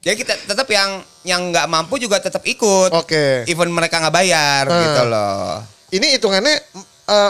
Jadi 0.01 0.17
kita 0.17 0.33
tetap 0.43 0.69
yang 0.69 0.91
yang 1.23 1.41
nggak 1.49 1.65
mampu 1.65 1.97
juga 1.97 2.17
tetap 2.17 2.41
ikut. 2.43 2.93
Oke. 2.93 3.45
even 3.45 3.69
mereka 3.69 4.01
nggak 4.01 4.13
bayar 4.15 4.65
Ah. 4.65 4.77
gitu 4.79 5.03
loh. 5.07 5.53
Ini 5.91 6.17
hitungannya 6.17 6.55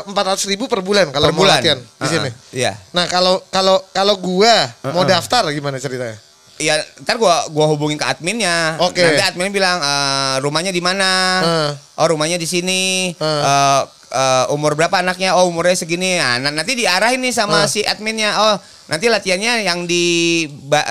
empat 0.04 0.24
ratus 0.26 0.44
ribu 0.44 0.64
per 0.64 0.80
bulan 0.80 1.08
kalau 1.08 1.26
per 1.26 1.32
mau 1.32 1.42
bulan 1.42 1.58
latihan 1.58 1.78
di 1.78 1.88
Ah, 1.98 2.08
sini. 2.08 2.30
iya 2.52 2.72
Nah 2.90 3.04
kalau 3.06 3.40
kalau 3.48 3.80
kalau 3.90 4.14
gua 4.16 4.52
mau 4.86 5.00
Uh-uh. 5.00 5.08
daftar 5.08 5.48
gimana 5.48 5.76
ceritanya? 5.76 6.16
Iya, 6.56 6.76
ntar 7.00 7.16
gua 7.16 7.48
gua 7.48 7.64
hubungin 7.66 7.96
ke 7.96 8.04
adminnya. 8.04 8.76
Oke. 8.78 9.00
Nanti 9.00 9.24
admin 9.24 9.48
bilang 9.48 9.80
"Eh, 9.80 10.36
rumahnya 10.38 10.68
di 10.68 10.78
mana? 10.78 11.10
Uh. 11.40 11.70
Oh, 11.96 12.06
rumahnya 12.06 12.36
di 12.36 12.44
sini. 12.44 13.16
Uh. 13.16 13.24
Eh, 13.24 13.82
eh, 14.12 14.44
umur 14.52 14.76
berapa 14.76 14.92
anaknya? 14.94 15.32
Oh, 15.34 15.48
umurnya 15.48 15.72
segini. 15.74 16.20
Nah, 16.20 16.36
na- 16.36 16.52
nanti 16.52 16.76
diarahin 16.76 17.16
nih 17.18 17.32
Uh. 17.32 17.38
sama 17.38 17.64
si 17.64 17.80
adminnya. 17.80 18.36
Oh, 18.36 18.54
nanti 18.86 19.08
latihannya 19.08 19.64
yang 19.64 19.88
di 19.88 20.44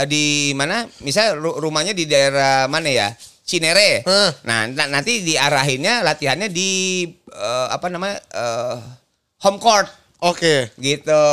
di 0.05 0.25
mana? 0.53 0.89
Misal 0.99 1.37
ru- 1.37 1.61
rumahnya 1.61 1.93
di 1.93 2.03
daerah 2.03 2.65
mana 2.65 2.89
ya? 2.89 3.13
Cinere. 3.49 4.05
Uh. 4.05 4.29
Nah, 4.43 4.69
na- 4.69 4.85
nanti 4.87 5.25
diarahinnya 5.25 6.05
latihannya 6.05 6.47
di 6.47 6.69
eh, 7.25 7.67
apa 7.67 7.89
namanya? 7.89 8.21
eh, 8.29 8.77
home 9.39 9.57
court 9.57 9.89
Oke. 10.19 10.67
gitu. 10.75 11.23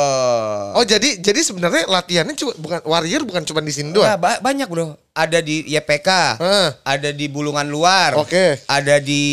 Oh 0.71 0.81
jadi 0.81 1.19
jadi 1.19 1.43
sebenarnya 1.43 1.85
latihannya 1.85 2.33
cuma 2.33 2.55
bukan 2.55 2.79
warrior 2.83 3.21
bukan 3.21 3.43
cuma 3.43 3.59
di 3.59 3.69
sini 3.69 3.91
doang. 3.91 4.15
ba- 4.15 4.39
banyak 4.39 4.65
bro. 4.65 4.95
Ada 5.11 5.39
di 5.39 5.67
YPK, 5.67 6.09
Ah. 6.37 6.69
ada 6.83 7.11
di 7.11 7.27
Bulungan 7.27 7.67
Luar, 7.67 8.15
Oke. 8.15 8.57
ada 8.65 8.97
di 8.97 9.23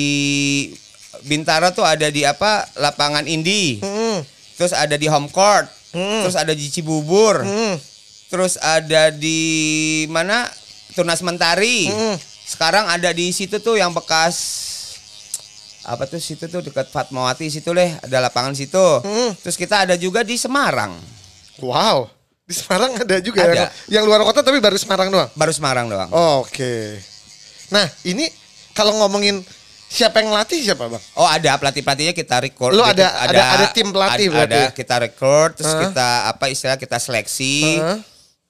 Bintara 1.23 1.71
tuh 1.71 1.83
ada 1.83 2.09
di 2.09 2.21
apa 2.23 2.67
lapangan 2.75 3.25
Indi, 3.25 3.79
Hmm. 3.79 4.21
terus 4.55 4.73
ada 4.73 4.93
di 4.95 5.07
Home 5.07 5.31
Court, 5.31 5.65
Hmm. 5.91 6.21
terus 6.21 6.35
ada 6.35 6.51
di 6.51 6.67
Cibubur, 6.67 7.41
Hmm. 7.41 7.79
terus 8.29 8.59
ada 8.59 9.09
di 9.09 9.41
mana 10.07 10.51
Tunas 10.93 11.23
Mentari. 11.23 11.87
Hmm. 11.87 12.17
Sekarang 12.55 12.87
ada 12.87 13.11
di 13.11 13.35
situ 13.35 13.59
tuh 13.59 13.75
yang 13.75 13.91
bekas 13.91 14.63
apa 15.85 16.07
tuh 16.07 16.17
situ 16.17 16.47
tuh 16.47 16.63
dekat 16.63 16.89
Fatmawati 16.89 17.51
situ 17.51 17.75
leh 17.75 17.99
ada 17.99 18.23
lapangan 18.23 18.55
situ. 18.55 18.81
Hmm. 19.03 19.35
Terus 19.37 19.59
kita 19.59 19.83
ada 19.83 19.99
juga 19.99 20.23
di 20.23 20.39
Semarang, 20.39 20.95
Wow. 21.59 22.07
Di 22.45 22.55
Semarang 22.55 22.95
ada 22.95 23.19
juga 23.19 23.43
Ada. 23.43 23.53
yang, 23.53 23.71
yang 23.91 24.05
luar 24.05 24.23
kota 24.23 24.41
tapi 24.41 24.61
baru 24.61 24.77
Semarang 24.77 25.11
doang. 25.11 25.27
baru 25.35 25.51
Semarang 25.51 25.87
doang. 25.89 26.09
Oke. 26.41 27.01
Nah 27.69 27.85
ini 28.05 28.31
kalau 28.71 28.95
ngomongin 28.97 29.43
siapa 29.87 30.21
yang 30.21 30.31
ngelatih 30.31 30.61
siapa 30.63 30.87
bang? 30.87 31.03
Oh 31.15 31.27
ada 31.27 31.59
pelatih 31.59 31.81
pelatihnya 31.81 32.13
kita 32.13 32.39
record. 32.39 32.71
Lu 32.71 32.81
Kita- 32.81 32.95
ada- 32.95 33.15
ada- 33.27 33.49
ada 33.55 33.67
tim 33.69 33.89
pelatih 33.91 34.29
ada, 34.29 34.35
berarti? 34.39 34.61
ada 34.61 34.73
kita 34.73 34.95
record 35.01 35.51
terus 35.57 35.73
Hah? 35.73 35.81
kita 35.83 36.09
apa 36.31 36.45
istilah 36.49 36.77
kita 36.77 36.97
seleksi. 36.97 37.83
Hah? 37.83 37.99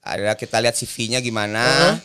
Ada 0.04 0.36
kita 0.36 0.60
lihat 0.60 0.74
CV-nya 0.74 1.18
gimana. 1.18 1.64
Hah? 1.64 1.96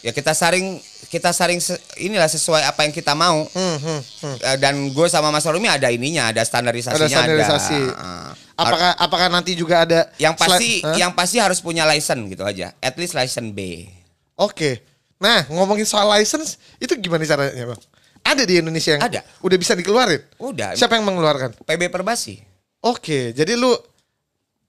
Ya 0.00 0.10
kita 0.10 0.32
saring 0.32 0.78
kita 1.14 1.30
saring 1.30 1.62
se- 1.62 1.78
inilah 2.02 2.26
sesuai 2.26 2.66
apa 2.66 2.82
yang 2.82 2.90
kita 2.90 3.14
mau. 3.14 3.46
Hmm, 3.54 3.78
hmm, 3.78 4.00
hmm. 4.02 4.36
Eh, 4.42 4.56
Dan 4.58 4.90
gue 4.90 5.06
sama 5.06 5.30
Mas 5.30 5.46
Rumi 5.46 5.70
ada 5.70 5.86
ininya, 5.94 6.34
ada 6.34 6.42
standarisasinya. 6.42 6.98
Ada 6.98 7.06
standarisasi. 7.06 7.80
Ah. 7.94 8.34
Apakah 8.58 8.90
apakah 8.98 9.28
nanti 9.30 9.54
juga 9.54 9.86
ada 9.86 10.10
yang 10.18 10.34
pasti 10.34 10.82
Hah? 10.82 10.94
yang 10.98 11.14
pasti 11.14 11.38
harus 11.38 11.62
punya 11.62 11.86
license 11.86 12.26
gitu 12.26 12.42
aja. 12.42 12.74
At 12.82 12.98
least 12.98 13.14
license 13.14 13.54
B. 13.54 13.86
Oke. 14.34 14.82
Nah, 15.22 15.46
ngomongin 15.46 15.86
soal 15.86 16.10
license 16.10 16.58
itu 16.82 16.90
gimana 16.98 17.22
caranya, 17.22 17.70
Bang? 17.70 17.82
Ada 18.24 18.42
di 18.42 18.58
Indonesia 18.58 18.98
yang 18.98 19.02
Ada. 19.04 19.20
udah 19.44 19.56
bisa 19.60 19.76
dikeluarin? 19.78 20.22
Udah. 20.40 20.74
Siapa 20.74 20.96
yang 20.98 21.06
mengeluarkan? 21.06 21.54
PB 21.62 21.92
Perbasi. 21.92 22.40
Oke, 22.84 23.32
jadi 23.32 23.52
lu 23.56 23.70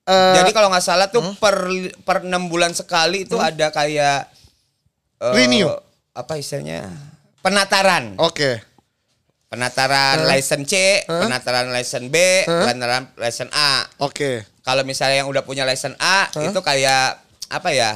eh, 0.05 0.36
Jadi 0.38 0.51
kalau 0.53 0.69
nggak 0.69 0.86
salah 0.86 1.08
tuh 1.10 1.23
per 1.39 1.55
per 2.03 2.23
enam 2.27 2.47
bulan 2.47 2.71
sekali 2.75 3.23
itu 3.25 3.36
ada 3.39 3.71
kayak 3.71 4.27
eh, 5.23 5.34
Renew. 5.34 5.71
Apa 6.15 6.39
istilahnya? 6.39 6.88
Penataran. 7.41 8.15
oke. 8.17 8.63
Penataran 9.45 10.25
Hah? 10.25 10.28
license 10.32 10.65
C, 10.65 10.75
Hah? 11.06 11.21
penataran 11.21 11.69
license 11.69 12.08
B, 12.10 12.17
Hah? 12.43 12.65
penataran 12.65 13.04
license 13.15 13.52
A. 13.54 13.85
Oke. 14.02 14.42
Kalau 14.63 14.81
misalnya 14.81 15.21
yang 15.21 15.29
udah 15.29 15.44
punya 15.44 15.63
license 15.63 15.96
A 15.96 16.27
Hah? 16.27 16.42
itu 16.42 16.60
kayak 16.60 17.21
apa 17.48 17.69
ya? 17.69 17.94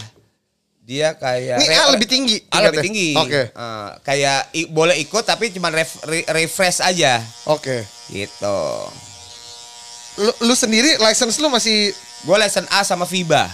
Dia 0.84 1.14
kayak 1.14 1.58
Ini 1.60 1.76
A 1.76 1.86
lebih 1.90 2.08
tinggi 2.08 2.38
A 2.50 2.62
lebih 2.62 2.82
tinggi. 2.82 3.10
Oke. 3.14 3.50
Eh, 3.50 3.90
kayak 4.04 4.40
i- 4.54 4.70
boleh 4.70 4.98
ikut 4.98 5.22
tapi 5.22 5.50
cuma 5.50 5.70
ref- 5.70 6.02
re- 6.04 6.26
refresh 6.28 6.82
aja 6.82 7.18
Oke. 7.46 7.86
gitu. 8.10 8.58
Lu, 10.20 10.32
lu 10.44 10.54
sendiri 10.54 11.00
license 11.00 11.40
lu 11.40 11.48
masih 11.48 11.94
Gue 12.20 12.36
license 12.36 12.68
A 12.70 12.84
sama 12.84 13.08
FIBA. 13.08 13.48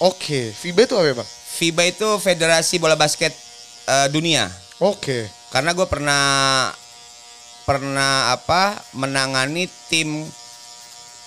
oke. 0.00 0.56
FIBA 0.56 0.82
itu 0.82 0.94
apa, 0.96 1.04
ya, 1.04 1.14
Bang? 1.14 1.28
FIBA 1.28 1.82
itu 1.86 2.08
Federasi 2.16 2.80
Bola 2.80 2.96
Basket 2.96 3.28
eh, 3.90 4.08
Dunia. 4.08 4.46
Oke. 4.78 5.26
Karena 5.50 5.74
gue 5.74 5.84
pernah 5.84 6.22
pernah 7.66 8.34
apa 8.34 8.78
menangani 8.94 9.66
tim 9.90 10.26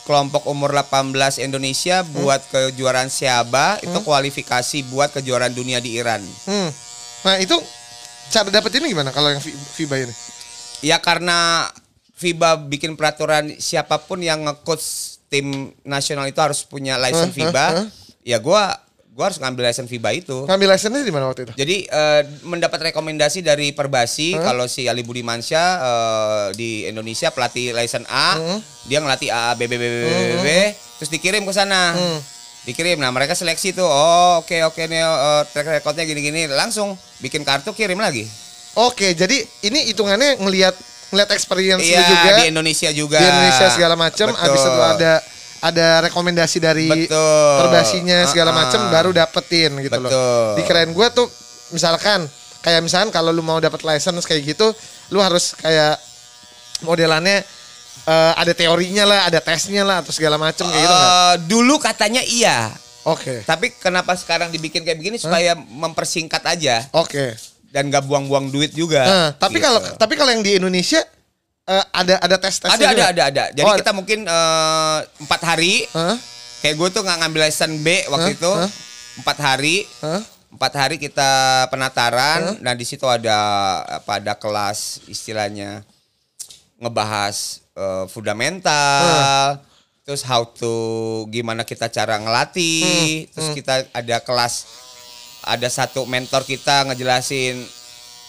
kelompok 0.04 0.44
umur 0.52 0.76
18 0.76 1.16
Indonesia 1.40 2.04
buat 2.04 2.44
kejuaraan 2.52 3.08
Siaba 3.08 3.80
itu 3.80 3.96
kualifikasi 4.04 4.84
buat 4.92 5.16
kejuaraan 5.16 5.56
dunia 5.56 5.80
di 5.80 5.96
Iran. 5.96 6.20
Hmm. 6.44 6.70
Nah 7.24 7.40
itu 7.40 7.56
cara 8.28 8.52
dapetinnya 8.52 8.92
gimana 8.92 9.16
kalau 9.16 9.32
yang 9.32 9.40
fi- 9.40 9.56
FIBA 9.56 9.96
ini? 10.04 10.14
Ya 10.84 11.00
karena 11.00 11.72
FIBA 12.20 12.68
bikin 12.68 13.00
peraturan 13.00 13.56
siapa 13.60 13.96
pun 14.04 14.20
yang 14.20 14.44
nge-coach 14.44 15.20
tim 15.32 15.72
nasional 15.88 16.28
itu 16.28 16.40
harus 16.44 16.68
punya 16.68 17.00
license 17.00 17.32
FIBA. 17.32 17.88
Ya 18.28 18.44
gua 18.44 18.76
gua 19.14 19.30
harus 19.30 19.38
ngambil 19.38 19.70
license 19.70 19.86
FIBA 19.88 20.10
itu. 20.18 20.38
Ngambil 20.50 20.68
license 20.74 20.98
di 21.00 21.14
mana 21.14 21.30
waktu 21.30 21.46
itu? 21.46 21.54
Jadi 21.54 21.86
eh, 21.86 22.22
mendapat 22.42 22.90
rekomendasi 22.90 23.40
dari 23.40 23.70
Perbasi 23.70 24.34
Hah? 24.34 24.42
kalau 24.44 24.66
si 24.66 24.90
Ali 24.90 25.06
Budi 25.06 25.22
Mansyah 25.22 25.70
eh, 25.78 26.46
di 26.58 26.90
Indonesia 26.90 27.30
pelatih 27.30 27.72
license 27.72 28.10
A, 28.10 28.36
Hmm. 28.36 28.60
dia 28.84 28.98
ngelatih 28.98 29.30
A 29.30 29.54
B 29.54 29.70
B 29.70 29.78
B 29.78 29.84
B 29.84 29.96
B, 30.02 30.10
B, 30.10 30.34
B, 30.42 30.48
terus 30.98 31.10
dikirim 31.10 31.46
ke 31.46 31.54
sana. 31.54 31.94
Hmm. 31.94 32.20
Dikirim. 32.64 32.96
Nah, 32.96 33.12
mereka 33.12 33.36
seleksi 33.36 33.72
tuh. 33.72 33.84
Oh, 33.84 34.40
oke 34.40 34.56
oke 34.66 34.82
nih 34.82 35.00
eh, 35.00 35.42
track 35.52 35.68
recordnya 35.70 36.04
gini-gini. 36.04 36.50
Langsung 36.50 36.98
bikin 37.20 37.46
kartu 37.46 37.70
kirim 37.72 38.00
lagi. 38.00 38.26
Oke, 38.74 39.14
jadi 39.14 39.38
ini 39.62 39.94
hitungannya 39.94 40.42
ngelihat 40.42 40.74
ngelihat 41.14 41.30
experience 41.30 41.86
Iya, 41.86 42.02
juga 42.10 42.30
di 42.42 42.50
Indonesia 42.50 42.90
juga. 42.90 43.22
di 43.22 43.26
Indonesia 43.30 43.68
segala 43.70 43.94
macam. 43.94 44.34
Habis 44.34 44.62
itu 44.66 44.82
ada 44.82 45.14
ada 45.64 46.04
rekomendasi 46.04 46.60
dari 46.60 46.92
Betul. 46.92 47.56
perbasinya 47.64 48.28
segala 48.28 48.52
Ah, 48.52 48.56
ah. 48.56 48.60
macam 48.68 48.82
baru 48.92 49.10
dapetin 49.16 49.72
gitu 49.80 49.96
loh. 49.96 50.12
Betul. 50.12 50.48
Di 50.60 50.64
keren 50.68 50.92
gue 50.92 51.08
tuh 51.10 51.28
misalkan 51.72 52.28
kayak 52.60 52.84
misalkan 52.84 53.10
kalau 53.10 53.32
lu 53.32 53.40
mau 53.40 53.58
dapat 53.58 53.80
license 53.82 54.28
kayak 54.28 54.44
gitu, 54.44 54.68
lu 55.10 55.24
harus 55.24 55.56
kayak 55.56 55.96
modelannya 56.82 57.42
eh, 58.04 58.34
ada 58.36 58.52
teorinya 58.52 59.08
lah, 59.08 59.20
ada 59.26 59.40
tesnya 59.40 59.88
lah 59.88 60.04
atau 60.04 60.12
segala 60.12 60.36
macam 60.36 60.68
kayak 60.68 60.82
gitu 60.82 60.92
nggak? 60.94 61.12
Eh, 61.12 61.36
dulu 61.48 61.76
katanya 61.80 62.22
iya. 62.22 62.68
Oke. 63.04 63.44
Tapi 63.44 63.76
kenapa 63.76 64.16
sekarang 64.16 64.48
dibikin 64.48 64.84
kayak 64.84 64.96
begini 64.96 65.20
supaya 65.20 65.56
mempersingkat 65.56 66.40
aja 66.44 66.88
Oke. 66.96 67.36
dan 67.68 67.92
gak 67.92 68.08
buang-buang 68.08 68.48
duit 68.48 68.72
juga. 68.72 69.04
Nah, 69.04 69.30
tapi 69.36 69.60
Gitu. 69.60 69.68
kalau 69.68 69.80
tapi 70.00 70.14
kalau 70.16 70.32
yang 70.32 70.40
di 70.40 70.56
Indonesia 70.56 71.04
eh, 71.68 71.86
ada 71.96 72.16
ada 72.20 72.36
tes 72.40 72.56
tesnya 72.60 72.76
ada 72.76 72.88
ada 72.92 73.04
ada 73.12 73.24
ada. 73.30 73.44
Jadi 73.56 73.70
Oh, 73.70 73.76
kita 73.80 73.92
mungkin 73.96 74.20
eh, 74.28 74.98
empat 75.24 75.42
hari. 75.44 75.88
Hah? 75.96 76.16
Kayak 76.64 76.76
gue 76.80 76.88
tuh 76.96 77.02
nggak 77.04 77.18
ngambil 77.24 77.42
license 77.48 77.78
B 77.84 77.88
waktu 78.08 78.32
Hah? 78.32 78.38
itu 78.40 78.52
empat 79.24 79.38
hari. 79.40 79.76
Hah? 80.04 80.22
Empat 80.54 80.74
hari 80.78 80.96
kita 81.02 81.32
penataran. 81.74 82.62
Nah 82.62 82.74
di 82.78 82.86
situ 82.86 83.04
ada 83.10 83.38
apa 84.04 84.22
ada 84.22 84.34
kelas 84.38 85.02
istilahnya 85.10 85.82
ngebahas 86.80 87.64
eh, 87.76 88.06
fundamental. 88.12 89.60
Terus 90.04 90.20
how 90.28 90.44
to 90.44 90.76
gimana 91.32 91.64
kita 91.64 91.88
cara 91.88 92.20
ngelatih. 92.20 93.28
Terus 93.32 93.50
kita 93.56 93.88
ada 93.96 94.18
kelas 94.20 94.84
ada 95.44 95.68
satu 95.68 96.08
mentor 96.08 96.48
kita 96.48 96.88
ngejelasin 96.88 97.60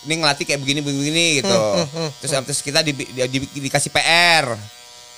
ini 0.05 0.15
ngelatih 0.21 0.45
kayak 0.45 0.61
begini 0.61 0.81
begini 0.81 1.27
gitu. 1.41 1.59
Terus 2.21 2.33
terus 2.45 2.61
kita 2.61 2.81
di, 2.81 2.93
di- 2.93 3.09
di- 3.29 3.63
dikasih 3.63 3.89
PR. 3.89 4.45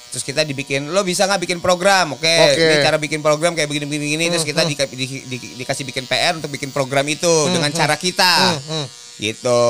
Terus 0.06 0.22
kita 0.22 0.42
dibikin 0.42 0.88
lo 0.88 1.02
bisa 1.02 1.26
nggak 1.26 1.42
bikin 1.42 1.58
program? 1.58 2.14
Oke, 2.14 2.24
Oke. 2.24 2.56
ini 2.56 2.76
cara 2.80 2.96
bikin 2.96 3.20
program 3.20 3.52
kayak 3.52 3.68
begini 3.68 3.84
begini 3.84 4.04
begini. 4.08 4.24
Terus 4.30 4.46
kita 4.46 4.62
dika- 4.64 4.88
di- 4.88 5.26
di- 5.26 5.54
dikasih 5.60 5.84
bikin 5.84 6.06
PR 6.06 6.32
untuk 6.34 6.48
bikin 6.48 6.70
program 6.70 7.04
itu 7.04 7.28
dengan 7.50 7.68
cara 7.70 7.94
kita. 7.94 8.56
hmm. 8.56 8.86
Gitu. 9.18 9.60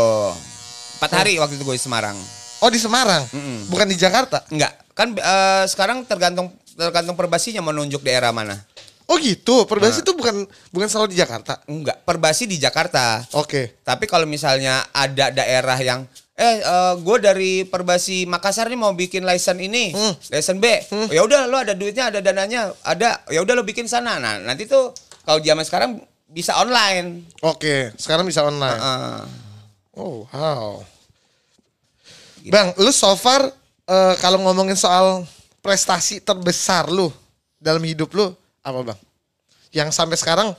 Empat 0.97 1.11
hari 1.15 1.37
waktu 1.37 1.57
itu 1.57 1.65
gue 1.65 1.75
di 1.75 1.83
Semarang. 1.83 2.17
Oh 2.57 2.73
di 2.73 2.81
Semarang, 2.81 3.21
Mm-mm. 3.29 3.69
bukan 3.69 3.85
di 3.85 3.95
Jakarta. 3.95 4.41
Enggak, 4.49 4.73
kan 4.97 5.13
eh, 5.13 5.65
sekarang 5.69 6.09
tergantung 6.09 6.49
tergantung 6.73 7.13
perbasinya 7.13 7.61
mau 7.61 7.69
nunjuk 7.71 8.01
daerah 8.01 8.33
mana. 8.33 8.57
Oh 9.07 9.17
gitu, 9.23 9.63
Nah. 9.63 9.69
Perbasi 9.71 10.03
itu 10.03 10.13
bukan 10.19 10.43
bukan 10.75 10.89
selalu 10.91 11.15
di 11.15 11.19
Jakarta. 11.19 11.63
Enggak, 11.71 12.03
perbasi 12.03 12.51
di 12.51 12.59
Jakarta. 12.59 13.23
Oke. 13.39 13.79
Tapi 13.87 14.05
kalau 14.11 14.27
misalnya 14.27 14.83
ada 14.91 15.31
daerah 15.31 15.79
yang 15.79 16.03
eh 16.37 16.61
gue 17.01 17.17
dari 17.17 17.65
Perbasi 17.65 18.29
Makassar 18.29 18.69
nih 18.69 18.77
mau 18.77 18.93
bikin 18.93 19.25
license 19.25 19.63
ini, 19.63 19.95
Hmm. 19.95 20.13
license 20.29 20.59
B. 20.59 20.67
Ya 21.15 21.23
udah 21.23 21.47
lo 21.47 21.57
ada 21.57 21.73
duitnya, 21.73 22.11
ada 22.11 22.19
dananya, 22.21 22.75
ada. 22.83 23.23
Ya 23.31 23.41
udah 23.41 23.55
lo 23.55 23.63
bikin 23.63 23.87
sana. 23.87 24.19
Nah, 24.19 24.43
nanti 24.43 24.67
tuh 24.67 24.91
kalau 25.25 25.39
zaman 25.41 25.65
sekarang 25.65 25.91
bisa 26.27 26.59
online. 26.59 27.25
Oke, 27.41 27.95
sekarang 27.97 28.27
bisa 28.27 28.43
online. 28.43 28.77
Heeh. 28.77 29.21
Oh, 29.97 30.29
wow. 30.29 30.85
Bang, 32.47 32.75
lu 32.77 32.91
so 32.91 33.15
far 33.15 33.49
eh, 33.87 34.15
kalau 34.21 34.43
ngomongin 34.43 34.77
soal 34.77 35.25
prestasi 35.63 36.21
terbesar 36.21 36.91
lu 36.91 37.09
dalam 37.57 37.81
hidup 37.83 38.13
lu 38.13 38.31
apa, 38.67 38.81
Bang? 38.83 38.99
Yang 39.71 39.95
sampai 39.95 40.17
sekarang 40.17 40.51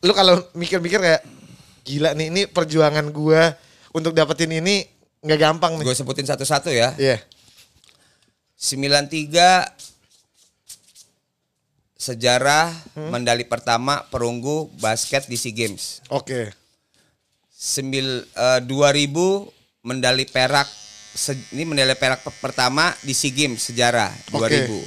lu 0.00 0.10
kalau 0.10 0.42
mikir-mikir 0.52 0.98
kayak 0.98 1.22
gila 1.82 2.10
nih 2.12 2.26
ini 2.28 2.42
perjuangan 2.44 3.06
gua 3.08 3.54
untuk 3.90 4.10
dapetin 4.10 4.50
ini 4.52 4.82
nggak 5.20 5.38
gampang 5.38 5.78
nih. 5.78 5.84
Gue 5.84 5.94
sebutin 5.94 6.26
satu-satu 6.26 6.68
ya. 6.68 6.92
Iya. 6.96 7.22
93 8.56 9.70
sejarah 11.94 12.68
Hmm. 12.92 13.08
medali 13.10 13.44
pertama 13.44 14.04
perunggu 14.04 14.68
basket 14.76 15.24
di 15.24 15.36
SEA 15.36 15.54
Games. 15.54 16.04
Oke. 16.10 16.52
Sembil, 17.48 18.26
eh, 18.26 18.60
2000 18.60 19.48
medali 19.80 20.26
perak 20.26 20.68
se- 21.14 21.48
ini 21.50 21.64
medali 21.64 21.94
perak 21.94 22.20
pe- 22.20 22.36
pertama 22.42 22.92
di 23.00 23.16
SEA 23.16 23.32
Games 23.32 23.62
sejarah 23.62 24.12
Oke. 24.28 24.52
2000. 24.52 24.84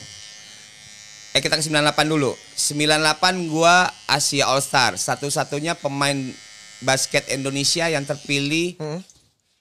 Eh 1.37 1.41
kita 1.43 1.53
ke 1.53 1.61
98 1.61 1.77
dulu. 2.09 2.33
98 2.33 3.13
gua 3.45 3.85
Asia 4.09 4.49
All 4.49 4.57
Star, 4.57 4.97
satu-satunya 4.97 5.77
pemain 5.77 6.17
basket 6.81 7.29
Indonesia 7.29 7.85
yang 7.85 8.01
terpilih 8.01 8.73
Hmm. 8.75 9.05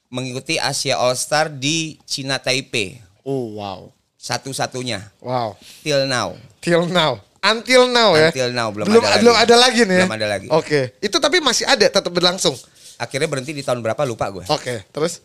mengikuti 0.08 0.56
Asia 0.56 0.96
All 0.96 1.12
Star 1.12 1.52
di 1.52 2.00
Cina 2.08 2.40
Taipei. 2.40 2.96
Oh, 3.20 3.60
wow. 3.60 3.92
Satu-satunya 4.16 5.04
Wow. 5.20 5.60
till 5.84 6.08
now. 6.08 6.32
Till 6.64 6.88
now. 6.88 7.20
Until 7.44 7.84
now 7.86 8.16
ya. 8.16 8.32
Until 8.32 8.50
now, 8.50 8.72
belum 8.72 8.86
belum 8.88 9.04
ada 9.04 9.12
lagi. 9.12 9.20
belum 9.20 9.36
ada 9.36 9.56
lagi 9.60 9.80
nih. 9.84 9.92
ya? 9.92 10.00
Belum 10.00 10.16
ada 10.16 10.26
lagi. 10.26 10.46
Oke. 10.48 10.80
Itu 10.98 11.20
tapi 11.20 11.44
masih 11.44 11.68
ada 11.68 11.84
tetap 11.84 12.08
berlangsung. 12.08 12.56
Akhirnya 12.96 13.28
berhenti 13.28 13.52
di 13.52 13.60
tahun 13.60 13.84
berapa 13.84 14.00
lupa 14.02 14.32
gue. 14.32 14.48
Oke, 14.48 14.80
terus 14.88 15.20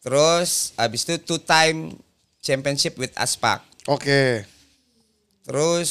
Terus 0.00 0.70
habis 0.76 1.02
itu 1.02 1.18
two 1.18 1.40
time 1.40 1.98
championship 2.38 2.94
with 2.94 3.10
Aspak. 3.18 3.64
oke. 3.84 4.53
Terus 5.44 5.90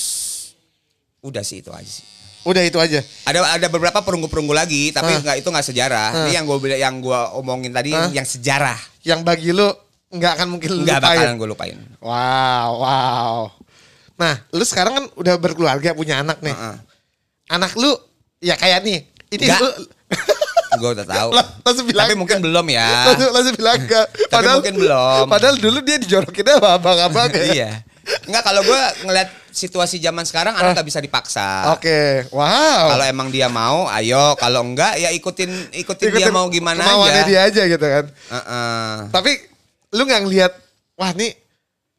udah 1.21 1.41
sih 1.41 1.61
itu 1.61 1.69
aja 1.69 1.85
sih. 1.85 2.05
Udah 2.43 2.59
itu 2.59 2.75
aja. 2.75 2.99
Ada 3.23 3.39
ada 3.55 3.67
beberapa 3.71 4.03
perunggu-perunggu 4.03 4.51
lagi, 4.51 4.91
tapi 4.91 5.15
Hah? 5.15 5.21
nggak 5.23 5.37
itu 5.39 5.47
nggak 5.47 5.63
sejarah. 5.65 6.07
Hah? 6.11 6.25
Ini 6.27 6.31
yang 6.35 6.45
gue 6.45 6.57
yang 6.75 6.95
gua 6.99 7.31
omongin 7.33 7.71
tadi 7.71 7.95
Hah? 7.95 8.11
yang 8.11 8.27
sejarah. 8.27 8.75
Yang 8.99 9.19
bagi 9.23 9.49
lu 9.55 9.71
nggak 10.11 10.31
akan 10.37 10.47
mungkin 10.51 10.69
lu 10.75 10.83
Nggak 10.83 10.99
lupain. 10.99 11.17
bakalan 11.17 11.35
gue 11.35 11.49
lupain. 11.49 11.77
Wow, 11.97 12.69
wow. 12.77 13.35
Nah, 14.13 14.35
lu 14.51 14.61
sekarang 14.61 14.93
kan 14.93 15.05
udah 15.15 15.35
berkeluarga, 15.39 15.95
punya 15.95 16.19
anak 16.19 16.43
nih. 16.43 16.51
Heeh. 16.51 16.75
Anak 17.49 17.73
lu 17.79 17.89
ya 18.37 18.59
kayak 18.59 18.83
nih. 18.83 19.07
Ini 19.31 19.43
Nggak. 19.47 19.59
lu 19.63 19.69
Gue 20.83 20.89
udah 20.91 21.05
tahu. 21.05 21.29
Lang- 21.31 21.51
langsung 21.61 21.85
bilang 21.85 22.05
Tapi 22.05 22.15
mungkin 22.17 22.37
belum 22.41 22.65
ya. 22.67 22.89
langsung, 23.07 23.29
langsung 23.31 23.55
bilang 23.55 23.77
enggak. 23.79 24.07
Tapi 24.33 24.45
mungkin 24.51 24.75
belum. 24.81 25.25
Padahal 25.29 25.55
dulu 25.57 25.79
dia 25.79 25.97
dijorokinnya 25.97 26.53
sama 26.59 26.69
abang-abang 26.75 27.29
ya. 27.31 27.45
iya. 27.55 27.71
Enggak 28.03 28.43
kalau 28.43 28.61
gue 28.67 28.81
ngeliat 29.07 29.29
situasi 29.53 29.95
zaman 30.03 30.27
sekarang 30.27 30.57
anak 30.57 30.75
nggak 30.75 30.87
bisa 30.87 30.99
dipaksa. 30.99 31.71
Oke, 31.71 32.27
wow. 32.35 32.91
Kalau 32.95 33.05
emang 33.07 33.31
dia 33.31 33.47
mau, 33.47 33.87
ayo. 33.87 34.35
Kalau 34.35 34.59
enggak, 34.65 34.99
ya 34.99 35.07
ikutin 35.15 35.71
ikutin, 35.71 36.07
dia 36.11 36.27
Ikutin 36.27 36.35
mau 36.35 36.51
gimana 36.51 36.83
aja. 36.83 37.23
dia 37.23 37.41
aja 37.47 37.61
gitu 37.63 37.85
kan. 37.85 38.05
Heeh. 38.11 38.91
Tapi 39.07 39.31
lu 39.95 40.03
nggak 40.03 40.21
ngelihat 40.27 40.51
wah 40.99 41.15
nih 41.15 41.31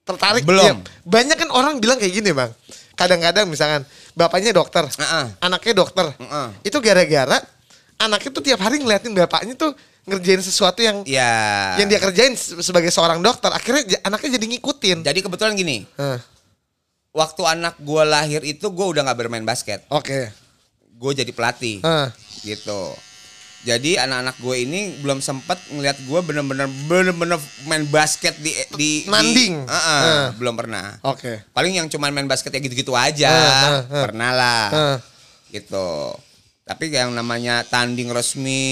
tertarik 0.04 0.44
Belum. 0.44 0.64
Ya, 0.64 0.74
banyak 1.08 1.36
kan 1.40 1.48
orang 1.48 1.80
bilang 1.80 1.96
kayak 1.96 2.12
gini 2.12 2.36
bang. 2.36 2.52
Kadang-kadang 2.94 3.48
misalkan 3.48 3.82
bapaknya 4.12 4.52
dokter, 4.52 4.84
Heeh. 4.84 5.26
anaknya 5.40 5.72
dokter. 5.72 6.12
Heeh. 6.20 6.48
Itu 6.68 6.84
gara-gara 6.84 7.40
anaknya 7.96 8.28
tuh 8.28 8.42
tiap 8.44 8.60
hari 8.60 8.82
ngeliatin 8.82 9.16
bapaknya 9.16 9.56
tuh 9.56 9.72
ngerjain 10.04 10.38
sesuatu 10.38 10.78
yang 10.78 11.00
Ya. 11.04 11.74
yang 11.76 11.86
dia 11.86 11.98
kerjain 11.98 12.32
se- 12.32 12.60
sebagai 12.60 12.88
seorang 12.88 13.18
dokter. 13.18 13.48
Akhirnya 13.48 13.82
anaknya 14.02 14.36
jadi 14.36 14.46
ngikutin. 14.50 14.98
Jadi 15.00 15.18
kebetulan 15.20 15.52
gini, 15.52 15.88
Heh, 15.90 16.18
waktu 17.10 17.42
anak 17.42 17.78
gue 17.78 18.02
lahir 18.02 18.40
itu 18.42 18.66
gue 18.66 18.86
udah 18.86 19.02
nggak 19.02 19.18
bermain 19.18 19.42
basket, 19.42 19.80
Oke. 19.88 20.28
gue 20.90 21.12
jadi 21.14 21.30
pelatih, 21.30 21.80
Heh, 21.80 22.08
gitu. 22.44 22.92
Jadi 23.64 23.96
anak-anak 23.96 24.36
gue 24.36 24.56
ini 24.60 24.80
belum 25.00 25.18
sempet 25.18 25.56
ngeliat 25.70 25.96
gue 25.98 26.20
bener-bener 26.20 26.68
bener-bener 26.84 27.40
main 27.64 27.88
basket 27.88 28.36
di 28.36 28.52
di 28.76 28.90
Nanding. 29.06 29.64
di- 29.64 29.72
Heeh, 29.72 30.02
Heh. 30.04 30.26
belum 30.36 30.52
pernah. 30.54 31.00
Oke. 31.02 31.40
Paling 31.50 31.72
yang 31.74 31.88
cuman 31.88 32.12
main 32.12 32.28
basket 32.28 32.52
ya 32.52 32.60
gitu-gitu 32.60 32.92
aja, 32.92 33.24
Heh, 33.24 33.40
heh, 33.40 33.82
heh. 33.88 34.04
pernah 34.04 34.30
lah, 34.30 34.64
Heh. 34.68 34.96
gitu. 35.50 36.12
Tapi 36.64 36.88
yang 36.88 37.12
namanya 37.12 37.60
tanding 37.60 38.08
resmi, 38.08 38.64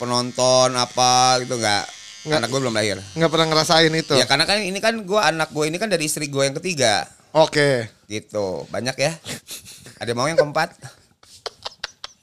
penonton 0.00 0.72
apa 0.72 1.36
gitu 1.44 1.60
nggak. 1.60 1.84
Anak 2.28 2.48
gue 2.48 2.60
belum 2.60 2.72
lahir. 2.72 2.96
nggak 3.12 3.28
pernah 3.28 3.46
ngerasain 3.52 3.92
itu. 3.92 4.16
Ya 4.16 4.24
karena 4.24 4.48
kan 4.48 4.64
ini 4.64 4.80
kan 4.80 4.96
gue 4.96 5.20
anak 5.20 5.52
gue 5.52 5.68
ini 5.68 5.76
kan 5.76 5.92
dari 5.92 6.08
istri 6.08 6.32
gue 6.32 6.40
yang 6.40 6.56
ketiga. 6.56 7.04
Oke. 7.36 7.84
Gitu. 8.08 8.64
Banyak 8.72 8.96
ya. 8.96 9.12
Ada 10.00 10.16
mau 10.16 10.24
yang 10.24 10.40
keempat? 10.40 10.72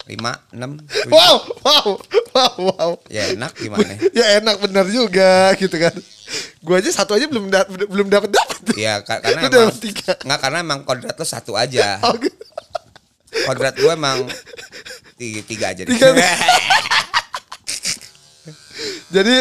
Lima, 0.06 0.38
enam, 0.50 0.78
tujuh. 0.82 1.10
Wow, 1.10 1.36
wow, 1.62 1.88
wow, 2.34 2.54
wow. 2.74 2.90
Ya 3.06 3.30
enak 3.30 3.58
gimana? 3.58 3.90
ya 4.18 4.42
enak 4.42 4.58
bener 4.58 4.86
juga 4.90 5.54
gitu 5.58 5.78
kan. 5.78 5.94
Gua 6.62 6.82
aja 6.82 6.90
satu 6.90 7.14
aja 7.14 7.26
belum 7.26 7.50
da- 7.50 7.70
belum 7.70 8.10
dapat 8.10 8.30
dapat. 8.30 8.58
Ka- 9.02 9.22
karena 9.22 9.50
emang 9.70 9.78
tiga. 9.78 10.14
nggak 10.18 10.40
karena 10.42 10.58
emang 10.62 10.80
kodrat 10.82 11.14
lo 11.14 11.26
satu 11.26 11.54
aja. 11.54 11.98
Oh, 12.06 12.14
gitu. 12.18 12.42
Kodrat 13.44 13.76
gue 13.76 13.92
emang 13.92 14.24
tiga, 15.16 15.42
tiga 15.44 15.66
aja. 15.72 15.84
Tiga. 15.84 16.08
Jadi 19.12 19.36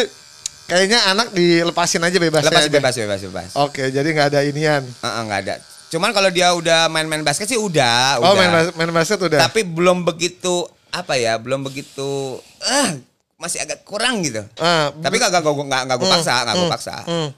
kayaknya 0.65 0.99
anak 1.07 1.31
dilepasin 1.31 2.01
aja 2.01 2.17
bebas. 2.17 2.43
Lepas 2.43 2.63
ya, 2.63 2.71
bebas, 2.71 2.95
bebas, 2.95 3.19
bebas. 3.21 3.49
Oke, 3.59 3.89
jadi 3.89 4.07
nggak 4.07 4.27
ada 4.31 4.41
inian. 4.41 4.81
Heeh, 4.81 5.21
nggak 5.23 5.39
ada. 5.41 5.55
Cuman 5.87 6.09
kalau 6.11 6.29
dia 6.29 6.49
udah 6.51 6.87
main-main 6.87 7.21
basket 7.21 7.45
sih 7.45 7.59
udah, 7.59 8.17
Oh, 8.17 8.33
udah. 8.33 8.35
main, 8.35 8.51
bas- 8.51 8.73
main 8.73 8.91
basket 8.91 9.19
udah. 9.21 9.39
Tapi 9.41 9.61
belum 9.61 10.01
begitu 10.01 10.65
apa 10.89 11.15
ya, 11.15 11.35
belum 11.35 11.61
begitu 11.61 12.39
ah 12.63 12.95
masih 13.35 13.59
agak 13.59 13.83
kurang 13.83 14.23
gitu. 14.23 14.41
Ah, 14.57 14.89
Tapi 14.91 15.19
kagak 15.19 15.43
gue 15.43 15.53
nggak 15.61 15.81
nggak 15.85 15.97
gue 15.99 16.09
paksa, 16.09 16.35
nggak 16.41 16.55
gue 16.55 16.69
paksa. 16.71 16.95
hmm. 17.03 17.29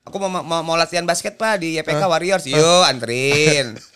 Aku 0.00 0.16
mau, 0.18 0.30
mau 0.40 0.60
mau 0.62 0.76
latihan 0.76 1.04
basket 1.04 1.34
pak 1.34 1.60
di 1.60 1.76
YPK 1.76 2.02
Warriors, 2.02 2.44
yuk 2.46 2.84
anterin. 2.84 3.74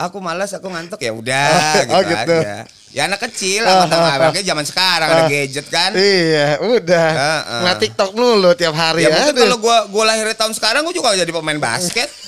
Aku 0.00 0.16
malas, 0.16 0.48
aku 0.50 0.64
ngantuk 0.66 0.96
ya 0.96 1.12
udah 1.12 1.52
gitu, 1.78 1.92
Oh, 1.92 2.00
gitu. 2.00 2.36
aja. 2.40 2.64
Ya 2.90 3.02
anak 3.04 3.20
kecil, 3.22 3.62
Ah, 3.62 3.84
anak 3.84 4.00
ah, 4.00 4.16
abangnya 4.16 4.42
zaman 4.42 4.64
sekarang 4.64 5.08
ada 5.08 5.24
gadget 5.28 5.66
kan. 5.68 5.92
Iya, 5.92 6.56
udah. 6.58 7.08
Heeh. 7.12 7.60
Nggak 7.62 7.76
TikTok 7.78 8.10
mulu 8.12 8.50
tiap 8.52 8.72
hari 8.72 9.04
Ya 9.04 9.12
ya. 9.12 9.14
mungkin 9.14 9.36
kalau 9.38 9.58
gua 9.58 9.76
gua 9.86 10.04
lahir 10.06 10.24
di 10.24 10.34
tahun 10.34 10.56
sekarang 10.56 10.82
gua 10.82 10.90
juga 10.90 11.12
jadi 11.12 11.28
pemain 11.28 11.54
basket. 11.56 12.08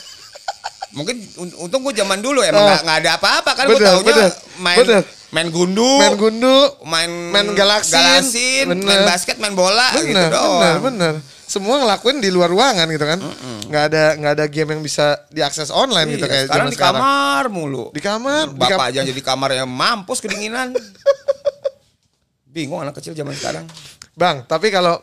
mungkin 0.92 1.16
un- 1.34 1.56
untung 1.58 1.80
gua 1.80 1.90
zaman 1.90 2.20
dulu 2.20 2.44
emang 2.44 2.60
nggak 2.62 2.80
nggak 2.84 2.98
ada 3.00 3.10
apa-apa 3.16 3.50
kan 3.54 3.64
gua 3.64 3.74
Bener, 3.74 3.88
taunya 3.88 4.12
bener, 4.12 4.30
main 4.60 4.78
bener. 4.78 5.02
main 5.32 5.48
gundu, 5.48 5.90
main 5.96 6.14
gundu, 6.14 6.56
main 6.84 7.10
main 7.32 7.46
galaksin. 7.56 8.68
main 8.68 9.02
basket, 9.02 9.40
main 9.40 9.56
bola 9.56 9.88
gitu 9.96 10.12
bener, 10.12 10.28
doang. 10.28 10.60
bener, 10.60 10.76
bener. 10.84 11.14
Semua 11.52 11.76
ngelakuin 11.78 12.16
di 12.16 12.32
luar 12.32 12.48
ruangan 12.48 12.88
gitu 12.88 13.04
kan. 13.04 13.20
Nggak 13.68 13.84
ada 13.86 14.04
nggak 14.16 14.32
ada 14.32 14.44
game 14.46 14.72
yang 14.72 14.80
bisa 14.80 15.06
diakses 15.28 15.68
online 15.68 16.08
gitu 16.10 16.24
Iya, 16.24 16.32
kayak 16.32 16.44
sekarang 16.48 16.68
di 16.70 16.78
kamar 16.78 17.44
mulu. 17.48 17.84
Di 17.92 18.00
kamar, 18.00 18.48
di 18.48 18.56
Bapak 18.56 18.72
kam- 18.72 18.88
aja 18.88 19.00
jadi 19.02 19.20
kamar 19.22 19.50
yang 19.54 19.68
mampus 19.68 20.18
kedinginan. 20.18 20.72
Bingung 22.48 22.80
anak 22.80 22.96
kecil 22.96 23.12
zaman 23.12 23.32
sekarang. 23.32 23.64
Bang, 24.12 24.44
tapi 24.44 24.68
kalau 24.68 25.00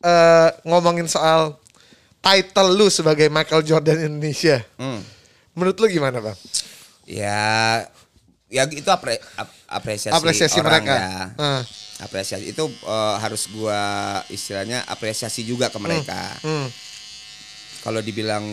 eh, 0.00 0.48
ngomongin 0.62 1.04
soal 1.04 1.56
title 2.18 2.72
lu 2.72 2.88
sebagai 2.88 3.28
Michael 3.28 3.62
Jordan 3.62 3.98
Indonesia, 4.02 4.60
Hmm. 4.76 5.00
menurut 5.52 5.76
lu 5.76 5.86
gimana, 5.88 6.18
Bang? 6.18 6.36
Ya 7.04 7.82
ya 8.46 8.62
itu 8.66 8.86
apre, 8.86 9.16
ap- 9.34 9.52
apresiasi, 9.66 10.12
Apresiasi 10.12 10.58
orang 10.60 10.80
mereka. 10.80 10.94
ya. 10.94 11.08
Ah. 11.36 11.62
Apresiasi 12.02 12.50
itu 12.50 12.64
eh, 12.66 13.16
harus 13.22 13.46
gua 13.48 13.80
istilahnya 14.28 14.82
apresiasi 14.90 15.46
juga 15.46 15.70
ke 15.70 15.78
mereka. 15.78 16.34
Hmm. 16.42 16.66
Kalau 17.82 17.98
dibilang 17.98 18.46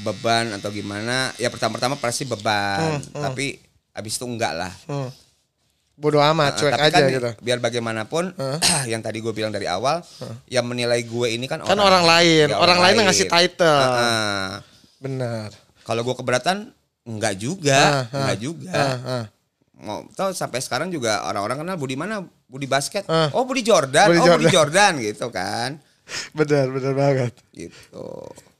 beban 0.00 0.56
atau 0.56 0.72
gimana, 0.72 1.36
ya 1.36 1.52
pertama-tama 1.52 2.00
pasti 2.00 2.24
beban, 2.24 2.96
tapi 3.12 3.60
abis 3.92 4.16
itu 4.16 4.24
enggak 4.24 4.56
lah. 4.56 4.72
Hmm. 4.88 5.12
Bodoh 6.00 6.24
amat, 6.32 6.56
cuek 6.56 6.72
tapi 6.72 6.88
aja 6.88 6.96
kan 6.96 7.12
gitu. 7.12 7.30
biar 7.44 7.60
bagaimanapun, 7.60 8.32
yang 8.92 9.04
tadi 9.04 9.20
gue 9.20 9.36
bilang 9.36 9.52
dari 9.52 9.68
awal, 9.68 10.00
yang 10.48 10.64
menilai 10.64 11.04
gue 11.04 11.28
ini 11.28 11.44
kan 11.44 11.60
Kan 11.60 11.76
orang 11.76 12.08
lain, 12.08 12.48
Ya, 12.48 12.56
orang 12.56 12.80
lain 12.80 13.04
yang 13.04 13.08
ngasih 13.12 13.28
title. 13.28 13.68
Heeh. 13.68 14.48
Benar. 14.96 15.52
Kalau 15.84 16.00
gue 16.00 16.16
keberatan, 16.16 16.72
enggak 17.04 17.36
juga, 17.36 17.76
Ah, 17.76 17.92
ah, 18.08 18.16
enggak 18.16 18.38
juga. 18.40 18.72
Ah, 18.80 18.96
ah. 19.04 19.24
Mau 19.80 20.04
tahu 20.12 20.36
sampai 20.36 20.60
sekarang 20.60 20.92
juga 20.92 21.24
orang-orang 21.24 21.64
kenal 21.64 21.76
Budi 21.80 21.96
mana? 21.96 22.20
Budi 22.44 22.68
basket. 22.68 23.08
Ah. 23.08 23.32
Oh 23.32 23.48
Budi 23.48 23.64
Jordan. 23.64 24.12
Budi 24.12 24.20
oh 24.20 24.36
Budi 24.36 24.52
Jordan. 24.52 24.52
Jordan 24.52 24.92
gitu 25.00 25.26
kan. 25.32 25.70
Benar, 26.36 26.66
benar 26.68 26.94
banget. 26.98 27.32
Gitu. 27.54 28.06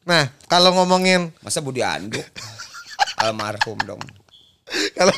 Nah, 0.07 0.31
kalau 0.47 0.71
ngomongin 0.71 1.35
Masa 1.43 1.59
Budi 1.59 1.83
Anduk? 1.83 2.23
Almarhum 3.23 3.79
dong. 3.85 4.01
kalau 4.95 5.11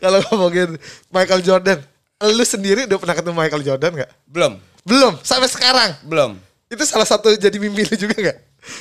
kalau 0.00 0.18
ngomongin 0.32 0.80
Michael 1.12 1.44
Jordan, 1.44 1.78
lu 2.24 2.44
sendiri 2.48 2.88
udah 2.88 2.96
pernah 2.96 3.12
ketemu 3.14 3.36
Michael 3.36 3.64
Jordan 3.64 3.92
nggak? 3.92 4.10
Belum, 4.24 4.52
Belum, 4.82 5.12
sampai 5.20 5.52
sekarang. 5.52 5.90
belum. 6.00 6.40
Itu 6.66 6.82
salah 6.88 7.04
satu 7.06 7.28
jadi 7.36 7.54
mimpi 7.60 7.84
lu 7.84 7.94
juga 7.94 8.16
nggak? 8.16 8.38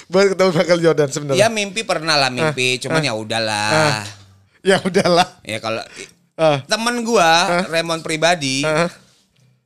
Buat 0.09 0.26
ketemu 0.34 0.49
Michael 0.55 0.82
Jordan 0.82 1.07
Ya 1.07 1.13
sebenarnya. 1.13 1.47
mimpi 1.51 1.82
pernah 1.84 2.16
lah 2.18 2.32
mimpi, 2.32 2.80
cuman 2.80 3.03
ya 3.03 3.13
udahlah. 3.13 4.01
Ah. 4.01 4.05
Ya 4.66 4.82
udahlah. 4.82 5.28
Ya 5.45 5.59
kalau 5.61 5.84
Ah. 6.36 6.59
temen 6.67 7.07
gua 7.07 7.63
Raymond 7.71 8.03
pribadi, 8.03 8.59
Ah. 8.67 8.91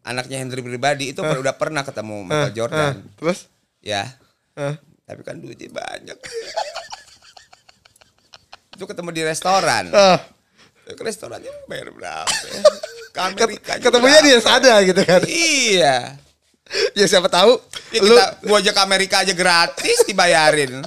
anaknya 0.05 0.37
Hendry 0.37 0.61
pribadi 0.61 1.09
itu 1.09 1.21
udah 1.21 1.57
pernah 1.57 1.81
ketemu 1.81 2.29
Michael 2.29 2.53
Jordan. 2.53 2.93
Ah. 3.01 3.13
Terus? 3.17 3.39
Ya, 3.81 4.13
Ah. 4.53 4.77
tapi 5.03 5.25
kan 5.25 5.41
duitnya 5.41 5.73
banyak. 5.73 6.13
itu 8.77 8.85
ketemu 8.85 9.09
di 9.11 9.21
restoran. 9.25 9.91
Ah. 9.91 10.21
Ke 10.89 11.01
restorannya 11.01 11.51
bayar 11.65 11.93
berapa 11.93 12.25
ya? 12.49 12.61
Ke 13.13 13.19
Amerika 13.25 13.71
Ketemunya 13.81 14.21
dia 14.21 14.37
sadar 14.37 14.81
gitu 14.85 15.01
kan. 15.01 15.21
Iya. 15.25 15.97
Ya 16.93 17.09
siapa 17.09 17.25
tahu 17.33 17.57
Ya 17.89 17.97
lu 17.97 18.13
kita 18.13 18.45
gua 18.45 18.61
aja 18.61 18.69
ke 18.69 18.81
Amerika 18.85 19.25
aja 19.25 19.33
gratis 19.33 20.05
dibayarin. 20.05 20.85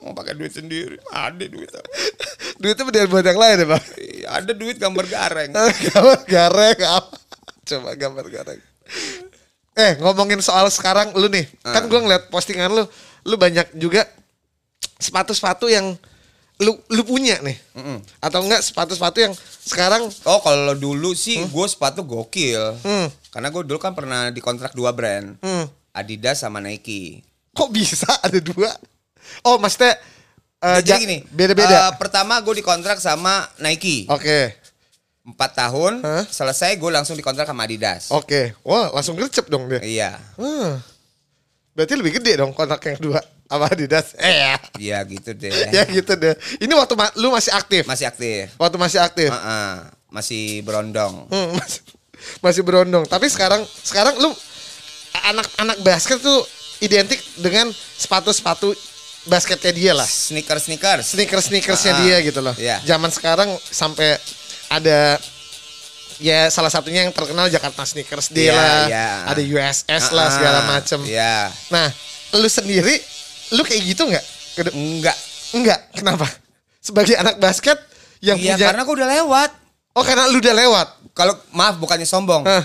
Mau 0.00 0.16
pakai 0.16 0.32
duit 0.32 0.52
sendiri, 0.52 0.96
ada 1.12 1.44
duit. 1.44 1.68
duitnya 2.60 2.84
benar 2.88 3.06
buat 3.12 3.24
yang 3.24 3.40
lain 3.40 3.56
ya, 3.60 3.66
Bang. 3.68 3.84
Iya, 4.00 4.26
ada 4.32 4.52
duit 4.56 4.76
gambar 4.80 5.04
gareng. 5.04 5.50
gambar 5.92 6.20
gareng 6.24 6.78
apa? 6.88 7.16
Coba 7.68 7.90
gambar 7.96 8.26
gareng. 8.32 8.60
Eh 9.76 9.92
ngomongin 10.00 10.40
soal 10.40 10.66
sekarang 10.72 11.12
lu 11.14 11.28
nih, 11.30 11.46
kan 11.62 11.86
gua 11.86 12.00
ngeliat 12.02 12.32
postingan 12.32 12.72
lu, 12.72 12.84
lu 13.28 13.36
banyak 13.36 13.76
juga 13.78 14.08
sepatu-sepatu 14.98 15.70
yang 15.70 15.94
lu 16.60 16.76
lu 16.92 17.02
punya 17.08 17.40
nih, 17.40 17.56
atau 18.20 18.44
enggak 18.44 18.60
sepatu-sepatu 18.60 19.18
yang 19.24 19.32
sekarang 19.64 20.12
Oh 20.28 20.40
kalau 20.44 20.76
dulu 20.76 21.16
sih 21.16 21.40
gue 21.40 21.66
sepatu 21.70 22.04
gokil. 22.04 22.76
Hmm. 22.84 23.08
Karena 23.32 23.48
gue 23.48 23.62
dulu 23.64 23.78
kan 23.80 23.96
pernah 23.96 24.28
dikontrak 24.28 24.76
dua 24.76 24.92
brand. 24.92 25.38
hmm, 25.40 25.64
Adidas 25.94 26.42
sama 26.42 26.60
Nike. 26.60 27.24
kok 27.50 27.70
bisa 27.74 28.06
ada 28.22 28.38
dua? 28.38 28.70
Oh 29.42 29.56
maksudnya 29.56 29.96
eh, 30.58 30.78
Jadi 30.78 30.86
ja- 30.86 30.98
gini. 30.98 31.18
beda-beda. 31.26 31.88
eh, 31.88 31.92
pertama 31.96 32.38
gue 32.38 32.54
dikontrak 32.54 32.96
sama 32.96 33.48
Nike. 33.58 34.04
Oke, 34.06 34.56
Empat 35.20 35.52
tahun. 35.54 36.00
Hah? 36.00 36.24
Selesai 36.24 36.74
gue 36.74 36.90
langsung 36.90 37.12
dikontrak 37.12 37.44
sama 37.44 37.62
Adidas. 37.62 38.08
oke, 38.08 38.56
wah 38.60 38.88
langsung 38.90 39.14
gercep 39.14 39.46
dong 39.46 39.66
dia. 39.66 39.80
Iya. 39.80 40.10
Hmm. 40.34 40.80
Berarti 41.70 41.94
lebih 41.94 42.18
gede 42.18 42.36
dong 42.36 42.50
kontrak 42.50 42.80
yang 42.84 42.98
dua 42.98 43.20
sama 43.46 43.66
Adidas. 43.66 44.16
Eh 44.18 44.32
ya, 44.34 44.54
Iya 44.76 44.98
gitu 45.06 45.30
deh. 45.32 45.52
ya 45.76 45.82
gitu 45.84 46.12
deh. 46.14 46.34
Ini 46.58 46.72
waktu 46.72 46.94
ma- 46.94 47.14
lu 47.14 47.30
masih 47.30 47.52
aktif, 47.52 47.84
Masih 47.84 48.06
aktif. 48.06 48.50
waktu 48.56 48.76
masih 48.76 48.98
aktif. 48.98 49.28
Heeh. 49.28 49.72
Masih 50.08 50.42
berondong. 50.60 51.28
Hmm, 51.28 51.54
masih, 51.60 51.80
masih 52.40 52.62
berondong. 52.62 53.04
Tapi 53.06 53.26
sekarang 53.26 53.62
sekarang 53.78 54.18
lu 54.18 54.32
anak-anak 55.22 55.78
basket 55.80 56.18
tuh 56.18 56.42
identik 56.80 57.20
dengan 57.36 57.68
sepatu-sepatu 57.94 58.72
basketnya 59.24 59.72
dia 59.72 59.92
lah. 59.92 60.06
Sneakers 60.06 60.64
sneakers. 60.64 61.04
Sneakers-sneakersnya 61.10 61.92
Ah, 61.92 62.00
dia 62.00 62.16
gitu 62.20 62.40
loh. 62.40 62.54
iya. 62.56 62.80
Zaman 62.82 63.08
sekarang 63.08 63.48
sampai 63.62 64.16
ada 64.68 65.18
ya 66.16 66.48
salah 66.48 66.68
satunya 66.68 67.04
yang 67.04 67.12
terkenal 67.12 67.48
Jakarta 67.48 67.82
Sneakers 67.82 68.28
Day 68.28 68.48
Iya, 68.48 68.54
lah. 68.54 68.80
iya. 68.86 69.08
Ada 69.26 69.42
USS 69.42 70.04
lah 70.12 70.26
Ah, 70.28 70.32
segala 70.32 70.58
macem. 70.68 71.00
Iya. 71.04 71.48
Nah, 71.68 71.88
lu 72.34 72.46
sendiri 72.46 72.96
lu 73.50 73.62
kayak 73.62 73.82
gitu 73.84 74.02
nggak? 74.06 74.24
Enggak. 74.72 75.16
Enggak, 75.50 75.80
kenapa? 75.92 76.26
Sebagai 76.78 77.18
anak 77.18 77.36
basket 77.36 77.76
yang 78.20 78.38
Iya 78.38 78.54
punya 78.54 78.66
karena 78.70 78.82
gue 78.84 78.94
udah 78.94 79.10
lewat. 79.18 79.50
Oh, 79.90 80.04
karena 80.06 80.30
lu 80.30 80.38
udah 80.38 80.54
lewat. 80.54 80.88
Kalau 81.12 81.34
maaf 81.50 81.74
bukannya 81.76 82.06
sombong. 82.06 82.46
Hah. 82.46 82.62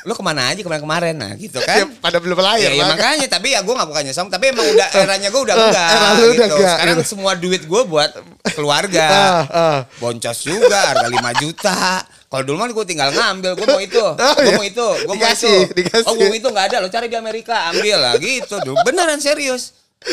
Lu 0.00 0.14
ke 0.14 0.22
mana 0.22 0.48
aja 0.48 0.56
kemarin-kemarin 0.56 1.12
nah 1.12 1.34
gitu 1.34 1.58
Ya, 1.58 1.82
kan. 1.82 1.92
pada 1.98 2.16
belum 2.16 2.34
Ya, 2.34 2.44
lahir. 2.46 2.70
ya 2.70 2.78
Bang. 2.80 2.94
makanya 2.94 3.26
tapi 3.28 3.52
ya 3.52 3.60
gue 3.60 3.70
gak 3.70 3.84
bukannya 3.84 4.12
sombong 4.12 4.30
tapi 4.30 4.44
emang 4.48 4.64
udah 4.64 4.88
eranya 4.96 5.28
gue 5.28 5.42
udah 5.42 5.52
Eh, 5.52 5.60
enggak 5.60 5.88
lu 5.90 5.98
gitu. 5.98 6.30
udah 6.32 6.46
enggak, 6.48 6.70
Sekarang 6.72 6.96
gitu. 6.96 7.10
semua 7.10 7.32
duit 7.34 7.62
gue 7.62 7.82
buat 7.84 8.10
keluarga. 8.54 9.06
Ah, 9.10 9.42
ah. 9.50 9.78
Boncos 9.96 10.38
juga 10.40 10.78
harga 10.86 11.06
5 11.06 11.20
juta. 11.36 11.76
Kalau 12.24 12.42
dulu 12.44 12.56
mah 12.56 12.70
gue 12.70 12.86
tinggal 12.86 13.10
ngambil, 13.10 13.52
gue 13.52 13.66
mau 13.66 13.82
itu, 13.82 13.98
Oh, 14.14 14.14
gue 14.32 14.46
iya. 14.46 14.54
mau 14.54 14.64
itu, 14.64 14.88
gue 15.02 15.10
mau 15.10 15.26
itu. 15.26 15.52
dikasih. 15.74 16.06
Oh 16.06 16.14
gue 16.14 16.26
mau 16.26 16.38
itu 16.38 16.48
nggak 16.48 16.66
ada, 16.70 16.76
lo 16.78 16.88
cari 16.88 17.06
di 17.06 17.18
Amerika, 17.18 17.68
ambil 17.68 17.98
lah 17.98 18.14
gitu. 18.16 18.56
Duh, 18.62 18.78
beneran 18.80 19.18
serius. 19.18 19.74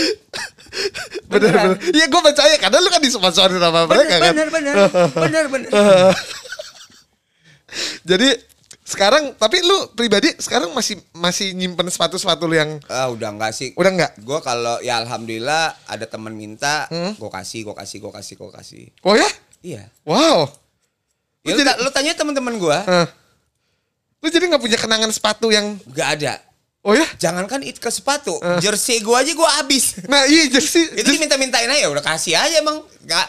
Bener 1.28 1.48
Beneran. 1.48 1.68
bener. 1.74 1.96
Iya 1.96 2.06
gue 2.08 2.22
percaya 2.24 2.56
karena 2.58 2.78
lu 2.78 2.90
kan 2.90 3.00
disponsorin 3.00 3.56
sama 3.56 3.86
mereka 3.86 4.04
Bener, 4.10 4.20
kan. 4.20 4.34
bener, 4.34 4.48
bener, 4.50 4.76
bener, 5.16 5.46
bener. 5.48 5.70
Jadi 8.04 8.30
Sekarang 8.88 9.36
tapi 9.36 9.60
lu 9.60 9.92
pribadi 9.92 10.32
sekarang 10.38 10.72
masih 10.72 10.96
masih 11.12 11.52
nyimpen 11.52 11.84
sepatu-sepatu 11.86 12.48
lu 12.48 12.56
yang 12.56 12.80
Ah, 12.88 13.12
udah 13.12 13.30
enggak 13.30 13.52
sih. 13.52 13.76
udah 13.76 13.92
enggak? 13.92 14.12
Gue 14.18 14.40
kalau 14.40 14.80
ya 14.80 14.96
alhamdulillah 14.98 15.76
ada 15.84 16.06
teman 16.06 16.32
minta, 16.32 16.88
Hmm? 16.88 17.12
gue 17.14 17.28
kasih, 17.30 17.68
gue 17.68 17.76
kasih, 17.76 18.00
gue 18.00 18.12
kasih, 18.14 18.34
gue 18.34 18.50
kasih. 18.50 18.84
Oh 19.02 19.12
ya? 19.12 19.28
Iya. 19.60 19.92
Wow. 20.02 20.48
Ya, 21.44 21.52
Lu 21.52 21.60
jadi- 21.60 21.78
lu 21.78 21.90
tanya 21.90 22.16
teman-teman 22.16 22.56
gue, 22.56 22.78
Hah. 22.80 23.08
Lu 24.18 24.28
jadi 24.28 24.48
nggak 24.48 24.62
punya 24.62 24.78
kenangan 24.78 25.12
sepatu 25.12 25.52
yang 25.52 25.76
nggak 25.84 26.10
ada. 26.18 26.40
Oh 26.80 26.96
ya? 26.96 27.04
Jangankan 27.18 27.62
itu 27.62 27.78
ke 27.78 27.92
sepatu, 27.92 28.40
Eh. 28.40 28.60
jersey 28.60 29.04
gue 29.04 29.12
aja 29.12 29.28
gue 29.30 29.50
habis. 29.54 30.00
Nah 30.08 30.24
iya 30.26 30.48
jersey. 30.48 30.88
itu 30.96 31.10
diminta-mintain 31.10 31.68
aja, 31.68 31.92
udah 31.92 32.00
kasih 32.02 32.34
aja 32.34 32.56
emang. 32.58 32.80
Nggak. 33.04 33.28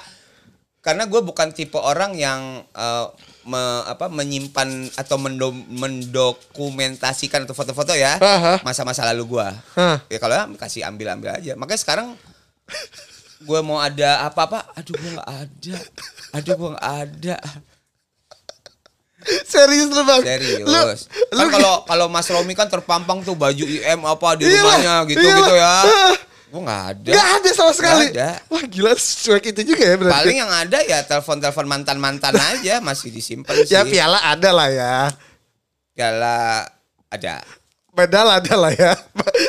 Karena 0.78 1.04
gue 1.04 1.20
bukan 1.20 1.50
tipe 1.50 1.74
orang 1.74 2.14
yang 2.14 2.40
eh, 2.64 3.06
me- 3.48 3.84
apa 3.84 4.06
menyimpan 4.06 4.68
atau 4.94 5.16
mendo- 5.16 5.64
mendokumentasikan 5.66 7.42
atau 7.42 7.56
foto-foto 7.56 7.96
ya 7.96 8.20
masa-masa 8.60 9.08
lalu 9.08 9.34
gue. 9.34 9.48
Hah. 9.74 10.04
Ya 10.06 10.20
kalau 10.20 10.52
kasih 10.54 10.84
ambil-ambil 10.84 11.32
aja. 11.32 11.56
Makanya 11.56 11.80
sekarang 11.80 12.08
gue 13.40 13.60
mau 13.62 13.78
ada 13.78 14.28
apa-apa, 14.28 14.68
aduh 14.74 14.92
gue 14.92 15.10
nggak 15.14 15.30
ada, 15.30 15.76
aduh 16.34 16.54
gue 16.54 16.68
nggak 16.76 16.88
ada. 17.08 17.36
Serius 19.44 19.90
lu 19.90 20.02
bang? 20.04 20.22
Serius. 20.22 20.64
Lu, 20.64 20.78
kan 21.34 21.48
kalau 21.50 21.72
kalau 21.84 22.06
Mas 22.06 22.28
Romi 22.28 22.54
kan 22.54 22.70
terpampang 22.70 23.20
tuh 23.20 23.34
baju 23.34 23.60
IM 23.60 24.00
apa 24.02 24.28
di 24.38 24.46
Iyalah, 24.46 24.62
rumahnya 24.62 24.94
gitu 25.10 25.20
iyalah. 25.20 25.38
gitu 25.38 25.54
ya. 25.54 25.74
Gue 26.48 26.60
nggak 26.64 26.82
ada. 26.96 27.10
Gak 27.12 27.28
ada 27.40 27.50
sama 27.52 27.72
sekali. 27.76 28.06
Nggak 28.08 28.16
ada. 28.16 28.30
Wah 28.48 28.64
gila 28.64 28.92
cuek 28.96 29.44
itu 29.52 29.60
juga 29.68 29.82
ya 29.84 29.94
berarti. 30.00 30.16
Paling 30.16 30.36
yang 30.40 30.52
ada 30.52 30.78
ya 30.80 30.98
telepon-telepon 31.04 31.66
mantan-mantan 31.68 32.32
aja 32.56 32.80
masih 32.80 33.12
disimpan 33.12 33.52
sih. 33.68 33.76
Ya 33.76 33.84
piala 33.84 34.16
ada 34.24 34.50
lah 34.50 34.68
ya. 34.72 34.94
Piala 35.92 36.64
ada. 37.12 37.44
Medal 37.92 38.26
ada 38.30 38.54
lah 38.54 38.72
ya. 38.72 38.92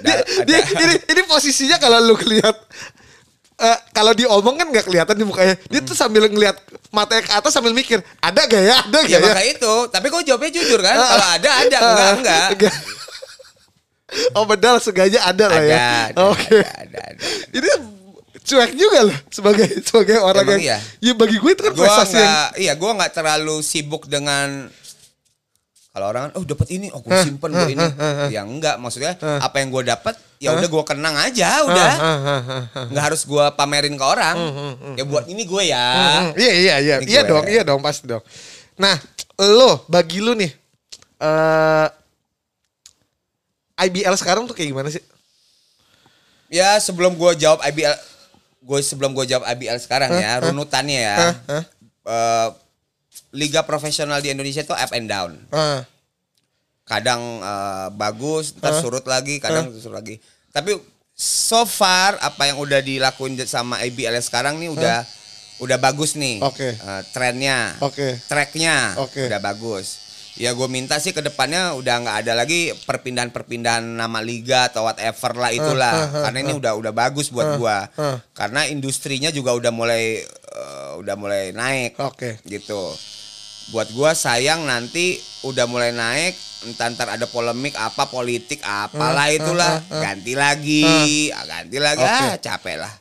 Dia, 0.02 0.16
ada. 0.20 0.43
dia- 0.43 0.66
ini, 0.82 0.95
ini 1.08 1.22
posisinya 1.24 1.78
kalau 1.78 2.02
lu 2.02 2.18
lihat 2.18 2.58
eh, 3.60 3.78
kalau 3.93 4.12
diomong 4.12 4.58
kan 4.58 4.68
nggak 4.68 4.89
kelihatan 4.89 5.16
di 5.16 5.24
mukanya. 5.24 5.56
Dia 5.70 5.80
tuh 5.86 5.93
sambil 5.93 6.26
ngelihat 6.28 6.58
matanya 6.89 7.24
ke 7.28 7.32
atas 7.32 7.52
sambil 7.54 7.72
mikir, 7.72 8.02
ada 8.18 8.41
gak 8.50 8.64
ya? 8.64 8.76
Ada 8.89 9.00
Ya 9.06 9.08
gak 9.08 9.22
ya? 9.22 9.28
maka 9.30 9.43
itu. 9.45 9.74
Tapi 9.93 10.06
gue 10.10 10.22
jawabnya 10.26 10.52
jujur 10.52 10.80
kan. 10.82 10.97
Ah. 10.97 11.08
Kalau 11.14 11.28
ada 11.38 11.50
ada, 11.64 11.78
enggak 11.78 12.12
enggak. 12.58 12.74
Oh 14.34 14.45
medal 14.49 14.82
sengaja 14.82 15.22
ada 15.22 15.45
lah 15.45 15.62
ya. 15.62 15.78
ada, 16.10 16.34
Oke. 16.34 16.57
ada, 16.62 16.70
ada, 16.82 16.97
ada. 17.14 17.22
Ini 17.53 17.70
cuek 18.49 18.72
juga 18.74 18.99
loh 19.05 19.20
sebagai 19.30 19.68
sebagai 19.86 20.18
orang 20.18 20.45
Emang 20.45 20.57
yang 20.57 20.64
iya? 20.66 20.78
ya 20.97 21.14
bagi 21.14 21.38
gue 21.38 21.51
itu 21.53 21.62
kan 21.62 21.74
Gue 21.78 21.86
prestasi 21.86 22.18
yang 22.18 22.26
nggak, 22.26 22.49
iya 22.57 22.74
gue 22.74 22.91
nggak 22.97 23.12
terlalu 23.14 23.55
sibuk 23.62 24.10
dengan 24.10 24.74
kalau 25.89 26.05
orang 26.16 26.30
oh 26.38 26.45
dapat 26.45 26.70
ini, 26.70 26.88
oh 26.93 27.01
gue 27.01 27.12
simpen 27.26 27.49
gue 27.49 27.74
ini. 27.74 27.82
Ya 28.30 28.45
enggak, 28.45 28.78
maksudnya 28.78 29.18
apa 29.20 29.57
yang 29.57 29.74
gue 29.74 29.89
dapat, 29.89 30.16
ya 30.38 30.53
udah 30.53 30.70
gue 30.70 30.84
kenang 30.86 31.18
aja, 31.18 31.66
udah. 31.66 31.91
Ah, 31.97 32.05
ah, 32.05 32.20
ah, 32.24 32.64
ah. 32.78 32.86
nggak 32.93 33.03
harus 33.10 33.26
gue 33.26 33.45
pamerin 33.57 33.97
ke 33.97 34.05
orang. 34.05 34.38
Ya 34.93 35.03
buat 35.03 35.26
ini 35.26 35.43
gue 35.49 35.64
ya. 35.66 35.82
Hmm, 35.82 36.28
iya 36.38 36.53
iya 36.53 36.76
iya 36.78 36.95
iya 37.03 37.22
dong 37.26 37.43
iya 37.49 37.62
dong 37.66 37.82
pasti 37.82 38.05
dong. 38.05 38.22
Nah 38.78 38.95
lo 39.41 39.84
bagi 39.89 40.22
lu 40.22 40.38
nih 40.38 40.51
eh 41.20 41.88
IBL 43.80 44.16
sekarang 44.20 44.44
tuh 44.44 44.56
kayak 44.56 44.76
gimana 44.76 44.90
sih? 44.92 45.04
Ya 46.50 46.76
sebelum 46.82 47.14
gue 47.16 47.32
jawab 47.38 47.62
IBL, 47.62 47.96
gue 48.66 48.80
sebelum 48.82 49.14
gue 49.14 49.26
jawab 49.30 49.46
IBL 49.48 49.78
sekarang 49.80 50.12
ya, 50.18 50.42
runutannya 50.44 51.00
ya. 51.00 51.16
Hah? 51.16 51.34
Hah? 51.48 51.64
eh, 52.10 52.50
Liga 53.30 53.62
profesional 53.62 54.26
di 54.26 54.34
Indonesia 54.34 54.66
itu 54.66 54.74
up 54.74 54.92
and 54.98 55.06
down. 55.06 55.38
Ah, 55.54 55.86
Kadang 56.84 57.22
eh, 57.40 57.88
bagus, 57.94 58.58
ntar 58.58 58.82
surut 58.82 59.06
lagi, 59.06 59.38
kadang 59.38 59.70
surut 59.78 59.94
lagi. 60.02 60.18
Tapi 60.50 60.74
so 61.14 61.68
far 61.70 62.18
apa 62.18 62.50
yang 62.50 62.58
udah 62.58 62.82
dilakuin 62.82 63.38
sama 63.46 63.78
IBL 63.86 64.18
sekarang 64.26 64.58
nih 64.58 64.74
udah 64.74 65.06
udah 65.62 65.78
bagus 65.78 66.18
nih. 66.18 66.42
Oke. 66.42 66.74
Eh, 66.74 67.02
trennya. 67.14 67.78
Oke. 67.86 68.18
tracknya 68.26 68.98
Oke. 68.98 69.30
udah 69.30 69.38
bagus. 69.38 70.09
Ya 70.38 70.54
gue 70.54 70.68
minta 70.70 71.02
sih 71.02 71.12
ke 71.12 71.20
depannya 71.20 71.74
udah 71.74 71.96
nggak 72.00 72.18
ada 72.24 72.34
lagi 72.38 72.72
perpindahan-perpindahan 72.86 73.82
nama 73.82 74.20
liga 74.22 74.70
atau 74.70 74.86
whatever 74.86 75.36
lah 75.36 75.52
itulah. 75.52 75.94
Uh, 75.94 76.04
uh, 76.06 76.16
uh, 76.16 76.24
Karena 76.30 76.40
ini 76.44 76.52
udah 76.56 76.74
udah 76.78 76.94
bagus 76.94 77.34
buat 77.34 77.58
uh. 77.58 78.18
Karena 78.32 78.64
industrinya 78.66 79.34
juga 79.34 79.52
udah 79.52 79.72
mulai 79.74 80.22
eh, 80.24 80.92
udah 80.96 81.16
mulai 81.18 81.52
naik 81.52 82.00
Oke. 82.00 82.40
gitu. 82.46 82.94
Buat 83.70 83.92
gua 83.92 84.16
sayang 84.16 84.64
nanti 84.64 85.20
udah 85.44 85.66
mulai 85.66 85.92
naik 85.92 86.36
entar 86.68 86.92
ntar 86.92 87.08
ada 87.08 87.24
polemik 87.24 87.72
apa 87.80 88.12
politik 88.12 88.60
apalah 88.60 89.32
Uh, 89.32 89.38
itulah 89.40 89.80
uh, 89.80 89.80
uh, 89.80 89.96
uh. 89.96 90.02
ganti 90.04 90.36
lagi 90.36 91.32
ganti 91.32 91.80
lagi 91.80 92.04
Oke. 92.04 92.26
ah 92.28 92.36
capek 92.36 92.76
lah 92.76 92.94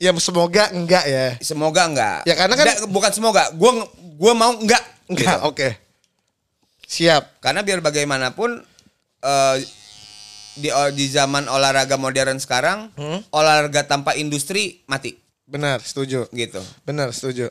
Ya 0.00 0.10
semoga 0.16 0.72
enggak 0.72 1.04
ya. 1.06 1.36
semoga 1.44 1.86
enggak 1.86 2.24
Ya, 2.26 2.34
karena 2.34 2.56
kan- 2.58 2.66
Nggak, 2.66 2.88
bukan 2.90 3.10
semoga 3.14 3.42
gua 3.54 3.84
gua 4.18 4.32
mau 4.34 4.50
enggak 4.56 4.82
Enggak, 5.06 5.38
gitu. 5.38 5.46
oke. 5.46 5.68
Siap. 6.90 7.38
Karena 7.38 7.62
biar 7.62 7.78
bagaimanapun 7.78 8.58
eh, 9.22 9.56
di 10.58 10.66
di 10.92 11.06
zaman 11.06 11.46
olahraga 11.46 11.94
modern 11.94 12.36
sekarang, 12.36 12.90
Hmm? 12.98 13.22
olahraga 13.30 13.86
tanpa 13.86 14.18
industri 14.18 14.82
mati 14.84 15.14
Benar, 15.46 15.78
setuju. 15.80 16.26
gitu. 16.30 16.58
Benar, 16.82 17.10
setuju. 17.10 17.50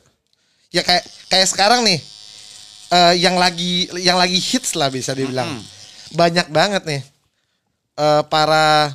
Ya 0.70 0.84
kayak 0.84 1.02
kayak 1.28 1.48
sekarang 1.48 1.82
nih 1.82 2.00
eh, 2.92 3.14
yang 3.18 3.40
lagi 3.40 3.88
yang 3.98 4.20
lagi 4.20 4.36
hits 4.38 4.76
lah 4.76 4.92
bisa 4.92 5.16
dibilang. 5.16 5.48
Banyak 6.12 6.52
banget 6.52 6.84
nih 6.84 7.02
eh, 7.96 8.24
para 8.28 8.92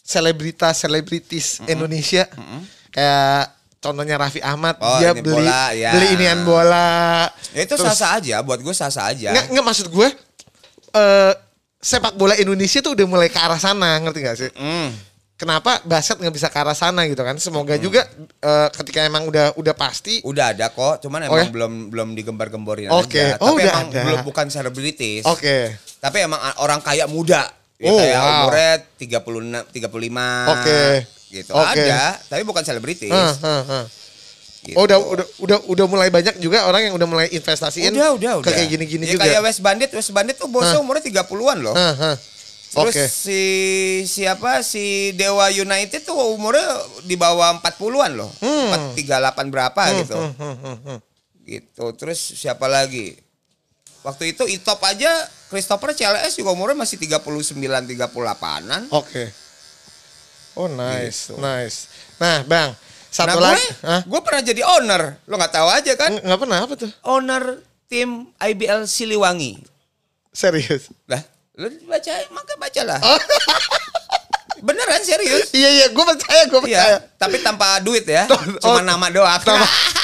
selebritas 0.00 0.82
selebritis 0.82 1.62
Indonesia 1.64 2.26
kayak 2.90 3.54
contohnya 3.80 4.14
Raffi 4.14 4.38
Ahmad 4.38 4.76
Oh, 4.78 5.00
dia 5.00 5.10
ini 5.10 5.20
beli 5.20 5.40
bola, 5.42 5.62
ya. 5.72 5.90
beli 5.90 6.06
inian 6.14 6.40
bola. 6.44 7.26
Ya 7.50 7.64
itu 7.64 7.74
Terus- 7.74 7.88
sah-sah 7.90 8.20
aja, 8.20 8.36
buat 8.40 8.60
gue 8.60 8.70
sah-sah 8.70 9.08
aja. 9.08 9.32
Nggak, 9.32 9.46
nggak 9.50 9.64
maksud 9.64 9.86
gue 9.88 10.08
eh 10.92 11.32
sepak 11.76 12.14
bola 12.14 12.36
Indonesia 12.36 12.78
tuh 12.78 12.92
udah 12.92 13.06
mulai 13.06 13.26
ke 13.26 13.36
arah 13.36 13.56
sana, 13.56 13.96
ngerti 13.98 14.18
gak 14.20 14.36
sih? 14.36 14.50
Hmm. 14.52 14.92
Kenapa 15.34 15.80
basket 15.82 16.20
nggak 16.20 16.36
bisa 16.36 16.46
ke 16.46 16.58
arah 16.60 16.76
sana 16.76 17.08
gitu 17.08 17.24
kan? 17.24 17.32
Semoga 17.34 17.72
juga 17.76 18.04
eh, 18.20 18.68
ketika 18.70 19.00
emang 19.00 19.24
udah 19.24 19.56
udah 19.56 19.72
pasti 19.72 20.20
Udah 20.20 20.52
ada 20.52 20.68
kok, 20.68 21.00
cuman 21.00 21.24
Oh, 21.24 21.32
emang 21.32 21.40
ya? 21.40 21.48
belum 21.48 21.72
belum 21.88 22.08
digembar-gemborin 22.12 22.92
Oke. 22.92 23.16
aja. 23.16 23.40
Oh, 23.40 23.56
Tapi 23.56 23.64
udah 23.64 23.72
emang 23.72 23.88
ada. 23.88 24.00
belum 24.04 24.20
bukan 24.20 24.46
selebritis. 24.46 25.24
Oke. 25.24 25.72
Tapi 25.96 26.16
emang 26.20 26.36
orang 26.60 26.84
kaya 26.84 27.08
muda. 27.08 27.48
Ya, 27.80 27.88
Oh, 27.88 27.96
kayak 27.96 28.18
wow. 28.20 28.28
umurnya 28.44 28.72
36, 29.00 29.72
35. 29.72 30.52
Oke. 30.52 30.80
Gitu. 31.32 31.50
Oke. 31.50 31.80
Ada, 31.80 32.20
tapi 32.28 32.42
bukan 32.44 32.60
selebritis. 32.60 33.08
Hah, 33.08 33.32
hah, 33.40 33.62
hah. 33.64 33.84
gitu. 34.60 34.76
Oh, 34.76 34.84
udah 34.84 35.00
udah 35.00 35.26
udah 35.40 35.58
udah 35.64 35.86
mulai 35.88 36.12
banyak 36.12 36.36
juga 36.36 36.68
orang 36.68 36.92
yang 36.92 36.94
udah 36.94 37.08
mulai 37.08 37.26
investasiin 37.32 37.96
Udah, 37.96 38.12
udah, 38.12 38.32
udah. 38.44 38.52
kayak 38.52 38.68
gini-gini 38.68 39.08
ya, 39.08 39.16
juga. 39.16 39.24
Kayak 39.24 39.40
West 39.48 39.64
Bandit, 39.64 39.90
West 39.96 40.12
Bandit 40.12 40.36
tuh 40.36 40.52
bosnya 40.52 40.76
umurnya 40.76 41.00
30-an 41.00 41.58
loh. 41.64 41.72
Hah, 41.72 41.94
hah. 41.96 42.16
Terus 42.70 42.94
Oke. 42.94 43.04
si 43.08 43.40
siapa 44.04 44.60
si 44.60 45.16
Dewa 45.16 45.48
United 45.48 46.04
tuh 46.04 46.14
umurnya 46.14 46.68
di 47.02 47.16
bawah 47.16 47.56
40-an 47.58 48.12
loh. 48.14 48.30
Hmm. 48.38 48.92
38 48.92 49.48
berapa 49.48 49.82
gitu. 49.98 50.14
Hmm, 50.14 50.36
hmm, 50.36 50.56
hmm, 50.60 50.78
hmm. 50.84 50.98
Gitu. 51.48 51.84
Terus 51.96 52.20
siapa 52.36 52.68
lagi? 52.68 53.16
Waktu 54.04 54.36
itu 54.36 54.44
Itop 54.46 54.78
aja 54.84 55.08
Christopher 55.50 55.90
CLS 55.92 56.38
juga 56.38 56.54
umurnya 56.54 56.78
masih 56.78 56.96
39 56.96 57.26
38-an. 57.90 58.86
Oke. 58.94 59.34
Oh, 60.54 60.70
nice. 60.70 61.30
Gitu. 61.30 61.42
Nice. 61.42 61.90
Nah, 62.22 62.46
Bang, 62.46 62.78
satu 63.10 63.42
nah, 63.42 63.58
lagi. 63.58 63.66
gue, 64.06 64.20
pernah 64.22 64.42
jadi 64.46 64.62
owner. 64.62 65.18
Lo 65.26 65.34
nggak 65.34 65.54
tahu 65.54 65.68
aja 65.68 65.92
kan? 65.98 66.14
Nggak 66.14 66.40
pernah 66.40 66.58
apa 66.62 66.74
tuh? 66.78 66.90
Owner 67.02 67.58
tim 67.90 68.30
IBL 68.38 68.86
Siliwangi. 68.86 69.58
Serius. 70.30 70.94
Lah, 71.10 71.18
lo 71.58 71.66
baca, 71.90 72.12
maka 72.30 72.54
bacalah. 72.54 73.02
Oh. 73.02 73.18
Beneran 74.66 75.00
serius? 75.02 75.50
Iya 75.56 75.68
iya, 75.72 75.86
gue 75.88 76.04
percaya, 76.04 76.42
gue 76.46 76.60
percaya. 76.60 76.84
Iya, 76.84 76.98
tapi 77.16 77.40
tanpa 77.40 77.80
duit 77.80 78.04
ya. 78.04 78.28
Oh, 78.30 78.76
Cuma 78.76 78.84
nama 78.84 79.08
doang. 79.08 79.40
nama. 79.42 79.66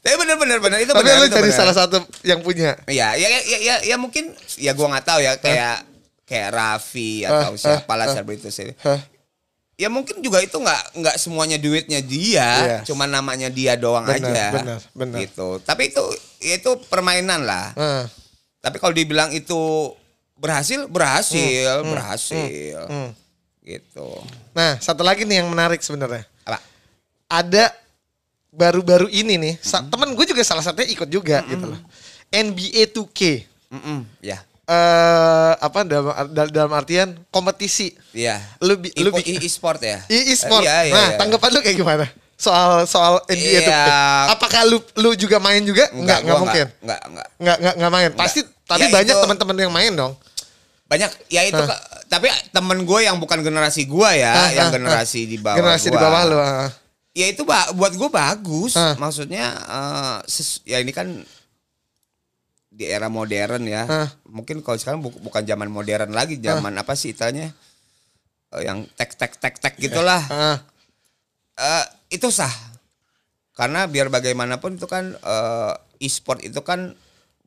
tapi 0.00 0.14
bener 0.16 0.36
bener 0.36 0.58
bener 0.58 0.78
itu 0.80 0.90
Tapi 0.90 1.04
bener. 1.04 1.20
lu 1.20 1.26
itu 1.26 1.36
jadi 1.36 1.44
bener. 1.46 1.60
salah 1.60 1.74
satu 1.76 2.00
yang 2.24 2.40
punya. 2.40 2.72
Iya, 2.88 3.12
ya, 3.14 3.28
ya, 3.28 3.40
ya, 3.44 3.58
ya, 3.60 3.74
ya 3.84 3.96
mungkin 3.96 4.32
ya 4.56 4.72
gua 4.72 4.88
nggak 4.90 5.06
tahu 5.06 5.20
ya 5.20 5.32
kayak 5.36 5.76
kayak 6.24 6.48
Raffi 6.50 7.24
atau 7.24 7.52
siapa 7.54 7.92
lah 7.94 8.08
selebritis 8.08 8.56
ini. 8.58 8.72
Hah? 8.80 8.96
Ya 9.76 9.88
mungkin 9.88 10.20
juga 10.20 10.40
itu 10.40 10.56
nggak 10.56 10.82
nggak 10.92 11.16
semuanya 11.16 11.56
duitnya 11.56 12.00
dia, 12.00 12.48
Iya. 12.60 12.78
cuma 12.84 13.04
namanya 13.04 13.48
dia 13.48 13.76
doang 13.76 14.04
Benar, 14.04 14.28
aja. 14.28 14.44
benar, 14.52 14.78
benar. 14.92 15.18
Gitu. 15.24 15.48
Tapi 15.64 15.88
itu 15.88 16.04
itu 16.40 16.70
permainan 16.88 17.44
lah. 17.44 17.72
Hah. 17.76 18.04
Tapi 18.60 18.76
kalau 18.76 18.92
dibilang 18.92 19.32
itu 19.32 19.56
berhasil, 20.36 20.84
berhasil, 20.84 21.80
berhasil. 21.80 22.76
Hmm. 22.88 23.12
Gitu. 23.60 24.08
Nah, 24.52 24.76
satu 24.80 25.00
lagi 25.00 25.24
nih 25.24 25.40
yang 25.40 25.48
menarik 25.48 25.80
sebenarnya. 25.80 26.28
Apa? 26.44 26.60
Ada 27.28 27.72
baru-baru 28.50 29.06
ini 29.06 29.34
nih, 29.36 29.54
sa- 29.56 29.82
temen 29.82 30.10
gue 30.10 30.24
juga 30.24 30.42
salah 30.42 30.60
satunya 30.60 30.90
ikut 30.90 31.06
juga 31.06 31.42
gitu 31.44 31.66
loh. 31.66 31.80
NBA 32.28 32.90
2K. 32.90 33.20
Mm-mm, 33.70 34.02
ya. 34.20 34.38
eh 34.64 35.52
apa 35.56 35.82
dalam 35.82 36.14
dal- 36.30 36.50
dalam 36.52 36.70
artian 36.70 37.10
kompetisi. 37.28 37.90
Iya. 38.10 38.38
Lu 38.58 38.76
bi- 38.76 38.94
e- 38.94 39.42
e-sport 39.42 39.78
ya? 39.80 39.98
E-sport. 40.06 40.62
Iya, 40.62 40.76
iya, 40.86 40.94
nah, 40.94 41.06
iya. 41.08 41.18
tanggapan 41.18 41.50
lu 41.50 41.58
kayak 41.58 41.74
gimana? 41.74 42.06
Soal 42.34 42.86
soal 42.86 43.18
NBA. 43.26 43.60
Iya. 43.60 43.74
Eh, 43.74 44.24
Apakah 44.30 44.62
lu 44.64 44.78
lu 44.94 45.12
juga 45.12 45.36
main 45.36 45.58
juga? 45.60 45.90
Enggak, 45.90 46.22
enggak 46.22 46.30
gua 46.32 46.38
mungkin. 46.40 46.66
Enggak, 46.80 47.00
enggak. 47.02 47.26
Enggak 47.36 47.56
enggak 47.58 47.74
enggak 47.74 47.92
main. 47.92 48.10
Pasti 48.14 48.40
tapi 48.62 48.86
Ya, 48.86 48.90
banyak 48.92 49.16
teman-teman 49.18 49.56
yang 49.58 49.72
main 49.72 49.92
dong. 49.92 50.12
Banyak 50.86 51.10
ya 51.26 51.42
itu. 51.44 51.58
Kak, 51.58 51.80
tapi 52.06 52.26
temen 52.50 52.78
gue 52.80 53.00
yang 53.02 53.18
bukan 53.18 53.38
generasi 53.40 53.86
gue 53.86 54.10
ya, 54.16 54.32
Ah, 54.32 54.50
yang 54.50 54.70
ah, 54.70 54.74
generasi 54.74 55.26
di 55.26 55.34
bawah 55.36 55.58
Generasi 55.58 55.86
di 55.86 55.94
gua. 55.94 56.02
bawah 56.06 56.22
lu. 56.24 56.38
ah. 56.38 56.70
Ya 57.12 57.26
itu 57.26 57.42
ba- 57.42 57.70
buat 57.72 57.90
gue 57.90 58.06
bagus. 58.06 58.78
Maksudnya 58.94 59.50
ses- 60.24 60.62
ya 60.62 60.78
ini 60.78 60.90
kan 60.90 61.10
di 62.68 62.86
era 62.86 63.06
modern 63.06 63.66
ya. 63.66 63.82
Mungkin 64.24 64.62
kalau 64.62 64.78
sekarang 64.78 65.00
bu- 65.00 65.18
bukan 65.20 65.42
zaman 65.42 65.66
modern 65.66 66.10
lagi, 66.10 66.38
zaman 66.54 66.70
apa 66.72 66.94
sih 66.94 67.10
istilahnya? 67.10 67.50
Eh, 68.50 68.62
yang 68.62 68.86
tek 68.94 69.14
tek 69.14 69.34
tek 69.36 69.58
tek 69.58 69.74
gitulah. 69.76 70.22
Ah, 70.24 70.58
Eh, 71.56 71.84
itu 72.12 72.30
sah. 72.30 72.50
Karena 73.52 73.84
biar 73.84 74.08
bagaimanapun 74.08 74.74
itu 74.74 74.86
kan 74.86 75.12
eh, 75.12 75.72
e-sport 76.00 76.40
itu 76.40 76.62
kan 76.62 76.94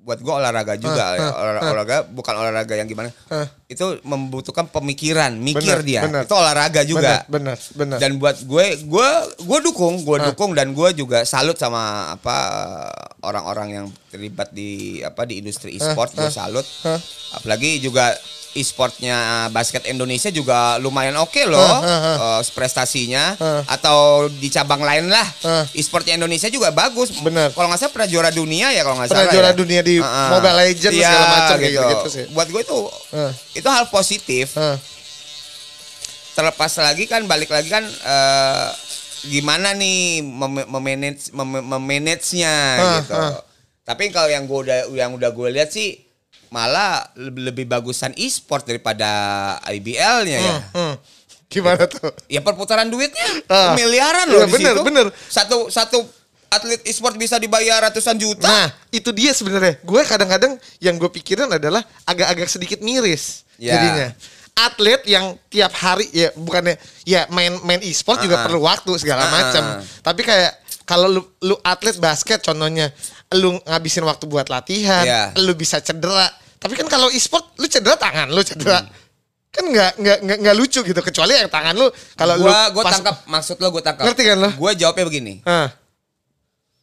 buat 0.04 0.20
gue 0.20 0.34
olahraga 0.34 0.76
Ah, 0.76 0.78
juga 0.78 1.04
ya. 1.12 1.20
ah, 1.24 1.32
Olah- 1.34 1.54
ah. 1.56 1.64
olahraga 1.66 1.98
bukan 2.06 2.34
olahraga 2.36 2.74
yang 2.76 2.86
gimana 2.86 3.08
ah. 3.28 3.48
itu 3.66 4.04
membutuhkan 4.04 4.68
pemikiran 4.68 5.32
mikir 5.34 5.64
Benar, 5.64 5.82
dia 5.82 6.02
benar. 6.04 6.24
itu 6.24 6.36
olahraga 6.36 6.82
juga 6.84 7.24
Benar, 7.26 7.56
benar, 7.72 7.98
dan 7.98 8.20
buat 8.20 8.36
gue 8.38 8.66
gue 8.84 9.10
gue 9.40 9.60
dukung 9.64 10.04
gue 10.04 10.18
dukung 10.28 10.52
dan 10.52 10.72
gue 10.72 10.90
juga 10.94 11.24
salut 11.24 11.56
sama 11.56 12.12
apa 12.14 12.38
orang-orang 13.24 13.68
yang 13.74 13.86
terlibat 14.08 14.52
di 14.52 14.70
apa 15.00 15.24
di 15.24 15.40
industri 15.40 15.74
e-sport 15.74 16.12
gue 16.12 16.24
ah. 16.24 16.30
salut 16.30 16.68
Ah. 16.84 17.00
apalagi 17.34 17.80
juga 17.80 18.12
e-sportnya 18.54 19.18
basket 19.50 19.82
Indonesia 19.86 20.30
juga 20.30 20.78
lumayan 20.78 21.18
oke 21.18 21.42
loh 21.44 21.58
Ah, 21.58 21.82
ah, 21.82 22.18
eh, 22.38 22.52
prestasinya 22.54 23.34
Ah. 23.36 23.64
atau 23.66 23.98
di 24.30 24.46
cabang 24.48 24.80
lain 24.80 25.08
lah 25.08 25.26
Ah. 25.42 25.66
e-sportnya 25.74 26.14
Indonesia 26.14 26.48
juga 26.48 26.70
bagus 26.70 27.10
Benar. 27.18 27.50
kalau 27.50 27.68
nggak 27.68 27.80
salah 27.80 27.92
pernah 27.92 28.08
juara 28.08 28.30
dunia 28.30 28.70
ya 28.70 28.84
kalau 28.84 28.96
nggak 28.96 29.10
Pernah 29.10 29.24
salah 29.24 29.34
juara 29.34 29.50
ya. 29.50 29.56
dunia 29.56 29.82
di 29.82 29.96
ah. 29.98 30.30
Mobile 30.30 30.58
Legends 30.62 30.94
Iya, 30.94 31.08
segala 31.08 31.28
macam 31.32 31.56
kayak 31.58 31.74
gitu 31.74 32.08
sih. 32.12 32.26
buat 32.30 32.48
gue 32.48 32.62
itu 32.62 32.80
Ah, 33.12 33.32
itu 33.54 33.68
hal 33.68 33.86
positif 33.90 34.54
ah. 34.56 34.78
terlepas 36.34 36.74
lagi 36.80 37.06
kan 37.06 37.22
balik 37.24 37.48
lagi 37.48 37.70
kan 37.70 37.86
eh, 37.86 38.68
gimana 39.26 39.72
nih 39.72 40.20
mem- 40.20 40.68
memanage 40.68 41.32
mem- 41.32 41.64
memanage-nya 41.66 42.54
Ah, 42.76 42.94
gitu. 43.00 43.14
ah. 43.14 43.40
Tapi 43.84 44.10
kalau 44.10 44.28
yang 44.28 44.44
gue 44.44 44.60
udah 44.62 44.78
yang 44.92 45.12
udah 45.12 45.30
gue 45.30 45.50
lihat 45.50 45.70
sih 45.70 46.00
malah 46.48 47.10
lebih, 47.16 47.66
bagusan 47.66 48.14
e-sport 48.14 48.64
daripada 48.64 49.10
IBL-nya 49.66 50.38
ya. 50.38 50.54
Hmm, 50.54 50.94
hmm. 50.94 50.96
Gimana 51.50 51.84
tuh? 51.86 52.14
Ya 52.28 52.40
perputaran 52.40 52.88
duitnya 52.88 53.28
Ah. 53.48 53.74
miliaran 53.74 54.28
loh 54.28 54.46
di 54.46 54.54
bener, 54.54 54.74
situ. 54.74 54.84
bener. 54.84 55.06
Satu 55.28 55.68
satu 55.68 56.06
atlet 56.48 56.82
e-sport 56.86 57.18
bisa 57.18 57.42
dibayar 57.42 57.82
ratusan 57.82 58.14
juta. 58.14 58.46
Nah, 58.46 58.70
itu 58.90 59.10
dia 59.10 59.34
sebenarnya. 59.34 59.82
Gue 59.82 60.06
kadang-kadang 60.06 60.54
yang 60.78 60.96
gue 60.96 61.10
pikirin 61.10 61.50
adalah 61.50 61.82
agak-agak 62.06 62.46
sedikit 62.48 62.80
miris 62.80 63.42
Ya. 63.58 63.74
jadinya. 63.74 64.08
Atlet 64.54 65.02
yang 65.06 65.34
tiap 65.48 65.74
hari 65.74 66.06
ya 66.10 66.30
bukannya 66.32 66.78
ya 67.04 67.26
main 67.28 67.58
main 67.62 67.82
e-sport 67.82 68.22
juga 68.22 68.38
Ah, 68.38 68.44
perlu 68.44 68.62
waktu 68.62 68.92
segala 68.96 69.26
Ah, 69.26 69.32
macam. 69.32 69.64
ah. 69.66 69.78
Tapi 70.00 70.22
kayak 70.22 70.52
kalau 70.84 71.10
lu 71.10 71.22
lu 71.42 71.56
atlet 71.60 71.98
basket 71.98 72.40
contohnya 72.40 72.94
lu 73.34 73.58
ngabisin 73.60 74.04
waktu 74.04 74.24
buat 74.24 74.46
latihan, 74.46 75.02
Ya. 75.02 75.24
lu 75.36 75.54
bisa 75.54 75.80
cedera. 75.80 76.30
Tapi 76.56 76.74
kan 76.76 76.86
kalau 76.86 77.10
e-sport 77.10 77.58
lu 77.58 77.66
cedera 77.66 77.98
tangan, 77.98 78.30
lu 78.30 78.40
cedera. 78.40 78.78
Hmm. 78.80 78.94
Kan 79.50 79.64
nggak 79.68 79.92
nggak 79.98 80.18
nggak 80.40 80.56
lucu 80.56 80.82
gitu 80.82 80.98
kecuali 80.98 81.34
yang 81.36 81.46
tangan 81.48 81.74
lu 81.74 81.86
kalau 82.14 82.34
lu 82.36 82.46
gua 82.46 82.82
pas- 82.82 82.94
tangkap 82.94 83.16
maksud 83.26 83.58
lo 83.58 83.68
gua 83.70 83.82
tangkap. 83.82 84.06
Ngerti 84.06 84.24
kan 84.24 84.38
lo? 84.38 84.50
Gua 84.54 84.72
jawabnya 84.72 85.06
begini. 85.06 85.34
Ah, 85.44 85.74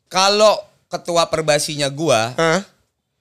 Kalau 0.06 0.58
ketua 0.86 1.26
perbasinya 1.26 1.86
gua 1.86 2.34
ah. 2.34 2.60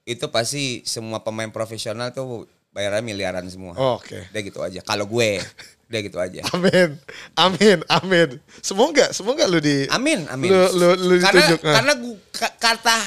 itu 0.03 0.25
pasti 0.27 0.81
semua 0.83 1.21
pemain 1.21 1.49
profesional 1.49 2.09
tuh 2.09 2.49
bayarnya 2.79 3.03
miliaran 3.03 3.43
semua. 3.51 3.75
Oke. 3.99 4.31
Udah 4.31 4.41
gitu 4.41 4.59
aja. 4.63 4.79
Kalau 4.79 5.03
gue, 5.03 5.43
udah 5.91 5.99
gitu 5.99 6.15
aja. 6.15 6.39
Amin, 6.55 6.95
amin, 7.35 7.77
amin. 7.91 8.29
Semoga, 8.63 9.11
semoga 9.11 9.43
lu 9.51 9.59
di. 9.59 9.83
Amin, 9.91 10.23
amin. 10.31 10.47
Lu, 10.47 10.63
lu, 10.71 10.87
lu 10.95 11.13
karena 11.19 11.43
ditunjuk. 11.43 11.59
ah. 11.59 11.75
karena 11.75 11.93
gua- 11.99 12.21
ka- 12.31 12.55
kata 12.55 12.97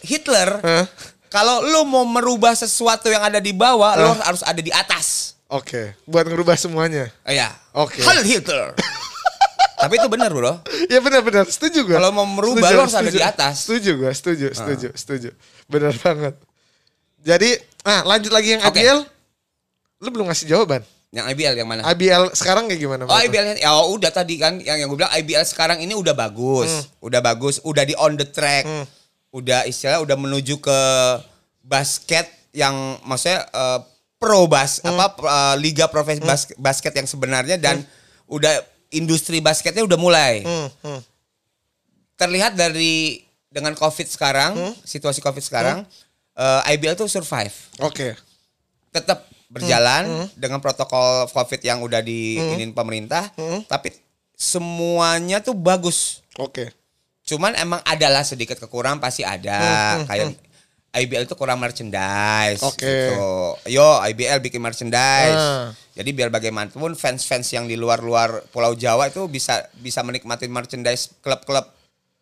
Hitler, 0.00 0.48
Hah? 0.64 0.84
kalau 1.28 1.60
lu 1.60 1.84
mau 1.84 2.08
merubah 2.08 2.56
sesuatu 2.56 3.12
yang 3.12 3.20
ada 3.20 3.44
di 3.44 3.52
bawah, 3.52 3.92
lu 3.92 4.08
Hah? 4.16 4.32
harus 4.32 4.40
ada 4.40 4.56
di 4.56 4.72
atas. 4.72 5.36
Oke, 5.52 5.92
buat 6.08 6.24
ngerubah 6.24 6.56
semuanya. 6.56 7.12
Iya. 7.28 7.52
Oke. 7.76 8.00
Heil 8.00 8.24
Hitler. 8.24 8.72
Tapi 9.84 9.96
itu 9.96 10.08
benar, 10.08 10.32
Bro. 10.32 10.64
Ya 10.88 11.00
benar-benar, 11.00 11.44
setuju 11.44 11.84
gue. 11.84 11.96
Kalau 11.96 12.12
mau 12.12 12.24
merubah, 12.24 12.68
lu 12.72 12.84
harus 12.84 12.96
ada 12.96 13.12
di 13.12 13.20
atas. 13.20 13.64
Setuju 13.68 14.00
gue, 14.00 14.12
setuju, 14.12 14.46
setuju, 14.52 14.88
setuju. 14.96 15.28
Benar 15.68 15.92
banget. 16.00 16.34
Jadi, 17.20 17.56
ah 17.82 18.00
lanjut 18.04 18.30
lagi 18.30 18.54
yang 18.54 18.62
Oke. 18.62 18.76
IBL. 18.76 19.00
Lu 20.00 20.08
belum 20.08 20.26
ngasih 20.26 20.46
jawaban. 20.46 20.80
Yang 21.10 21.26
IBL 21.34 21.54
yang 21.56 21.68
mana? 21.68 21.82
IBL 21.84 22.30
sekarang 22.32 22.70
kayak 22.70 22.78
gimana? 22.78 23.02
Oh? 23.02 23.18
IBL 23.18 23.58
ya 23.58 23.74
udah 23.82 24.08
tadi 24.08 24.38
kan 24.38 24.56
yang 24.58 24.78
yang 24.78 24.86
gue 24.86 24.96
bilang 24.96 25.10
IBL 25.12 25.42
sekarang 25.42 25.78
ini 25.78 25.92
udah 25.92 26.14
bagus, 26.14 26.86
udah 27.00 27.18
bagus, 27.18 27.58
udah 27.60 27.82
di 27.82 27.98
on 27.98 28.14
the 28.14 28.24
track, 28.24 28.62
Hmm. 28.62 28.86
udah 29.30 29.66
istilah 29.66 29.98
udah 29.98 30.14
menuju 30.14 30.56
ke 30.56 30.78
basket 31.60 32.30
yang 32.52 32.74
maksudnya 33.02 33.42
eh, 33.44 33.78
pro 34.16 34.46
bas 34.46 34.78
Hmm. 34.80 34.94
apa 34.94 35.18
eh, 35.20 35.54
liga 35.58 35.86
profesi 35.86 36.22
bas- 36.22 36.54
basket 36.56 36.94
yang 36.94 37.06
sebenarnya 37.06 37.56
dan 37.56 37.82
udah 38.24 38.62
industri 38.90 39.38
basketnya 39.38 39.82
udah 39.82 39.98
mulai 39.98 40.42
Hmm, 40.42 40.70
hmm. 40.80 41.00
terlihat 42.16 42.54
dari 42.54 43.18
dengan 43.46 43.74
covid 43.74 44.06
sekarang 44.06 44.54
Hmm. 44.54 44.74
situasi 44.80 45.18
covid 45.18 45.42
sekarang 45.42 45.82
eh, 46.40 46.72
IBL 46.72 46.96
tuh 46.96 47.04
survive 47.06 47.52
Oke. 47.78 48.16
tetap 48.90 49.28
berjalan 49.46 50.06
Hmm. 50.06 50.26
dengan 50.38 50.58
protokol 50.58 51.26
COVID 51.28 51.60
yang 51.60 51.82
udah 51.82 52.00
diinin 52.00 52.70
pemerintah, 52.70 53.28
Hmm. 53.34 53.66
tapi 53.66 53.90
semuanya 54.32 55.38
tuh 55.38 55.52
bagus. 55.52 56.22
Oke. 56.38 56.70
Cuman 57.22 57.52
emang 57.54 57.82
adalah 57.84 58.22
sedikit 58.22 58.56
kekurangan 58.56 58.98
pasti 58.98 59.22
ada. 59.22 59.58
Hmm, 59.58 59.96
hmm, 60.02 60.06
Kayak 60.06 60.26
IBL 60.90 61.22
itu 61.22 61.34
kurang 61.34 61.62
merchandise. 61.62 62.58
Oke. 62.62 62.82
gitu. 62.82 63.54
Yo 63.70 64.02
IBL 64.02 64.42
bikin 64.42 64.58
merchandise. 64.58 65.38
Ah. 65.38 65.70
Jadi 65.94 66.10
biar 66.10 66.30
bagaimanapun 66.30 66.98
fans-fans 66.98 67.46
yang 67.50 67.70
di 67.70 67.78
luar-luar 67.78 68.42
Pulau 68.50 68.74
Jawa 68.74 69.06
itu 69.06 69.22
bisa 69.26 69.70
bisa 69.78 70.02
menikmati 70.02 70.50
merchandise 70.50 71.14
klub-klub 71.20 71.62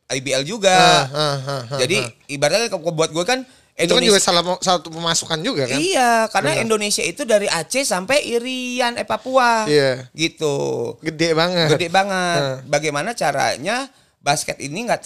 IBL 0.08 0.44
juga. 0.44 0.76
Ah, 0.76 1.04
ah, 1.08 1.36
ah, 1.38 1.62
ah, 1.64 1.78
Jadi 1.80 2.00
ibaratnya 2.28 2.68
kalau 2.68 2.92
buat 2.92 3.08
gue 3.08 3.24
kan 3.24 3.44
itu 3.78 3.94
kan 3.94 4.02
juga 4.02 4.18
salah 4.18 4.42
satu 4.58 4.90
pemasukan 4.90 5.38
juga 5.38 5.70
kan? 5.70 5.78
Iya, 5.78 6.26
karena 6.34 6.58
Benar. 6.58 6.64
Indonesia 6.66 7.04
itu 7.06 7.22
dari 7.22 7.46
Aceh 7.46 7.86
sampai 7.86 8.26
Irian, 8.26 8.98
eh 8.98 9.06
Papua. 9.06 9.70
Iya. 9.70 10.10
Gitu. 10.10 10.56
Gede 10.98 11.30
banget. 11.30 11.78
Gede 11.78 11.86
banget. 11.86 12.40
Heeh. 12.42 12.56
Bagaimana 12.66 13.14
caranya 13.14 13.86
basket 14.18 14.58
ini 14.58 14.82
nggak 14.82 14.98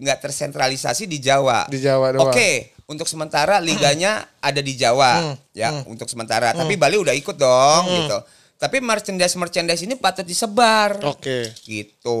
nggak 0.00 0.18
tersentralisasi 0.24 1.04
di 1.04 1.20
Jawa? 1.20 1.68
Di 1.68 1.84
Jawa 1.84 2.16
doang. 2.16 2.32
Oke, 2.32 2.72
untuk 2.88 3.04
sementara 3.04 3.60
liganya 3.60 4.24
ada 4.40 4.64
di 4.64 4.72
Jawa, 4.72 5.20
Hmm, 5.20 5.36
ya 5.52 5.68
untuk 5.84 6.08
sementara. 6.08 6.56
Tapi 6.56 6.80
Bali 6.80 6.96
udah 6.96 7.12
ikut 7.12 7.36
dong, 7.36 7.84
gitu. 7.92 8.18
Tapi 8.58 8.80
merchandise 8.80 9.36
merchandise 9.36 9.84
ini 9.84 10.00
patut 10.00 10.24
disebar, 10.24 10.96
Oke. 11.04 11.52
gitu. 11.68 12.20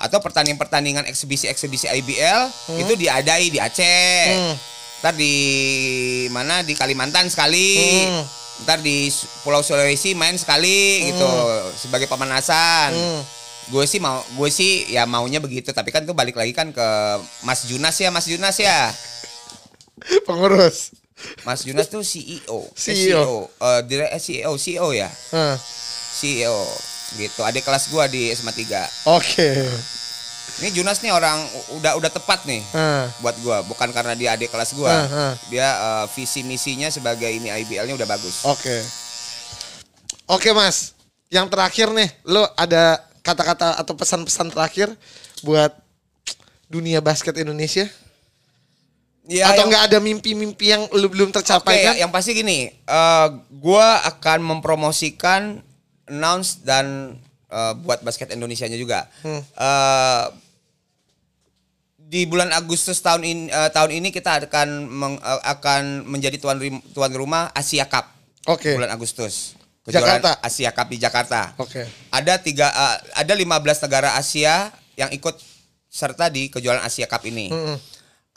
Atau 0.00 0.18
pertandingan-pertandingan 0.24 1.04
eksibisi-eksibisi 1.06 1.92
IBL 1.92 2.42
itu 2.80 2.92
diadai 2.96 3.52
di 3.52 3.60
Aceh. 3.60 4.24
Hmm. 4.32 4.56
Ntar 4.98 5.14
di 5.14 5.34
mana 6.28 6.60
di 6.60 6.74
Kalimantan 6.74 7.28
sekali. 7.28 7.78
Hmm. 8.04 8.24
Ntar 8.58 8.82
di 8.82 9.06
Pulau 9.40 9.62
Sulawesi 9.62 10.12
main 10.12 10.34
sekali 10.34 11.06
gitu 11.06 11.28
sebagai 11.76 12.06
pemanasan. 12.06 12.90
Hmm. 12.90 13.22
Gue 13.68 13.84
sih 13.84 14.00
mau 14.00 14.24
gue 14.32 14.48
sih 14.48 14.88
ya 14.88 15.04
maunya 15.04 15.38
begitu, 15.38 15.70
tapi 15.70 15.92
kan 15.92 16.02
tuh 16.02 16.12
balik 16.12 16.34
lagi 16.34 16.50
kan 16.50 16.72
ke 16.72 16.88
Mas 17.42 17.62
Junas 17.64 17.94
ya, 17.94 18.08
Mas 18.08 18.24
Junas 18.24 18.56
ya. 18.56 18.88
Pengurus. 20.26 20.90
Mas 21.42 21.62
Junas 21.62 21.86
tuh 21.86 22.00
CEO. 22.00 22.64
Eh, 22.64 22.70
CEO. 22.74 23.50
Eh, 23.52 23.80
dire- 23.84 24.08
eh, 24.08 24.18
CEO, 24.18 24.54
CEO 24.54 24.90
ya. 24.90 25.10
Ah, 25.30 25.58
CEO 26.12 26.62
gitu. 27.14 27.40
Adik 27.42 27.62
kelas 27.62 27.88
gua 27.88 28.06
di 28.06 28.30
SMA 28.30 28.50
3. 28.50 28.86
Oke. 29.06 29.50
Ini 30.58 30.74
Junas 30.74 30.98
nih 30.98 31.14
orang 31.14 31.38
udah 31.78 31.94
udah 32.00 32.10
tepat 32.10 32.42
nih 32.42 32.64
Ah, 32.74 33.06
buat 33.22 33.36
gua, 33.44 33.62
bukan 33.62 33.92
karena 33.94 34.16
dia 34.18 34.34
adik 34.34 34.50
kelas 34.50 34.74
gua. 34.74 34.90
Ah, 34.90 35.06
ah. 35.06 35.32
Dia 35.52 35.68
eh, 35.68 36.04
visi 36.16 36.42
misinya 36.42 36.90
sebagai 36.90 37.30
ini 37.30 37.46
IBL-nya 37.46 37.94
udah 37.94 38.08
bagus. 38.08 38.42
Oke. 38.42 38.82
Oke 40.28 40.52
Mas, 40.52 40.92
yang 41.32 41.48
terakhir 41.48 41.88
nih, 41.92 42.08
lo 42.28 42.44
ada 42.52 43.00
kata-kata 43.24 43.80
atau 43.80 43.96
pesan-pesan 43.96 44.52
terakhir 44.52 44.92
buat 45.40 45.72
dunia 46.68 47.00
basket 47.00 47.36
Indonesia? 47.40 47.88
Ya, 49.28 49.52
Atau 49.52 49.68
nggak 49.68 49.92
ada 49.92 49.98
mimpi-mimpi 50.00 50.72
yang 50.72 50.88
lu 50.96 51.12
belum 51.12 51.28
tercapai 51.28 51.84
kan? 51.84 51.94
yang 52.00 52.08
pasti 52.08 52.32
gini, 52.32 52.72
eh 52.72 53.26
gua 53.60 54.00
akan 54.08 54.40
mempromosikan 54.40 55.60
announce 56.08 56.64
dan 56.64 57.16
eh, 57.48 57.72
buat 57.80 58.00
basket 58.00 58.30
Indonesianya 58.30 58.76
juga. 58.76 59.08
Hmm. 59.20 59.40
Eh, 59.42 60.24
di 61.98 62.24
bulan 62.24 62.48
Agustus 62.56 63.04
tahun 63.04 63.20
ini 63.20 63.42
tahun 63.52 63.92
ini 63.92 64.08
kita 64.08 64.48
akan 64.48 64.68
meng- 64.88 65.20
eh, 65.20 65.40
akan 65.44 66.08
menjadi 66.08 66.40
tuan 66.40 66.56
rim- 66.56 66.84
tuan 66.92 67.12
rumah 67.12 67.52
Asia 67.52 67.84
Cup. 67.84 68.08
Oke. 68.48 68.72
Bulan 68.72 68.88
Agustus. 68.88 69.52
Jakarta. 69.88 70.36
Asia 70.44 70.68
Cup 70.72 70.88
di 70.88 70.96
Jakarta. 70.96 71.52
Oke. 71.56 71.84
Ada 72.08 72.40
tiga 72.40 72.68
eh, 72.68 72.96
ada 73.12 73.32
15 73.32 73.84
negara 73.84 74.16
Asia 74.16 74.72
yang 74.96 75.12
ikut 75.12 75.36
serta 75.88 76.28
di 76.28 76.48
kejuaraan 76.48 76.84
Asia 76.84 77.08
Cup 77.08 77.24
ini. 77.24 77.48
Mm-mm. 77.52 77.76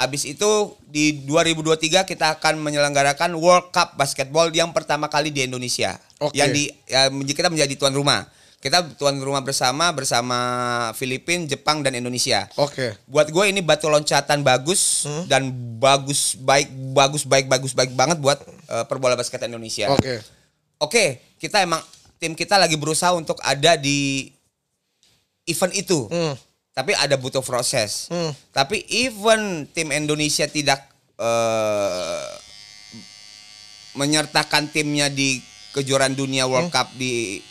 Abis 0.01 0.25
itu 0.25 0.49
di 0.89 1.21
2023 1.29 2.09
kita 2.09 2.39
akan 2.39 2.57
menyelenggarakan 2.57 3.37
World 3.37 3.69
Cup 3.69 3.93
basketball 3.95 4.49
yang 4.49 4.73
pertama 4.73 5.05
kali 5.07 5.29
di 5.29 5.45
Indonesia. 5.45 5.95
Oke. 6.17 6.33
Yang 6.35 6.49
di 6.57 6.63
ya, 6.89 7.07
kita 7.07 7.53
menjadi 7.53 7.75
tuan 7.77 7.93
rumah. 7.93 8.25
Kita 8.61 8.85
tuan 8.93 9.17
rumah 9.17 9.41
bersama 9.41 9.89
bersama 9.89 10.37
Filipina, 10.93 11.49
Jepang 11.49 11.81
dan 11.81 11.97
Indonesia. 11.97 12.45
Oke. 12.61 12.93
Buat 13.09 13.33
gue 13.33 13.49
ini 13.49 13.65
batu 13.65 13.89
loncatan 13.89 14.45
bagus 14.45 15.09
Hmm. 15.09 15.25
dan 15.25 15.49
bagus 15.81 16.37
baik 16.37 16.69
bagus 16.93 17.25
baik 17.25 17.49
bagus 17.49 17.73
baik 17.73 17.97
banget 17.97 18.21
buat 18.21 18.37
eh, 18.69 18.85
perbola 18.85 19.17
basket 19.17 19.41
Indonesia. 19.49 19.89
Oke. 19.89 20.21
Oke, 20.77 21.05
kita 21.41 21.65
emang 21.65 21.81
tim 22.21 22.37
kita 22.37 22.61
lagi 22.61 22.77
berusaha 22.77 23.17
untuk 23.17 23.41
ada 23.41 23.73
di 23.73 24.29
event 25.49 25.73
itu. 25.73 26.05
Hmm. 26.05 26.37
Tapi 26.71 26.93
ada 26.93 27.17
butuh 27.17 27.41
proses. 27.41 28.13
Hmm. 28.13 28.29
Tapi 28.53 28.85
even 28.87 29.65
tim 29.73 29.89
Indonesia 29.89 30.45
tidak 30.45 30.85
eh, 31.17 32.29
menyertakan 33.93 34.69
timnya 34.69 35.09
di 35.09 35.41
kejuaraan 35.73 36.13
dunia 36.13 36.45
World 36.45 36.69
Cup 36.69 36.93
di 36.95 37.41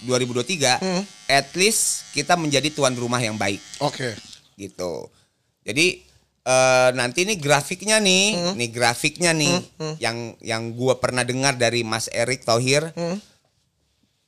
2023, 0.00 0.76
Hmm. 0.76 1.02
at 1.26 1.50
least 1.52 2.06
kita 2.12 2.34
menjadi 2.34 2.68
tuan 2.68 2.92
rumah 2.92 3.18
yang 3.18 3.34
baik 3.34 3.58
Oke. 3.78 4.14
gitu. 4.54 5.10
Jadi 5.62 6.06
eh, 6.40 6.90
nanti 6.92 7.22
nih 7.22 7.36
grafiknya 7.36 7.98
nih, 7.98 8.24
Hmm. 8.32 8.54
nih 8.56 8.70
grafiknya 8.70 9.30
nih 9.30 9.60
yang 9.98 10.32
yang 10.40 10.72
gua 10.72 10.96
pernah 10.96 11.20
dengar 11.20 11.52
dari 11.54 11.82
Mas 11.82 12.08
Erik 12.08 12.40
Thohir, 12.40 12.88
Hmm. 12.90 13.20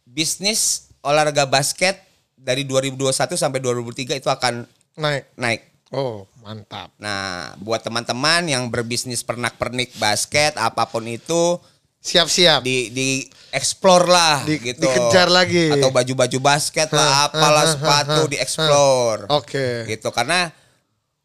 bisnis 0.05 0.91
olahraga 1.01 1.47
basket 1.47 1.97
dari 2.35 2.64
2021 2.64 3.37
sampai 3.37 3.57
2023 3.59 4.16
itu 4.16 4.29
akan 4.29 4.68
Naik. 4.97 5.25
naik. 5.35 5.61
Oh, 5.91 6.23
mantap. 6.39 6.93
Nah, 6.97 7.57
buat 7.57 7.81
teman-teman 7.81 8.47
yang 8.47 8.68
berbisnis 8.68 9.25
pernak-pernik 9.25 9.97
basket 9.97 10.55
apa 10.55 10.87
pun 10.87 11.03
itu 11.03 11.57
Siap-siap. 12.01 12.64
di 12.64 12.88
di 12.88 13.09
explore 13.53 14.09
lah 14.09 14.40
Di- 14.42 14.57
gitu. 14.57 14.80
dikejar 14.80 15.28
lagi. 15.28 15.68
Atau 15.68 15.92
baju-baju 15.92 16.38
basket 16.40 16.88
lah, 16.90 17.28
apalah 17.28 17.64
sepatu 17.68 18.24
di 18.26 18.36
explore. 18.36 19.28
Oke. 19.28 19.84
Gitu 19.84 20.09
karena 20.09 20.48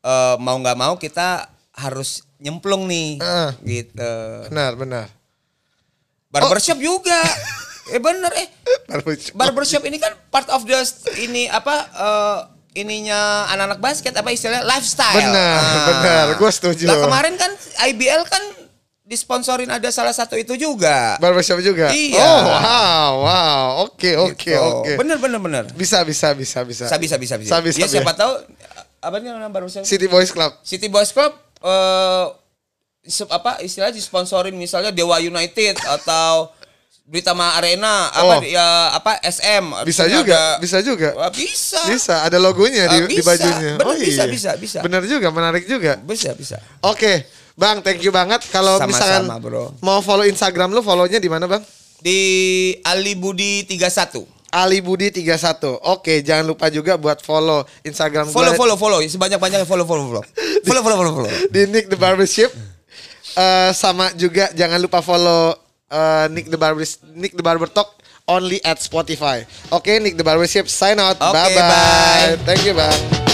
eh, 0.02 0.36
mau 0.38 0.60
nggak 0.60 0.76
mau 0.76 0.94
kita 0.96 1.48
harus 1.72 2.28
nyemplung 2.38 2.86
nih. 2.86 3.24
Heeh. 3.24 3.52
Gitu. 3.64 4.14
Benar, 4.52 4.76
benar. 4.76 5.08
Barbershop 6.28 6.76
juga. 6.78 7.20
eh 7.94 8.02
bener 8.02 8.34
eh 8.34 8.50
Barbershop. 8.90 9.38
barbershop 9.38 9.84
ini 9.86 10.02
kan 10.02 10.10
part 10.28 10.50
of 10.50 10.66
the 10.66 10.74
ini 11.22 11.46
apa 11.46 11.76
eh, 11.88 12.40
ininya 12.76 13.48
anak-anak 13.48 13.80
basket 13.80 14.12
apa 14.12 14.28
istilahnya 14.30 14.68
lifestyle. 14.68 15.16
Benar, 15.16 15.56
Ah. 15.56 15.86
benar. 15.88 16.26
Gua 16.36 16.52
setuju. 16.52 16.84
Lah 16.84 17.00
kemarin 17.00 17.40
kan 17.40 17.52
IBL 17.88 18.28
kan 18.28 18.44
disponsorin 19.06 19.70
ada 19.70 19.86
salah 19.90 20.12
satu 20.12 20.34
itu 20.34 20.58
juga. 20.58 21.16
Barbershop 21.18 21.62
juga. 21.62 21.94
Iya. 21.94 22.18
Oh, 22.20 22.42
wow, 22.44 23.10
wow. 23.22 23.66
Oke, 23.86 24.18
oke, 24.18 24.34
Gitu. 24.36 24.58
oke. 24.58 24.92
Bener 24.98 25.18
bener 25.18 25.38
bener. 25.38 25.64
Bisa, 25.72 26.02
bisa, 26.02 26.34
bisa, 26.34 26.66
bisa. 26.66 26.86
Bisa 26.86 26.98
bisa 26.98 27.16
bisa 27.16 27.36
bisa. 27.38 27.52
Sabi, 27.52 27.70
ya 27.70 27.86
sabi. 27.86 27.94
siapa 27.94 28.12
tahu 28.12 28.34
apa 29.00 29.16
nih 29.18 29.30
nama 29.30 29.46
barbershop? 29.48 29.86
City 29.86 30.06
Boys 30.06 30.30
Club. 30.30 30.58
City 30.62 30.90
Boys 30.90 31.10
Club 31.10 31.32
eh 31.62 32.26
se- 33.06 33.30
apa 33.30 33.62
istilahnya 33.62 33.94
disponsorin 33.94 34.54
misalnya 34.54 34.90
Dewa 34.90 35.18
United 35.18 35.78
atau 35.80 36.50
Britama 37.06 37.54
Arena 37.54 38.10
Oh. 38.18 38.34
apa 38.34 38.36
ya 38.42 38.66
apa 38.92 39.22
SM 39.22 39.86
Bisa 39.86 40.10
juga, 40.10 40.34
ada- 40.34 40.58
bisa 40.58 40.82
juga. 40.82 41.14
Wah, 41.14 41.30
bisa 41.30 41.78
Bisa, 41.86 42.26
ada 42.26 42.42
logonya 42.42 42.90
di, 42.90 42.98
Ah, 42.98 43.06
di 43.06 43.22
bisa. 43.22 43.30
bajunya. 43.30 43.72
Oh, 43.78 43.94
Bener, 43.94 44.02
bisa, 44.02 44.24
bisa, 44.26 44.52
bisa. 44.58 44.80
Benar 44.82 45.06
juga, 45.06 45.30
menarik 45.30 45.70
juga. 45.70 46.02
bisa 46.02 46.34
bisa 46.34 46.58
Oke, 46.82 47.30
Bang, 47.56 47.80
thank 47.80 48.04
you 48.04 48.12
banget. 48.12 48.44
Kalau 48.52 48.78
misalkan 48.84 49.32
bro. 49.40 49.72
mau 49.80 50.04
follow 50.04 50.28
Instagram 50.28 50.76
lu, 50.76 50.84
follownya 50.84 51.24
di 51.24 51.32
mana, 51.32 51.48
Bang? 51.48 51.64
di 52.06 52.20
Ali 52.86 53.18
Budi 53.18 53.66
31 53.66 54.22
Ali 54.56 54.80
Budi 54.80 55.12
31. 55.12 55.84
Oke, 55.84 56.24
jangan 56.24 56.46
lupa 56.48 56.70
juga 56.72 56.96
buat 56.96 57.20
follow 57.20 57.66
Instagram 57.84 58.30
follow 58.32 58.54
gua 58.56 58.60
follow 58.62 58.78
follow 58.78 59.00
sebanyak 59.04 59.42
banyaknya 59.42 59.68
follow 59.68 59.84
follow 59.84 60.06
follow 60.08 60.24
follow 60.68 60.82
follow 60.86 60.98
follow 61.02 61.14
follow 61.18 61.32
di 61.52 61.66
Nick 61.68 61.90
the 61.92 61.98
Barbershop. 62.00 62.54
Eh, 63.36 63.72
sama 63.76 64.16
juga 64.16 64.48
jangan 64.56 64.80
lupa 64.80 65.04
follow 65.04 65.52
eh, 65.92 66.26
Nick 66.32 66.48
the 66.48 66.56
Barber 66.56 66.88
Nick 67.18 67.36
the 67.36 67.44
Barber 67.44 67.68
Talk 67.68 68.00
only 68.32 68.64
at 68.64 68.80
Spotify. 68.80 69.44
Oke, 69.76 70.00
Nick 70.00 70.16
the 70.16 70.24
Barbershop 70.24 70.72
sign 70.72 71.02
out. 71.04 71.20
Oke, 71.20 71.36
bye 71.36 71.52
bye. 71.52 71.68
bye. 71.68 72.32
Thank 72.48 72.64
you, 72.64 72.78
Bang. 72.78 73.25